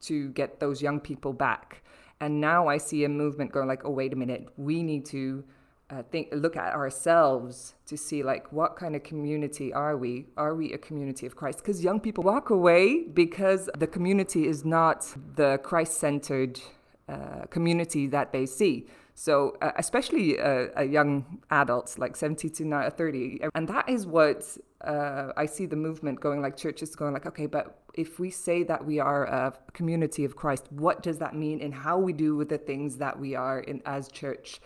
to 0.01 0.29
get 0.29 0.59
those 0.61 0.81
young 0.81 0.99
people 1.01 1.33
back. 1.33 1.83
And 2.21 2.39
now 2.39 2.67
I 2.67 2.77
see 2.77 3.03
a 3.03 3.09
movement 3.09 3.51
going 3.51 3.67
like, 3.67 3.83
oh, 3.83 3.91
wait 3.91 4.13
a 4.13 4.15
minute, 4.15 4.47
we 4.55 4.81
need 4.81 5.05
to 5.07 5.43
uh, 5.89 6.01
think, 6.11 6.29
look 6.31 6.55
at 6.55 6.73
ourselves 6.73 7.75
to 7.85 7.97
see 7.97 8.23
like, 8.23 8.53
what 8.53 8.77
kind 8.77 8.95
of 8.95 9.03
community 9.03 9.73
are 9.73 9.97
we? 9.97 10.27
Are 10.37 10.55
we 10.55 10.71
a 10.71 10.77
community 10.77 11.25
of 11.25 11.35
Christ? 11.35 11.57
Because 11.59 11.83
young 11.83 11.99
people 11.99 12.23
walk 12.23 12.49
away 12.49 13.03
because 13.03 13.69
the 13.77 13.87
community 13.87 14.47
is 14.47 14.63
not 14.63 15.05
the 15.35 15.59
Christ-centered 15.61 16.61
uh, 17.09 17.45
community 17.49 18.07
that 18.07 18.31
they 18.31 18.45
see. 18.45 18.87
So, 19.15 19.57
uh, 19.61 19.71
especially 19.77 20.39
uh, 20.39 20.81
young 20.81 21.39
adults, 21.51 21.99
like 21.99 22.15
70 22.15 22.49
to 22.49 22.91
30. 22.91 23.41
And 23.53 23.67
that 23.67 23.87
is 23.87 24.07
what 24.07 24.57
uh, 24.81 25.27
I 25.37 25.45
see 25.45 25.65
the 25.65 25.75
movement 25.75 26.19
going 26.19 26.41
like 26.41 26.57
churches 26.57 26.95
going 26.95 27.13
like, 27.13 27.25
okay, 27.27 27.45
but 27.45 27.79
if 27.93 28.19
we 28.19 28.31
say 28.31 28.63
that 28.63 28.85
we 28.85 28.99
are 28.99 29.25
a 29.25 29.53
community 29.73 30.25
of 30.25 30.35
Christ, 30.35 30.65
what 30.71 31.03
does 31.03 31.19
that 31.19 31.35
mean 31.35 31.59
in 31.59 31.71
how 31.71 31.97
we 31.97 32.11
do 32.11 32.35
with 32.35 32.49
the 32.49 32.57
things 32.57 32.97
that 32.97 33.19
we 33.19 33.35
are 33.35 33.59
in 33.59 33.81
as 33.85 34.07
church? 34.07 34.59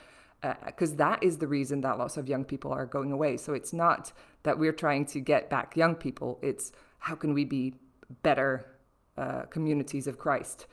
Because 0.65 0.93
uh, 0.93 0.97
that 0.97 1.23
is 1.23 1.39
the 1.39 1.47
reason 1.47 1.81
that 1.81 1.97
lots 1.97 2.15
of 2.15 2.29
young 2.29 2.45
people 2.45 2.71
are 2.71 2.85
going 2.85 3.11
away. 3.11 3.35
So 3.37 3.53
it's 3.53 3.73
not 3.73 4.13
that 4.43 4.57
we're 4.57 4.71
trying 4.71 5.05
to 5.07 5.19
get 5.19 5.49
back 5.49 5.75
young 5.75 5.95
people, 5.95 6.39
it's 6.41 6.71
how 6.99 7.15
can 7.15 7.33
we 7.33 7.43
be 7.43 7.73
better 8.23 8.65
uh, 9.17 9.41
communities 9.43 10.07
of 10.07 10.17
Christ? 10.17 10.67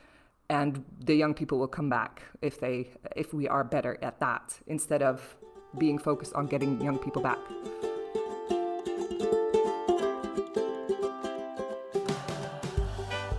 And 0.49 0.83
the 1.03 1.15
young 1.15 1.33
people 1.33 1.57
will 1.57 1.67
come 1.67 1.89
back 1.89 2.21
if 2.41 2.59
they 2.59 2.87
if 3.15 3.33
we 3.33 3.47
are 3.47 3.63
better 3.63 3.97
at 4.01 4.19
that 4.19 4.59
instead 4.67 5.01
of 5.01 5.35
being 5.77 5.97
focused 5.97 6.33
on 6.33 6.47
getting 6.47 6.79
young 6.81 6.97
people 6.97 7.21
back. 7.21 7.39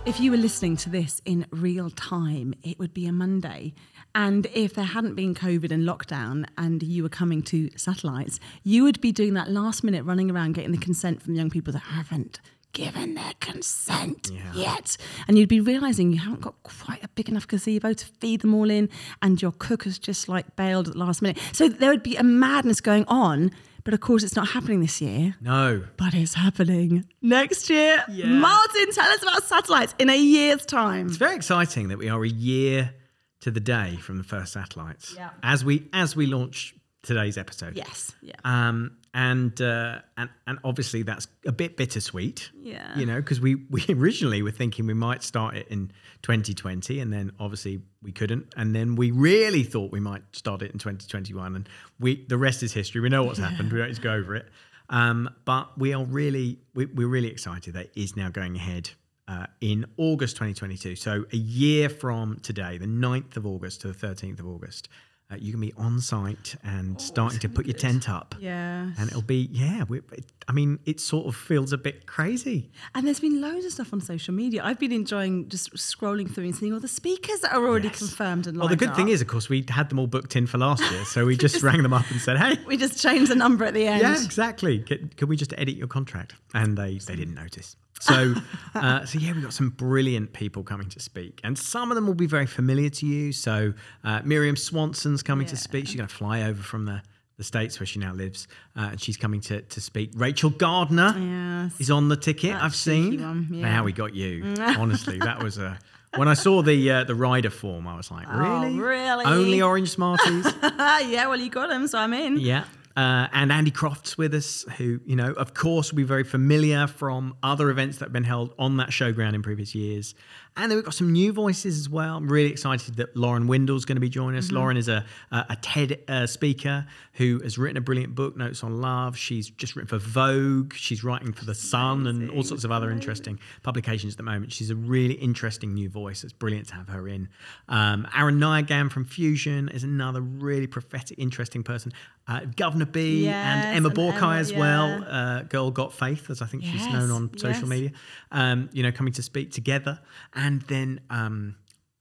If 0.05 0.21
you 0.21 0.31
were 0.31 0.37
listening 0.37 0.77
to 0.77 0.89
this 0.89 1.21
in 1.25 1.45
real 1.51 1.89
time, 1.89 2.53
it 2.63 2.79
would 2.79 2.93
be 2.93 3.07
a 3.07 3.11
Monday. 3.11 3.73
And 4.15 4.47
if 4.53 4.73
there 4.73 4.85
hadn't 4.85 5.15
been 5.15 5.35
COVID 5.35 5.69
and 5.69 5.83
lockdown 5.83 6.45
and 6.57 6.81
you 6.81 7.03
were 7.03 7.09
coming 7.09 7.41
to 7.43 7.69
satellites, 7.75 8.39
you 8.63 8.83
would 8.83 9.01
be 9.01 9.11
doing 9.11 9.33
that 9.33 9.51
last 9.51 9.83
minute 9.83 10.05
running 10.05 10.31
around 10.31 10.53
getting 10.53 10.71
the 10.71 10.77
consent 10.77 11.21
from 11.21 11.35
young 11.35 11.49
people 11.49 11.73
that 11.73 11.79
haven't 11.79 12.39
given 12.73 13.15
their 13.15 13.33
consent 13.39 14.29
yeah. 14.31 14.53
yet. 14.53 14.97
And 15.27 15.37
you'd 15.37 15.49
be 15.49 15.59
realizing 15.59 16.11
you 16.11 16.19
haven't 16.19 16.41
got 16.41 16.55
quite 16.63 17.03
a 17.03 17.07
big 17.09 17.29
enough 17.29 17.47
gazebo 17.47 17.93
to 17.93 18.05
feed 18.19 18.41
them 18.41 18.53
all 18.53 18.69
in, 18.69 18.89
and 19.21 19.41
your 19.41 19.51
cook 19.51 19.83
has 19.83 19.97
just 19.99 20.29
like 20.29 20.55
bailed 20.55 20.87
at 20.87 20.93
the 20.93 20.99
last 20.99 21.21
minute. 21.21 21.37
So 21.53 21.67
there 21.67 21.89
would 21.89 22.03
be 22.03 22.15
a 22.15 22.23
madness 22.23 22.81
going 22.81 23.05
on. 23.07 23.51
But 23.83 23.93
of 23.93 24.01
course, 24.01 24.21
it's 24.21 24.35
not 24.35 24.49
happening 24.49 24.81
this 24.81 24.99
year. 24.99 25.35
No. 25.39 25.81
But 25.95 26.13
it's 26.13 26.33
happening 26.33 27.05
next 27.21 27.69
year. 27.69 28.03
Yeah. 28.09 28.25
Martin, 28.25 28.91
tell 28.91 29.09
us 29.09 29.23
about 29.23 29.43
satellites 29.43 29.95
in 29.97 30.09
a 30.09 30.17
year's 30.17 30.65
time. 30.65 31.07
It's 31.07 31.15
very 31.15 31.37
exciting 31.37 31.87
that 31.87 31.97
we 31.97 32.09
are 32.09 32.21
a 32.21 32.27
year 32.27 32.93
to 33.39 33.49
the 33.49 33.61
day 33.61 33.95
from 33.95 34.17
the 34.17 34.25
first 34.25 34.51
satellites. 34.51 35.13
Yeah. 35.15 35.29
As 35.41 35.63
we 35.63 35.87
as 35.93 36.17
we 36.17 36.25
launch 36.25 36.75
today's 37.07 37.37
episode. 37.37 37.75
Yes. 37.75 38.11
Yeah. 38.21 38.35
Um, 38.43 38.97
and 39.13 39.59
uh, 39.61 39.99
and 40.17 40.29
and 40.45 40.59
obviously 40.63 41.01
that's 41.01 41.27
a 41.45 41.51
bit 41.51 41.77
bittersweet. 41.77 42.51
Yeah. 42.61 42.97
You 42.97 43.05
know, 43.05 43.15
because 43.15 43.41
we 43.41 43.55
we 43.69 43.83
originally 43.89 44.43
were 44.43 44.51
thinking 44.51 44.85
we 44.85 44.93
might 44.93 45.23
start 45.23 45.55
it 45.55 45.67
in 45.69 45.91
2020, 46.21 46.99
and 46.99 47.11
then 47.11 47.31
obviously 47.39 47.81
we 48.03 48.11
couldn't, 48.11 48.53
and 48.55 48.75
then 48.75 48.95
we 48.95 49.11
really 49.11 49.63
thought 49.63 49.91
we 49.91 49.99
might 49.99 50.23
start 50.33 50.61
it 50.61 50.71
in 50.71 50.77
2021, 50.77 51.55
and 51.55 51.69
we 51.99 52.25
the 52.27 52.37
rest 52.37 52.61
is 52.61 52.73
history. 52.73 53.01
We 53.01 53.09
know 53.09 53.23
what's 53.23 53.39
yeah. 53.39 53.49
happened. 53.49 53.71
We 53.71 53.79
don't 53.79 53.87
need 53.87 53.95
to 53.95 54.01
go 54.01 54.13
over 54.13 54.35
it. 54.35 54.47
Um, 54.89 55.29
but 55.45 55.77
we 55.77 55.93
are 55.93 56.05
really 56.05 56.59
we, 56.75 56.85
we're 56.85 57.07
really 57.07 57.31
excited 57.31 57.73
that 57.73 57.85
it 57.85 57.91
is 57.95 58.15
now 58.15 58.29
going 58.29 58.55
ahead 58.55 58.91
uh, 59.27 59.47
in 59.61 59.85
August 59.97 60.35
2022. 60.35 60.95
So 60.95 61.25
a 61.31 61.37
year 61.37 61.89
from 61.89 62.39
today, 62.41 62.77
the 62.77 62.85
9th 62.85 63.35
of 63.37 63.45
August 63.45 63.81
to 63.81 63.91
the 63.91 64.07
13th 64.07 64.39
of 64.39 64.47
August 64.47 64.89
uh, 65.29 65.35
you 65.37 65.51
can 65.51 65.59
be 65.59 65.73
on 65.77 65.99
site 65.99 66.55
and 66.63 66.95
oh, 66.97 66.99
starting 66.99 67.39
to 67.39 67.49
put 67.49 67.65
your 67.65 67.73
tent 67.73 68.07
up. 68.09 68.33
Yeah. 68.39 68.91
And 68.97 69.09
it'll 69.09 69.21
be, 69.21 69.49
yeah, 69.51 69.83
we, 69.83 69.97
it, 70.13 70.25
I 70.47 70.53
mean, 70.53 70.79
it 70.85 71.01
sort 71.01 71.27
of 71.27 71.35
feels 71.35 71.73
a 71.73 71.77
bit 71.77 72.07
crazy. 72.07 72.71
And 72.95 73.05
there's 73.05 73.19
been 73.19 73.41
loads 73.41 73.65
of 73.65 73.73
stuff 73.73 73.91
on 73.91 73.99
social 73.99 74.33
media. 74.33 74.61
I've 74.63 74.79
been 74.79 74.93
enjoying 74.93 75.49
just 75.49 75.73
scrolling 75.73 76.33
through 76.33 76.45
and 76.45 76.55
seeing 76.55 76.71
all 76.73 76.79
the 76.79 76.87
speakers 76.87 77.41
that 77.41 77.53
are 77.53 77.65
already 77.67 77.89
yes. 77.89 77.97
confirmed 77.97 78.47
and 78.47 78.57
Well, 78.57 78.69
the 78.69 78.77
good 78.77 78.89
up. 78.89 78.95
thing 78.95 79.09
is, 79.09 79.19
of 79.19 79.27
course, 79.27 79.49
we 79.49 79.65
had 79.67 79.89
them 79.89 79.99
all 79.99 80.07
booked 80.07 80.37
in 80.37 80.47
for 80.47 80.59
last 80.59 80.89
year. 80.91 81.03
So 81.03 81.25
we 81.25 81.35
just, 81.35 81.55
just 81.55 81.63
rang 81.63 81.83
them 81.83 81.93
up 81.93 82.09
and 82.09 82.21
said, 82.21 82.37
hey. 82.37 82.57
We 82.65 82.77
just 82.77 83.01
changed 83.01 83.29
the 83.29 83.35
number 83.35 83.65
at 83.65 83.73
the 83.73 83.85
end. 83.85 84.01
Yeah, 84.01 84.23
exactly. 84.23 84.79
Can, 84.79 85.09
can 85.09 85.27
we 85.27 85.35
just 85.35 85.53
edit 85.57 85.75
your 85.75 85.87
contract? 85.87 86.35
And 86.53 86.77
they, 86.77 86.99
they 86.99 87.17
didn't 87.17 87.35
notice. 87.35 87.75
So, 87.99 88.35
uh, 88.75 89.05
so 89.05 89.19
yeah, 89.19 89.33
we've 89.33 89.43
got 89.43 89.53
some 89.53 89.69
brilliant 89.69 90.33
people 90.33 90.63
coming 90.63 90.89
to 90.89 90.99
speak, 90.99 91.41
and 91.43 91.57
some 91.57 91.91
of 91.91 91.95
them 91.95 92.07
will 92.07 92.13
be 92.13 92.27
very 92.27 92.45
familiar 92.45 92.89
to 92.89 93.05
you. 93.05 93.31
So, 93.31 93.73
uh, 94.03 94.21
Miriam 94.23 94.55
Swanson's 94.55 95.23
coming 95.23 95.47
yeah. 95.47 95.51
to 95.51 95.57
speak. 95.57 95.87
She's 95.87 95.95
going 95.95 96.07
to 96.07 96.15
fly 96.15 96.43
over 96.43 96.61
from 96.61 96.85
the, 96.85 97.01
the 97.37 97.43
States 97.43 97.79
where 97.79 97.87
she 97.87 97.99
now 97.99 98.13
lives, 98.13 98.47
uh, 98.75 98.89
and 98.91 99.01
she's 99.01 99.17
coming 99.17 99.41
to, 99.41 99.61
to 99.61 99.81
speak. 99.81 100.11
Rachel 100.15 100.49
Gardner 100.49 101.15
yes. 101.17 101.79
is 101.79 101.91
on 101.91 102.09
the 102.09 102.17
ticket. 102.17 102.55
I've 102.55 102.75
seen. 102.75 103.47
Yeah. 103.51 103.67
How 103.67 103.83
we 103.83 103.93
got 103.93 104.13
you? 104.13 104.55
Honestly, 104.59 105.19
that 105.19 105.41
was 105.43 105.57
a. 105.57 105.79
When 106.15 106.29
I 106.29 106.33
saw 106.35 106.63
the 106.63 106.89
uh, 106.89 107.03
the 107.03 107.13
rider 107.13 107.49
form, 107.49 107.85
I 107.85 107.95
was 107.95 108.09
like, 108.09 108.27
really, 108.31 108.75
oh, 108.75 108.77
really, 108.77 109.25
only 109.25 109.61
orange 109.61 109.89
Smarties? 109.89 110.45
yeah, 110.63 111.27
well, 111.27 111.39
you 111.39 111.49
got 111.49 111.67
them, 111.67 111.85
so 111.87 111.99
I'm 111.99 112.13
in. 112.13 112.39
Yeah, 112.39 112.63
uh, 112.97 113.27
and 113.31 113.51
Andy 113.51 113.69
Croft's 113.69 114.17
with 114.17 114.33
us, 114.33 114.65
who, 114.79 114.99
you 115.05 115.15
know, 115.15 115.31
of 115.33 115.53
course, 115.53 115.91
will 115.91 115.97
be 115.97 116.03
very 116.03 116.23
familiar 116.23 116.87
from 116.87 117.35
other 117.43 117.69
events 117.69 117.99
that 117.99 118.05
have 118.05 118.13
been 118.13 118.23
held 118.23 118.55
on 118.57 118.77
that 118.77 118.89
showground 118.89 119.35
in 119.35 119.43
previous 119.43 119.75
years. 119.75 120.15
And 120.55 120.71
then 120.71 120.77
we've 120.77 120.85
got 120.85 120.95
some 120.95 121.11
new 121.11 121.31
voices 121.31 121.77
as 121.77 121.87
well. 121.87 122.17
I'm 122.17 122.27
really 122.27 122.49
excited 122.49 122.95
that 122.95 123.15
Lauren 123.15 123.45
Windle's 123.45 123.85
going 123.85 123.97
to 123.97 124.01
be 124.01 124.09
joining 124.09 124.39
us. 124.39 124.47
Mm-hmm. 124.47 124.55
Lauren 124.55 124.77
is 124.77 124.87
a, 124.87 125.05
a, 125.29 125.45
a 125.51 125.55
TED 125.57 125.99
uh, 126.07 126.25
speaker 126.25 126.87
who 127.13 127.39
has 127.43 127.59
written 127.59 127.77
a 127.77 127.81
brilliant 127.81 128.15
book, 128.15 128.35
Notes 128.35 128.63
on 128.63 128.81
Love. 128.81 129.15
She's 129.15 129.51
just 129.51 129.75
written 129.75 129.87
for 129.87 129.99
Vogue. 129.99 130.73
She's 130.73 131.03
writing 131.03 131.33
for 131.33 131.45
The 131.45 131.53
Sun 131.53 132.07
and 132.07 132.31
all 132.31 132.41
sorts 132.41 132.63
of 132.63 132.71
other 132.71 132.89
interesting 132.89 133.39
publications 133.61 134.13
at 134.13 134.17
the 134.17 134.23
moment. 134.23 134.51
She's 134.51 134.71
a 134.71 134.75
really 134.75 135.13
interesting 135.13 135.75
new 135.75 135.89
voice. 135.89 136.23
It's 136.23 136.33
brilliant 136.33 136.69
to 136.69 136.73
have 136.73 136.89
her 136.89 137.07
in. 137.07 137.29
Um, 137.69 138.07
Aaron 138.17 138.39
Nyagam 138.39 138.91
from 138.91 139.05
Fusion 139.05 139.69
is 139.69 139.83
another 139.83 140.21
really 140.21 140.65
prophetic, 140.65 141.19
interesting 141.19 141.61
person. 141.61 141.93
Uh, 142.27 142.41
Guvna 142.41 142.91
B 142.91 143.23
Yes, 143.23 143.33
and 143.35 143.77
Emma 143.77 143.87
and 143.87 143.97
Borquaye 143.97 144.21
Emma, 144.21 144.35
as 144.37 144.53
well. 144.53 144.89
yeah. 144.99 145.05
Uh, 145.05 145.43
Girl 145.43 145.71
Got 145.71 145.93
Faith, 145.93 146.29
as 146.29 146.41
I 146.41 146.45
think 146.45 146.63
she's 146.63 146.85
known 146.87 147.09
on 147.09 147.37
social 147.37 147.61
yes. 147.61 147.69
media. 147.69 147.91
Um, 148.31 148.69
you 148.73 148.83
know, 148.83 148.91
coming 148.91 149.13
to 149.13 149.23
speak 149.23 149.51
together. 149.51 149.99
And 150.33 150.61
then 150.63 150.99
um, 151.09 151.55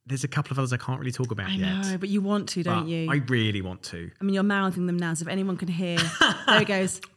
there's 0.04 0.24
a 0.24 0.28
couple 0.28 0.52
of 0.52 0.58
others 0.58 0.72
I 0.72 0.78
can't 0.78 0.98
really 0.98 1.12
talk 1.12 1.30
about 1.30 1.48
I 1.50 1.52
yet. 1.52 1.84
know, 1.84 1.98
but 1.98 2.08
you 2.08 2.20
want 2.20 2.48
to, 2.50 2.62
don't 2.62 2.82
but 2.82 2.88
you? 2.88 3.10
I 3.10 3.16
really 3.28 3.60
want 3.60 3.82
to. 3.84 4.10
I 4.20 4.24
mean, 4.24 4.34
you're 4.34 4.42
mouthing 4.42 4.86
them 4.86 4.96
now, 4.96 5.14
so 5.14 5.22
if 5.22 5.28
anyone 5.28 5.56
can 5.56 5.68
hear, 5.68 5.98
there 6.46 6.62
it 6.62 6.68
goes. 6.68 7.00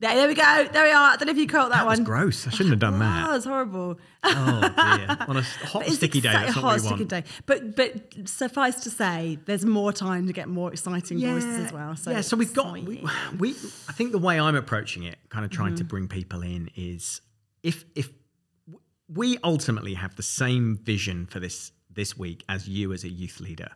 There, 0.00 0.14
there 0.16 0.28
we 0.28 0.34
go. 0.34 0.68
There 0.72 0.84
we 0.84 0.90
are. 0.90 1.12
I 1.12 1.16
don't 1.16 1.26
know 1.26 1.32
if 1.32 1.38
you 1.38 1.46
caught 1.46 1.70
that, 1.70 1.76
That 1.78 1.86
was 1.86 1.98
one. 2.00 2.04
gross. 2.04 2.46
I 2.46 2.50
shouldn't 2.50 2.70
have 2.70 2.80
done 2.80 2.98
that. 2.98 3.24
Oh, 3.24 3.28
that. 3.30 3.34
was 3.36 3.44
horrible. 3.44 3.98
Oh 4.24 4.60
dear. 4.60 5.16
On 5.28 5.36
a 5.36 5.42
hot, 5.66 5.86
sticky 5.86 6.20
day, 6.20 6.32
that's 6.32 6.52
hot, 6.54 6.80
sticky 6.80 7.04
day. 7.04 7.24
But 7.46 7.76
but 7.76 7.94
suffice 8.28 8.80
to 8.84 8.90
say, 8.90 9.38
there's 9.46 9.64
more 9.64 9.92
time 9.92 10.26
to 10.26 10.32
get 10.32 10.48
more 10.48 10.72
exciting 10.72 11.20
voices 11.20 11.66
as 11.66 11.72
well. 11.72 11.94
So 11.96 12.10
yeah, 12.10 12.22
so 12.22 12.36
we've 12.36 12.52
got 12.52 12.72
we, 12.72 13.04
we. 13.38 13.50
I 13.88 13.92
think 13.92 14.12
the 14.12 14.18
way 14.18 14.38
I'm 14.40 14.56
approaching 14.56 15.04
it, 15.04 15.16
kind 15.28 15.44
of 15.44 15.50
trying 15.50 15.70
Mm-hmm. 15.74 15.76
to 15.78 15.84
bring 15.84 16.08
people 16.08 16.42
in, 16.42 16.70
is 16.74 17.20
if 17.62 17.84
if 17.94 18.10
we 19.08 19.38
ultimately 19.44 19.94
have 19.94 20.16
the 20.16 20.22
same 20.22 20.76
vision 20.82 21.26
for 21.26 21.38
this 21.40 21.70
this 21.90 22.18
week 22.18 22.42
as 22.48 22.68
you 22.68 22.92
as 22.92 23.04
a 23.04 23.08
youth 23.08 23.38
leader, 23.40 23.68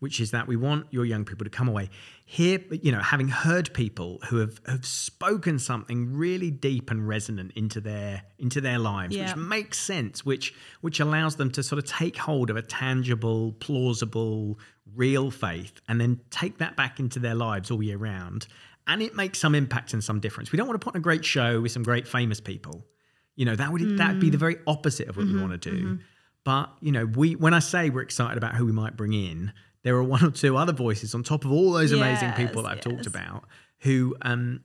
which 0.00 0.18
is 0.18 0.32
that 0.32 0.48
we 0.48 0.56
want 0.56 0.86
your 0.90 1.04
young 1.04 1.24
people 1.24 1.44
to 1.44 1.50
come 1.50 1.68
away 1.68 1.88
here, 2.24 2.60
you 2.70 2.92
know, 2.92 3.00
having 3.00 3.28
heard 3.28 3.72
people 3.74 4.20
who 4.28 4.36
have 4.36 4.60
have 4.66 4.84
spoken 4.84 5.58
something 5.58 6.12
really 6.12 6.50
deep 6.50 6.90
and 6.90 7.06
resonant 7.06 7.52
into 7.56 7.80
their 7.80 8.22
into 8.38 8.60
their 8.60 8.78
lives, 8.78 9.14
Yeah. 9.16 9.26
which 9.26 9.36
makes 9.36 9.78
sense, 9.78 10.24
which 10.24 10.54
which 10.80 11.00
allows 11.00 11.36
them 11.36 11.50
to 11.52 11.62
sort 11.62 11.78
of 11.78 11.86
take 11.86 12.16
hold 12.16 12.48
of 12.50 12.56
a 12.56 12.62
tangible, 12.62 13.52
plausible, 13.54 14.58
real 14.94 15.30
faith, 15.30 15.80
and 15.88 16.00
then 16.00 16.20
take 16.30 16.58
that 16.58 16.76
back 16.76 17.00
into 17.00 17.18
their 17.18 17.34
lives 17.34 17.70
all 17.70 17.82
year 17.82 17.96
round. 17.98 18.46
And 18.86 19.02
it 19.02 19.14
makes 19.14 19.38
some 19.38 19.54
impact 19.54 19.92
and 19.92 20.02
some 20.02 20.20
difference. 20.20 20.50
We 20.50 20.56
don't 20.56 20.66
want 20.66 20.80
to 20.80 20.84
put 20.84 20.94
on 20.94 21.00
a 21.00 21.02
great 21.02 21.24
show 21.24 21.60
with 21.60 21.72
some 21.72 21.82
great 21.82 22.08
famous 22.08 22.40
people. 22.40 22.86
You 23.36 23.44
know, 23.44 23.56
that 23.56 23.72
would 23.72 23.98
that 23.98 24.12
would 24.12 24.20
be 24.20 24.30
the 24.30 24.36
mm. 24.36 24.40
very 24.40 24.56
opposite 24.66 25.08
of 25.08 25.16
what 25.16 25.26
we 25.26 25.38
want 25.38 25.60
to 25.60 25.70
do. 25.70 25.76
Mm-hmm. 25.76 25.94
But 26.44 26.70
you 26.80 26.92
know, 26.92 27.06
we 27.06 27.34
when 27.34 27.54
I 27.54 27.58
say 27.58 27.90
we're 27.90 28.02
excited 28.02 28.38
about 28.38 28.54
who 28.54 28.64
we 28.64 28.72
might 28.72 28.96
bring 28.96 29.12
in, 29.12 29.52
there 29.82 29.96
are 29.96 30.02
one 30.02 30.24
or 30.24 30.30
two 30.30 30.56
other 30.56 30.72
voices 30.72 31.14
on 31.14 31.22
top 31.22 31.44
of 31.44 31.52
all 31.52 31.72
those 31.72 31.92
amazing 31.92 32.32
people 32.32 32.62
that 32.62 32.68
I've 32.70 32.76
Yes, 32.76 32.84
talked 32.84 33.06
about 33.06 33.44
who 33.78 34.16
um 34.22 34.60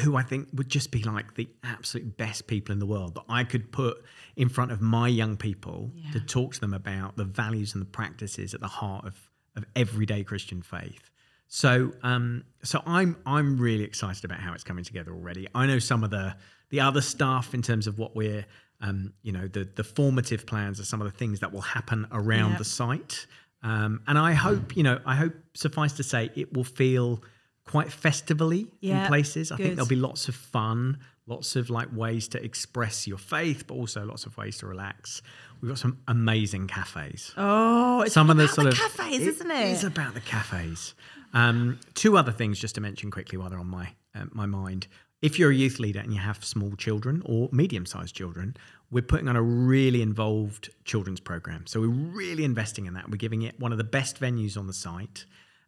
who 0.00 0.16
I 0.16 0.22
think 0.22 0.48
would 0.54 0.68
just 0.68 0.90
be 0.90 1.02
like 1.04 1.34
the 1.36 1.48
absolute 1.62 2.16
best 2.16 2.48
people 2.48 2.72
in 2.72 2.80
the 2.80 2.86
world 2.86 3.14
that 3.14 3.22
I 3.28 3.44
could 3.44 3.70
put 3.70 4.04
in 4.36 4.48
front 4.48 4.72
of 4.72 4.80
my 4.80 5.06
young 5.06 5.36
people 5.36 5.92
to 6.12 6.18
talk 6.20 6.54
to 6.54 6.60
them 6.60 6.74
about 6.74 7.16
the 7.16 7.24
values 7.24 7.74
and 7.74 7.80
the 7.80 7.86
practices 7.86 8.54
at 8.54 8.60
the 8.60 8.66
heart 8.68 9.04
of 9.06 9.30
of 9.56 9.64
everyday 9.76 10.22
Christian 10.24 10.62
faith. 10.62 11.10
So 11.46 11.92
um 12.02 12.44
so 12.62 12.82
I'm 12.86 13.16
I'm 13.24 13.56
really 13.58 13.84
excited 13.84 14.24
about 14.24 14.40
how 14.40 14.52
it's 14.52 14.64
coming 14.64 14.84
together 14.84 15.12
already. 15.12 15.46
I 15.54 15.66
know 15.66 15.78
some 15.78 16.02
of 16.04 16.10
the 16.10 16.36
the 16.70 16.80
other 16.80 17.00
stuff 17.00 17.54
in 17.54 17.62
terms 17.62 17.86
of 17.86 17.98
what 17.98 18.14
we're 18.14 18.44
um, 18.80 19.12
you 19.22 19.32
know 19.32 19.48
the 19.48 19.64
the 19.74 19.82
formative 19.84 20.44
plans 20.46 20.78
are 20.78 20.84
some 20.84 21.00
of 21.00 21.10
the 21.10 21.16
things 21.16 21.40
that 21.40 21.50
will 21.52 21.62
happen 21.62 22.06
around 22.12 22.50
Yep. 22.50 22.58
the 22.58 22.64
site. 22.64 23.26
Um, 23.62 24.02
and 24.06 24.18
I 24.18 24.32
hope, 24.32 24.76
you 24.76 24.82
know, 24.82 25.00
I 25.04 25.16
hope 25.16 25.34
suffice 25.54 25.92
to 25.94 26.02
say 26.02 26.30
it 26.34 26.52
will 26.52 26.64
feel 26.64 27.22
quite 27.64 27.92
festivally 27.92 28.68
in 29.02 29.06
places. 29.06 29.52
I 29.52 29.56
think 29.56 29.74
there'll 29.74 29.88
be 29.88 29.96
lots 29.96 30.28
of 30.28 30.34
fun, 30.34 30.98
lots 31.26 31.56
of 31.56 31.68
like 31.68 31.88
ways 31.94 32.28
to 32.28 32.42
express 32.42 33.06
your 33.06 33.18
faith, 33.18 33.66
but 33.66 33.74
also 33.74 34.04
lots 34.04 34.26
of 34.26 34.36
ways 34.36 34.58
to 34.58 34.66
relax. 34.66 35.22
We've 35.60 35.68
got 35.68 35.78
some 35.78 35.98
amazing 36.06 36.68
cafes 36.68 37.32
Oh, 37.36 38.02
it's 38.02 38.14
some 38.14 38.30
of 38.30 38.36
the 38.36 38.46
sort 38.48 38.66
the 38.66 38.70
of 38.70 38.78
cafes, 38.78 39.20
isn't 39.26 39.50
it? 39.50 39.68
It 39.68 39.72
is 39.72 39.84
about 39.84 40.14
the 40.14 40.20
cafes. 40.20 40.94
Um, 41.34 41.78
two 41.94 42.16
other 42.16 42.32
things 42.32 42.58
just 42.58 42.76
to 42.76 42.80
mention 42.80 43.10
quickly 43.10 43.38
while 43.38 43.50
they're 43.50 43.58
on 43.58 43.66
my 43.66 43.88
uh, 44.14 44.24
my 44.32 44.46
mind. 44.46 44.86
If 45.20 45.38
you're 45.38 45.50
a 45.50 45.54
youth 45.54 45.80
leader 45.80 45.98
and 45.98 46.12
you 46.12 46.20
have 46.20 46.44
small 46.44 46.76
children 46.76 47.22
or 47.24 47.48
medium-sized 47.50 48.14
children, 48.14 48.56
we're 48.90 49.02
putting 49.02 49.28
on 49.28 49.34
a 49.34 49.42
really 49.42 50.00
involved 50.00 50.70
children's 50.84 51.20
program. 51.20 51.66
So 51.66 51.80
we're 51.80 51.88
really 51.88 52.44
investing 52.44 52.86
in 52.86 52.94
that. 52.94 53.10
We're 53.10 53.16
giving 53.16 53.42
it 53.42 53.58
one 53.58 53.72
of 53.72 53.78
the 53.78 53.84
best 53.84 54.20
venues 54.20 54.56
on 54.56 54.68
the 54.68 54.72
site. 54.72 55.24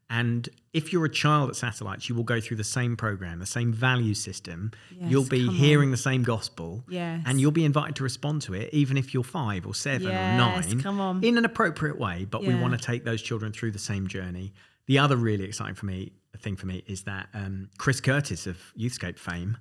And 0.08 0.48
if 0.72 0.92
you're 0.92 1.04
a 1.04 1.10
child 1.10 1.50
at 1.50 1.56
Satellites, 1.56 2.08
you 2.08 2.14
will 2.16 2.24
go 2.24 2.40
through 2.40 2.56
the 2.56 2.64
same 2.64 2.96
program, 2.96 3.38
the 3.38 3.46
same 3.46 3.72
value 3.72 4.14
system. 4.14 4.72
Yes, 4.90 5.10
you'll 5.10 5.24
be 5.24 5.48
hearing 5.48 5.92
the 5.92 5.96
same 5.96 6.22
gospel. 6.22 6.84
Yes. 6.88 7.22
And 7.26 7.40
you'll 7.40 7.52
be 7.52 7.64
invited 7.64 7.96
to 7.96 8.02
respond 8.02 8.42
to 8.42 8.54
it, 8.54 8.72
even 8.72 8.96
if 8.96 9.14
you're 9.14 9.22
five 9.22 9.66
or 9.66 9.74
seven 9.74 10.08
or 10.08 10.12
nine 10.12 10.80
come 10.80 11.00
on. 11.00 11.22
in 11.22 11.38
an 11.38 11.44
appropriate 11.44 11.98
way, 11.98 12.24
but 12.28 12.42
we 12.42 12.54
want 12.54 12.72
to 12.72 12.78
take 12.78 13.04
those 13.04 13.22
children 13.22 13.52
through 13.52 13.70
the 13.72 13.78
same 13.78 14.06
journey. 14.08 14.52
The 14.86 14.98
other 14.98 15.16
really 15.16 15.44
exciting 15.44 15.76
for 15.76 15.86
me 15.86 16.12
thing 16.40 16.56
for 16.56 16.66
me 16.66 16.82
is 16.86 17.02
that 17.02 17.28
um, 17.34 17.68
Chris 17.78 18.00
Curtis 18.00 18.46
of 18.46 18.58
Youthscape 18.78 19.18
fame 19.18 19.56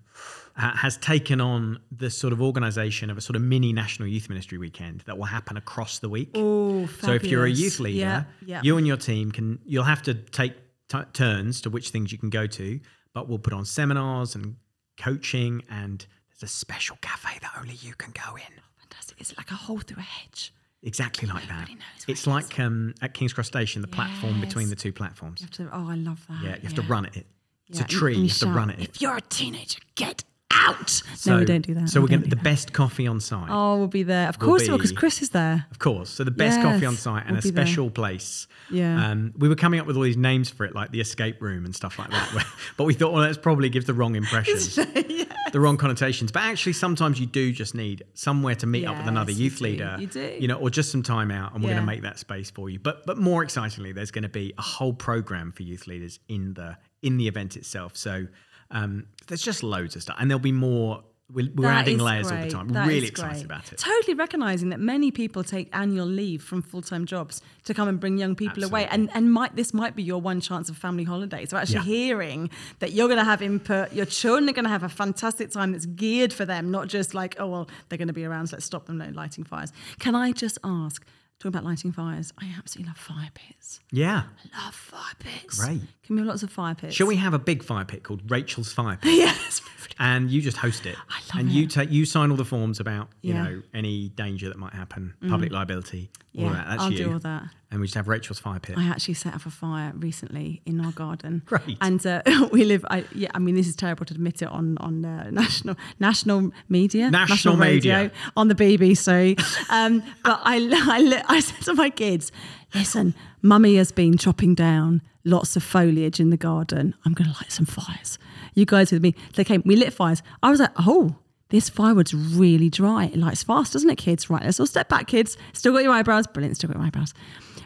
uh, 0.57 0.75
has 0.75 0.97
taken 0.97 1.39
on 1.41 1.79
the 1.91 2.09
sort 2.09 2.33
of 2.33 2.41
organisation 2.41 3.09
of 3.09 3.17
a 3.17 3.21
sort 3.21 3.35
of 3.35 3.41
mini 3.41 3.71
National 3.73 4.07
Youth 4.07 4.29
Ministry 4.29 4.57
weekend 4.57 5.01
that 5.01 5.17
will 5.17 5.25
happen 5.25 5.57
across 5.57 5.99
the 5.99 6.09
week. 6.09 6.31
Oh, 6.35 6.87
so 7.01 7.11
if 7.13 7.23
you're 7.25 7.45
a 7.45 7.49
youth 7.51 7.79
leader, 7.79 7.97
Yeah, 7.99 8.23
yeah. 8.45 8.61
you 8.63 8.77
and 8.77 8.85
your 8.87 8.97
team 8.97 9.31
can 9.31 9.59
you'll 9.65 9.83
have 9.83 10.01
to 10.03 10.13
take 10.13 10.53
t- 10.87 10.99
turns 11.13 11.61
to 11.61 11.69
which 11.69 11.89
things 11.89 12.11
you 12.11 12.17
can 12.17 12.29
go 12.29 12.47
to, 12.47 12.79
but 13.13 13.27
we'll 13.29 13.39
put 13.39 13.53
on 13.53 13.65
seminars 13.65 14.35
and 14.35 14.55
coaching 14.97 15.61
and 15.69 16.05
there's 16.29 16.43
a 16.51 16.53
special 16.53 16.97
cafe 17.01 17.37
that 17.41 17.51
only 17.59 17.75
you 17.75 17.93
can 17.95 18.11
go 18.13 18.35
in. 18.35 18.53
Fantastic. 18.79 19.19
It's 19.21 19.35
like 19.37 19.51
a 19.51 19.55
hole 19.55 19.79
through 19.79 19.99
a 19.99 20.01
hedge. 20.01 20.53
Exactly 20.81 21.27
like 21.27 21.45
that. 21.47 21.55
Nobody 21.59 21.75
knows 21.75 22.05
It's 22.07 22.25
like 22.25 22.57
um, 22.59 22.93
at 23.01 23.13
King's 23.13 23.33
Cross 23.33 23.47
Station, 23.47 23.81
the 23.81 23.87
platform 23.87 24.39
between 24.39 24.69
the 24.69 24.75
two 24.75 24.93
platforms. 24.93 25.41
You 25.41 25.45
have 25.45 25.51
to, 25.71 25.75
oh, 25.75 25.89
I 25.89 25.95
love 25.95 26.25
that. 26.29 26.41
Yeah, 26.43 26.55
you 26.55 26.61
have 26.63 26.75
to 26.75 26.81
run 26.83 27.05
it. 27.05 27.25
It's 27.67 27.79
Yeah, 27.79 27.85
a 27.85 27.87
tree. 27.87 28.13
and 28.15 28.23
You 28.23 28.29
have 28.29 28.37
to 28.39 28.47
run 28.47 28.69
it. 28.69 28.79
If 28.79 29.01
you're 29.01 29.17
a 29.17 29.21
teenager, 29.21 29.79
get 29.95 30.23
out. 30.51 31.01
no, 31.27 31.37
we 31.37 31.45
don't 31.45 31.61
do 31.65 31.73
that. 31.75 31.89
So 31.89 31.99
We 31.99 32.05
we're 32.05 32.07
going 32.09 32.19
to 32.21 32.25
do 32.25 32.29
the 32.31 32.35
that. 32.37 32.43
best 32.43 32.73
coffee 32.73 33.05
on 33.07 33.19
site. 33.19 33.49
Oh, 33.49 33.77
we'll 33.77 33.87
be 33.87 34.03
there. 34.03 34.27
Of 34.29 34.39
Will 34.39 34.47
course, 34.47 34.67
because 34.67 34.91
be- 34.91 34.95
Chris 34.97 35.21
is 35.21 35.29
there. 35.29 35.65
Of 35.71 35.77
course. 35.79 36.09
So 36.09 36.23
the 36.23 36.31
best 36.31 36.59
coffee 36.61 36.85
on 36.85 36.95
site 36.95 37.23
and 37.23 37.31
we'll 37.33 37.39
a 37.39 37.41
be 37.43 37.51
there. 37.51 37.65
special 37.65 37.89
place. 37.91 38.47
Yeah. 38.71 39.11
Um, 39.11 39.33
we 39.37 39.47
were 39.47 39.55
coming 39.55 39.79
up 39.79 39.85
with 39.85 39.95
all 39.95 40.01
these 40.03 40.17
names 40.17 40.49
for 40.49 40.65
it, 40.65 40.73
like 40.73 40.91
the 40.91 41.01
escape 41.01 41.41
room 41.41 41.65
and 41.65 41.75
stuff 41.75 41.99
like 41.99 42.09
that. 42.11 42.45
but 42.77 42.85
we 42.85 42.93
thought, 42.93 43.13
well, 43.13 43.21
that's 43.21 43.37
probably 43.37 43.69
gives 43.69 43.85
the 43.85 43.93
wrong 43.93 44.15
impression, 44.15 44.55
the 45.51 45.59
wrong 45.59 45.77
connotations. 45.77 46.31
But 46.31 46.43
actually, 46.43 46.73
sometimes 46.73 47.19
you 47.19 47.25
do 47.25 47.51
just 47.51 47.75
need 47.75 48.03
somewhere 48.13 48.55
to 48.55 48.67
meet 48.67 48.85
up 48.85 48.97
with 48.97 49.07
another 49.07 49.31
Yes, 49.31 49.39
you 49.39 49.43
youth 49.45 49.61
leader, 49.61 49.97
You 49.99 50.07
do. 50.07 50.37
you 50.39 50.47
know, 50.47 50.55
or 50.57 50.69
just 50.69 50.91
some 50.91 51.03
time 51.03 51.31
out, 51.31 51.53
and 51.53 51.63
we're 51.63 51.69
Yeah. 51.69 51.75
going 51.77 51.85
to 51.87 51.91
make 51.91 52.01
that 52.03 52.19
space 52.19 52.49
for 52.49 52.69
you. 52.69 52.79
But 52.79 53.05
but 53.05 53.17
more 53.17 53.43
excitingly, 53.43 53.91
there's 53.91 54.11
going 54.11 54.23
to 54.23 54.29
be 54.29 54.53
a 54.57 54.61
whole 54.61 54.93
program 54.93 55.51
for 55.51 55.63
youth 55.63 55.85
leaders 55.87 56.19
in 56.27 56.53
the 56.55 56.77
in 57.01 57.17
the 57.17 57.27
event 57.27 57.55
itself. 57.55 57.95
So 57.95 58.27
um, 58.71 59.07
there's 59.27 59.41
just 59.41 59.63
loads 59.63 59.95
of 59.95 60.01
stuff, 60.01 60.17
and 60.19 60.29
there'll 60.29 60.39
be 60.39 60.51
more. 60.51 61.03
We're, 61.31 61.47
we're 61.53 61.67
adding 61.67 61.99
layers 61.99 62.31
all 62.31 62.41
the 62.41 62.49
time. 62.49 62.69
That 62.69 62.87
really 62.87 63.07
excited 63.07 63.33
great. 63.33 63.45
about 63.45 63.71
it. 63.71 63.77
Totally 63.77 64.15
recognizing 64.15 64.69
that 64.69 64.79
many 64.79 65.11
people 65.11 65.43
take 65.43 65.69
annual 65.73 66.07
leave 66.07 66.41
from 66.41 66.63
full 66.63 66.81
time 66.81 67.05
jobs 67.05 67.39
to 67.65 67.75
come 67.75 67.87
and 67.87 67.99
bring 67.99 68.17
young 68.17 68.33
people 68.35 68.63
away, 68.63 68.87
and 68.87 69.11
and 69.13 69.31
might 69.31 69.55
this 69.55 69.71
might 69.71 69.95
be 69.95 70.01
your 70.01 70.19
one 70.19 70.41
chance 70.41 70.69
of 70.69 70.77
family 70.77 71.03
holiday. 71.03 71.45
So 71.45 71.57
actually 71.57 71.75
Yeah. 71.75 71.83
hearing 71.83 72.49
that 72.79 72.93
you're 72.93 73.07
going 73.07 73.19
to 73.19 73.23
have 73.23 73.43
input, 73.43 73.93
your 73.93 74.07
children 74.07 74.49
are 74.49 74.53
going 74.53 74.65
to 74.65 74.71
have 74.71 74.81
a 74.81 74.89
fantastic 74.89 75.51
time 75.51 75.71
that's 75.71 75.85
geared 75.85 76.33
for 76.33 76.45
them, 76.45 76.71
not 76.71 76.87
just 76.87 77.13
like 77.13 77.35
oh 77.39 77.45
well 77.45 77.69
they're 77.89 77.99
going 77.99 78.07
to 78.07 78.13
be 78.13 78.25
around, 78.25 78.47
so 78.47 78.55
let's 78.55 78.65
stop 78.65 78.87
them 78.87 78.97
lighting 79.13 79.43
fires. 79.43 79.71
Can 79.99 80.15
I 80.15 80.31
just 80.31 80.57
ask? 80.63 81.05
Talking 81.37 81.55
about 81.57 81.63
lighting 81.63 81.93
fires, 81.93 82.33
I 82.37 82.53
absolutely 82.57 82.89
love 82.89 82.97
fire 82.97 83.29
pits. 83.33 83.79
Yeah. 83.93 84.23
I 84.53 84.65
love 84.65 84.75
fire 84.75 85.13
pits. 85.19 85.63
Great. 85.63 85.79
Can 86.09 86.15
we 86.15 86.21
have 86.21 86.27
lots 86.27 86.41
of 86.41 86.49
fire 86.49 86.73
pits? 86.73 86.95
Shall 86.95 87.05
we 87.05 87.17
have 87.17 87.35
a 87.35 87.39
big 87.39 87.61
fire 87.63 87.85
pit 87.85 88.01
called 88.01 88.23
Rachel's 88.31 88.73
Fire 88.73 88.97
Pit? 89.01 89.13
Yes. 89.13 89.61
and 89.99 90.31
you 90.31 90.41
just 90.41 90.57
host 90.57 90.87
it. 90.87 90.95
I 91.07 91.19
love 91.37 91.39
and 91.45 91.51
you 91.51 91.67
take 91.67 91.91
you 91.91 92.03
sign 92.03 92.31
all 92.31 92.35
the 92.37 92.43
forms 92.45 92.79
about 92.79 93.09
you 93.21 93.35
Yeah. 93.35 93.41
Mm. 93.41 93.43
know 93.51 93.61
any 93.75 94.09
danger 94.09 94.47
that 94.49 94.57
might 94.57 94.73
happen, 94.73 95.13
public 95.29 95.51
liability, 95.51 96.09
all 96.35 96.45
Yeah, 96.45 96.53
that. 96.53 96.67
That's 96.67 96.81
I'll 96.81 96.91
you. 96.91 96.97
do 96.97 97.13
all 97.13 97.19
that. 97.19 97.43
And 97.69 97.79
we 97.79 97.85
just 97.85 97.93
have 97.93 98.07
Rachel's 98.07 98.39
Fire 98.39 98.59
Pit. 98.59 98.75
I 98.75 98.85
actually 98.87 99.13
set 99.13 99.35
up 99.35 99.45
a 99.45 99.51
fire 99.51 99.93
recently 99.95 100.63
in 100.65 100.83
our 100.83 100.91
garden. 100.93 101.43
Great. 101.45 101.77
And 101.79 102.03
uh, 102.07 102.23
we 102.51 102.65
live. 102.65 102.83
I, 102.89 103.05
yeah, 103.13 103.29
I 103.35 103.37
mean, 103.39 103.53
this 103.53 103.67
is 103.67 103.75
terrible 103.75 104.05
to 104.07 104.15
admit 104.15 104.41
it 104.41 104.47
on 104.47 104.79
on 104.79 105.05
uh, 105.05 105.29
national 105.29 105.75
national 105.99 106.51
media, 106.69 107.11
National 107.11 107.55
radio 107.55 107.97
media. 107.97 108.11
on 108.35 108.47
the 108.47 108.55
BBC. 108.55 109.39
Um, 109.69 110.01
but 110.23 110.39
I, 110.43 110.57
I 110.71 111.23
I 111.35 111.39
said 111.41 111.61
to 111.65 111.75
my 111.75 111.91
kids, 111.91 112.31
"Listen, 112.73 113.13
Mummy 113.41 113.75
has 113.75 113.91
been 113.91 114.17
chopping 114.17 114.55
down 114.55 115.01
lots 115.23 115.55
of 115.55 115.63
foliage 115.63 116.19
in 116.19 116.29
the 116.29 116.37
garden. 116.37 116.95
I'm 117.05 117.13
going 117.13 117.29
to 117.29 117.35
light 117.37 117.51
some 117.51 117.65
fires. 117.65 118.17
You 118.55 118.65
guys 118.65 118.91
with 118.91 119.01
me?" 119.03 119.15
They 119.35 119.43
came. 119.43 119.61
We 119.65 119.75
lit 119.75 119.93
fires. 119.93 120.21
I 120.43 120.49
was 120.51 120.59
like, 120.59 120.71
"Oh." 120.77 121.15
this 121.51 121.67
firewood's 121.67 122.13
really 122.13 122.69
dry. 122.69 123.05
It 123.05 123.17
lights 123.17 123.41
fast, 123.41 123.73
doesn't 123.73 123.89
it, 123.89 123.95
kids? 123.97 124.29
Right, 124.29 124.43
let's 124.43 124.59
all 124.59 124.67
step 124.67 124.87
back, 124.87 125.07
kids. 125.07 125.35
Still 125.53 125.73
got 125.73 125.81
your 125.81 125.91
eyebrows. 125.93 126.27
Brilliant, 126.27 126.57
still 126.57 126.67
got 126.67 126.77
your 126.77 126.85
eyebrows. 126.85 127.11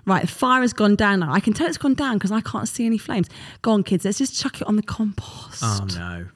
Right, 0.05 0.21
the 0.21 0.27
fire 0.29 0.61
has 0.61 0.71
gone 0.71 0.95
down 0.95 1.19
now. 1.19 1.33
I 1.33 1.41
can 1.41 1.51
tell 1.51 1.67
it's 1.67 1.77
gone 1.77 1.93
down 1.93 2.13
because 2.13 2.31
I 2.31 2.39
can't 2.39 2.69
see 2.69 2.85
any 2.85 2.97
flames. 2.97 3.27
Go 3.61 3.71
on, 3.73 3.83
kids, 3.83 4.05
let's 4.05 4.19
just 4.19 4.39
chuck 4.39 4.61
it 4.61 4.67
on 4.69 4.77
the 4.77 4.83
compost. 4.83 5.61
Oh 5.61 5.85
no. 5.97 6.27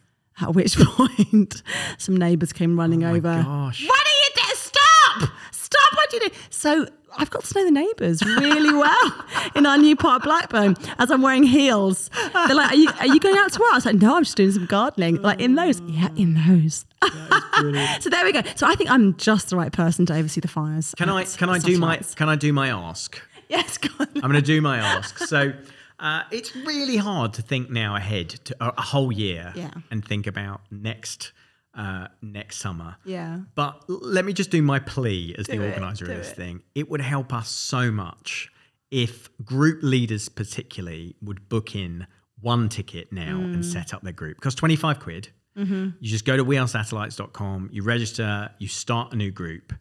At 0.42 0.56
which 0.56 0.76
point, 0.78 1.64
some 1.98 2.18
neighbours 2.18 2.52
came 2.52 2.78
running 2.78 3.06
Oh 3.06 3.12
over. 3.16 3.42
gosh. 3.42 3.88
What 3.88 4.06
are 4.06 4.10
you 4.10 4.30
doing? 4.36 4.56
Stop! 4.56 5.30
Stop 5.52 5.94
what 5.94 6.12
are 6.14 6.18
you 6.18 6.30
do. 6.30 6.36
So 6.50 6.86
I've 7.18 7.30
got 7.30 7.44
to 7.44 7.54
know 7.60 7.66
the 7.66 7.72
neighbours 7.72 8.24
really 8.24 8.74
well 8.74 9.26
in 9.56 9.66
our 9.66 9.78
new 9.78 9.96
part 9.96 10.22
of 10.22 10.24
Blackburn 10.24 10.76
as 11.00 11.10
I'm 11.12 11.22
wearing 11.22 11.44
heels. 11.44 12.10
They're 12.34 12.56
like, 12.56 12.72
are 12.72 12.76
you, 12.76 12.90
are 13.00 13.08
you 13.08 13.20
going 13.20 13.38
out 13.38 13.52
to 13.54 13.60
work? 13.60 13.72
I 13.72 13.76
was 13.76 13.86
like, 13.86 13.96
no, 13.96 14.16
I'm 14.18 14.24
just 14.24 14.38
doing 14.38 14.52
some 14.52 14.66
gardening. 14.66 15.22
Like 15.22 15.40
in 15.42 15.56
those. 15.56 15.82
Yeah, 15.82 16.10
in 16.16 16.36
those. 16.36 16.86
so 18.02 18.10
there 18.10 18.24
we 18.24 18.32
go. 18.32 18.42
So 18.56 18.68
I 18.68 18.76
think 18.76 18.90
I'm 18.92 19.16
just 19.18 19.50
the 19.50 19.56
right 19.58 19.72
person 19.72 20.06
to 20.08 20.16
oversee 20.16 20.42
the 20.42 20.48
fires. 20.48 20.94
Can 20.98 21.10
I 21.10 21.26
can 21.26 21.50
I 21.50 21.60
do 21.60 21.78
my 21.78 21.98
can 22.16 22.30
I 22.30 22.36
do 22.36 22.54
my 22.54 22.70
ask? 22.70 23.22
Yes, 23.50 23.78
go 23.78 23.90
on. 24.00 24.08
I'm 24.16 24.22
going 24.22 24.34
to 24.34 24.42
do 24.42 24.60
my 24.62 24.78
ask. 24.78 25.18
So 25.20 25.54
uh, 26.00 26.24
it's 26.32 26.56
really 26.56 26.98
hard 26.98 27.34
to 27.36 27.42
think 27.42 27.70
now 27.70 27.96
ahead 27.96 28.30
to 28.30 28.56
a, 28.60 28.74
a 28.78 28.82
whole 28.82 29.12
year 29.12 29.54
Yeah. 29.56 29.72
and 29.90 30.04
think 30.06 30.28
about 30.28 30.62
next 30.70 31.32
uh, 31.78 32.08
next 32.22 32.58
summer. 32.58 32.98
Yeah. 33.06 33.42
But 33.56 33.84
let 33.88 34.26
me 34.26 34.34
just 34.34 34.50
do 34.52 34.62
my 34.62 34.80
plea 34.80 35.36
as 35.38 35.46
Do 35.46 35.58
the 35.58 35.64
it, 35.64 35.68
organizer 35.70 36.06
of 36.12 36.18
this 36.18 36.32
it. 36.32 36.36
thing. 36.36 36.62
It 36.76 36.90
would 36.90 37.02
help 37.02 37.34
us 37.34 37.48
so 37.50 37.92
much 37.92 38.50
if 38.92 39.30
group 39.46 39.80
leaders, 39.84 40.28
particularly, 40.30 41.16
would 41.22 41.48
book 41.50 41.76
in 41.76 42.08
one 42.42 42.70
ticket 42.70 43.12
now 43.12 43.38
Mm. 43.38 43.54
and 43.56 43.66
set 43.66 43.94
up 43.94 44.02
their 44.02 44.14
group. 44.14 44.38
Because 44.38 44.56
25 44.56 45.00
quid, 45.00 45.30
Mm-hmm. 45.58 45.90
you 46.00 46.10
just 46.12 46.24
go 46.26 46.38
to 46.38 46.46
wearesatellites.com, 46.46 47.70
you 47.72 47.84
register, 47.84 48.50
you 48.60 48.68
start 48.68 49.14
a 49.14 49.16
new 49.16 49.32
group. 49.32 49.74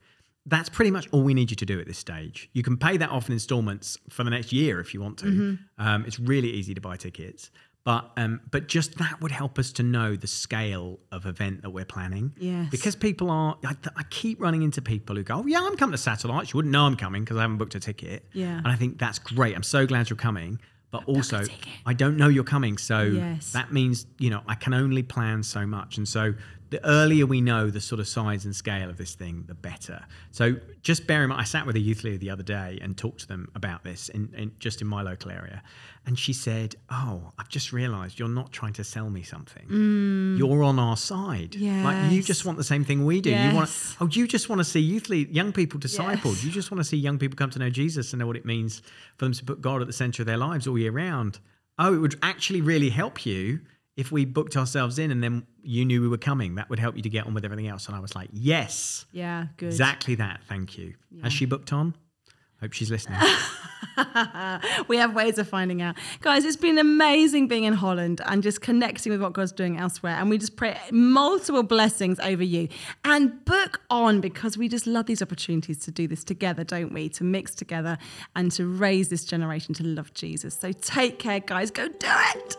That's 0.47 0.69
pretty 0.69 0.91
much 0.91 1.09
all 1.11 1.23
we 1.23 1.35
need 1.35 1.51
you 1.51 1.57
to 1.57 1.67
do 1.67 1.81
at 1.81 1.87
this 1.87 1.99
stage. 1.99 2.49
You 2.53 2.63
can 2.63 2.77
pay 2.77 2.97
that 2.99 3.11
off 3.11 3.29
in 3.29 3.33
installments 3.33 3.99
for 4.09 4.23
the 4.25 4.31
next 4.31 4.53
year 4.53 4.79
if 4.81 4.95
you 4.95 5.01
want 5.01 5.19
to. 5.19 5.27
Mm-hmm. 5.27 5.55
Um, 5.87 6.05
it's 6.07 6.21
really 6.21 6.51
easy 6.51 6.73
to 6.73 6.81
buy 6.81 6.97
tickets. 6.97 7.51
But 7.87 8.11
um, 8.17 8.41
but 8.51 8.67
just 8.67 8.99
that 8.99 9.21
would 9.23 9.31
help 9.31 9.61
us 9.61 9.71
to 9.75 9.85
know 9.85 10.17
the 10.17 10.27
scale 10.27 10.99
of 11.13 11.25
event 11.25 11.63
that 11.63 11.71
we're 11.71 11.85
planning. 11.85 12.33
Yes. 12.37 12.69
Because 12.69 12.97
people 12.97 13.31
are, 13.31 13.57
I, 13.65 13.77
I 13.97 14.03
keep 14.11 14.41
running 14.41 14.63
into 14.63 14.83
people 14.83 15.15
who 15.15 15.23
go, 15.23 15.37
oh, 15.37 15.47
yeah, 15.47 15.61
I'm 15.63 15.77
coming 15.77 15.93
to 15.93 15.99
Satellites. 15.99 16.53
You 16.53 16.59
wouldn't 16.59 16.73
know 16.73 16.85
I'm 16.85 16.97
coming 16.97 17.23
because 17.23 17.37
I 17.37 17.43
haven't 17.43 17.59
booked 17.59 17.77
a 17.77 17.81
ticket. 17.81 18.27
Yeah. 18.33 18.59
And 18.59 18.67
I 18.67 18.75
think 18.75 18.99
that's 18.99 19.21
great. 19.21 19.55
I'm 19.55 19.63
so 19.63 19.87
glad 19.87 20.11
you're 20.11 20.17
coming. 20.17 20.59
But 20.91 21.05
also. 21.07 21.45
I 21.85 21.93
don't 21.93 22.17
know 22.17 22.27
you're 22.27 22.43
coming. 22.45 22.77
So 22.77 23.03
Yes. 23.03 23.53
that 23.53 23.73
means, 23.73 24.07
you 24.19 24.31
know, 24.31 24.43
I 24.49 24.57
can 24.57 24.75
only 24.75 25.05
plan 25.05 25.45
so 25.45 25.65
much. 25.65 25.97
And 25.97 26.09
so 26.09 26.35
the 26.71 26.85
earlier 26.85 27.27
we 27.27 27.41
know 27.41 27.71
the 27.71 27.81
sort 27.81 28.01
of 28.01 28.09
size 28.09 28.45
and 28.45 28.55
scale 28.55 28.91
of 28.91 28.97
this 28.97 29.15
thing, 29.15 29.45
the 29.47 29.55
better. 29.55 30.05
So 30.33 30.57
just 30.83 31.07
bear 31.07 31.23
in 31.23 31.29
mind, 31.29 31.41
I 31.41 31.45
sat 31.45 31.67
with 31.67 31.77
a 31.77 31.81
youth 31.81 32.03
leader 32.03 32.19
the 32.19 32.31
other 32.31 32.43
day 32.43 32.79
and 32.83 32.97
talked 32.97 33.21
to 33.21 33.29
them 33.29 33.49
about 33.55 33.85
this 33.85 34.09
in, 34.09 34.33
in 34.37 34.53
just 34.59 34.81
in 34.81 34.89
my 34.89 35.03
local 35.03 35.31
area. 35.31 35.63
And 36.07 36.19
she 36.19 36.33
said, 36.33 36.75
Oh, 36.91 37.33
I've 37.39 37.49
just 37.49 37.73
realized 37.73 38.19
you're 38.19 38.29
not 38.29 38.53
trying 38.53 38.73
to 38.75 38.85
sell 38.85 39.11
me 39.11 39.23
something. 39.23 39.67
Mm. 39.69 40.39
You're 40.39 40.63
on 40.63 40.79
our 40.79 40.97
side. 40.97 41.55
Like 41.85 42.13
you 42.13 42.23
just 42.23 42.45
want 42.45 42.59
the 42.59 42.65
same 42.65 42.85
thing 42.85 43.05
we 43.05 43.21
do. 43.21 43.31
You 43.31 43.55
want 43.55 43.71
oh, 44.01 44.09
you 44.11 44.27
just 44.27 44.49
want 44.49 44.61
to 44.61 44.65
see 44.65 44.81
youth 44.81 45.09
lead, 45.09 45.31
young 45.35 45.53
people 45.53 45.79
discipled. 45.79 46.25
Yes. 46.25 46.45
You 46.45 46.51
just 46.51 46.71
want 46.71 46.81
to 46.81 46.85
see 46.85 46.97
young 46.97 47.19
people 47.19 47.37
come 47.37 47.51
to 47.51 47.59
know 47.59 47.71
Jesus 47.71 48.13
and 48.13 48.21
know 48.21 48.27
what 48.27 48.37
it 48.37 48.45
means 48.45 48.83
for 49.17 49.25
them 49.25 49.33
to 49.33 49.45
put 49.45 49.61
God 49.61 49.81
at 49.81 49.87
the 49.87 49.93
center 49.93 50.23
of 50.23 50.27
their 50.27 50.37
lives 50.37 50.67
all 50.67 50.79
year 50.79 50.93
round. 50.93 51.39
Oh, 51.79 51.95
it 51.95 51.99
would 51.99 52.19
actually 52.23 52.61
really 52.61 52.91
help 52.91 53.27
you 53.27 53.61
if 53.97 54.13
we 54.13 54.25
booked 54.25 54.57
ourselves 54.57 54.99
in 54.99 55.11
and 55.11 55.23
then 55.23 55.47
you 55.63 55.85
knew 55.85 56.03
we 56.03 56.09
were 56.09 56.19
coming. 56.19 56.57
That 56.57 56.69
would 56.69 56.79
help 56.79 56.97
you 56.97 57.03
to 57.03 57.09
get 57.09 57.27
on 57.27 57.33
with 57.35 57.45
everything 57.45 57.67
else. 57.67 57.87
And 57.87 57.97
I 57.97 58.01
was 58.01 58.15
like, 58.15 58.29
yes, 58.33 59.07
Yeah, 59.13 59.47
good. 59.57 59.67
exactly 59.69 60.15
that. 60.17 60.41
Thank 60.49 60.77
you. 60.77 60.95
Has 61.23 61.33
she 61.33 61.47
booked 61.47 61.73
on? 61.73 61.95
Hope 62.61 62.73
she's 62.73 62.91
listening. 62.91 63.19
we 64.89 64.97
have 64.97 65.15
ways 65.15 65.39
of 65.39 65.49
finding 65.49 65.83
out. 65.83 65.95
Guys, 66.23 66.45
it's 66.45 66.57
been 66.57 66.79
amazing 66.79 67.49
being 67.49 67.65
in 67.65 67.75
Holland 67.75 68.21
and 68.27 68.43
just 68.43 68.61
connecting 68.63 69.13
with 69.13 69.21
what 69.21 69.33
God's 69.35 69.53
doing 69.53 69.79
elsewhere. 69.79 70.15
And 70.15 70.31
we 70.31 70.39
just 70.39 70.57
pray 70.57 70.79
multiple 70.91 71.63
blessings 71.63 72.19
over 72.21 72.43
you. 72.43 72.69
And 73.05 73.45
book 73.45 73.83
on 73.91 74.21
because 74.21 74.57
we 74.57 74.69
just 74.69 74.87
love 74.87 75.07
these 75.07 75.21
opportunities 75.23 75.79
to 75.81 75.91
do 75.91 76.07
this 76.09 76.25
together, 76.25 76.65
don't 76.65 76.93
we? 76.93 77.09
To 77.11 77.25
mix 77.25 77.55
together 77.55 77.99
and 78.35 78.51
to 78.53 78.67
raise 78.67 79.09
this 79.11 79.25
generation 79.25 79.75
to 79.75 79.85
love 79.85 80.13
Jesus. 80.15 80.55
So 80.59 80.73
take 80.73 81.19
care, 81.19 81.41
guys. 81.41 81.71
Go 81.71 81.89
do 81.89 81.95
it. 82.35 82.57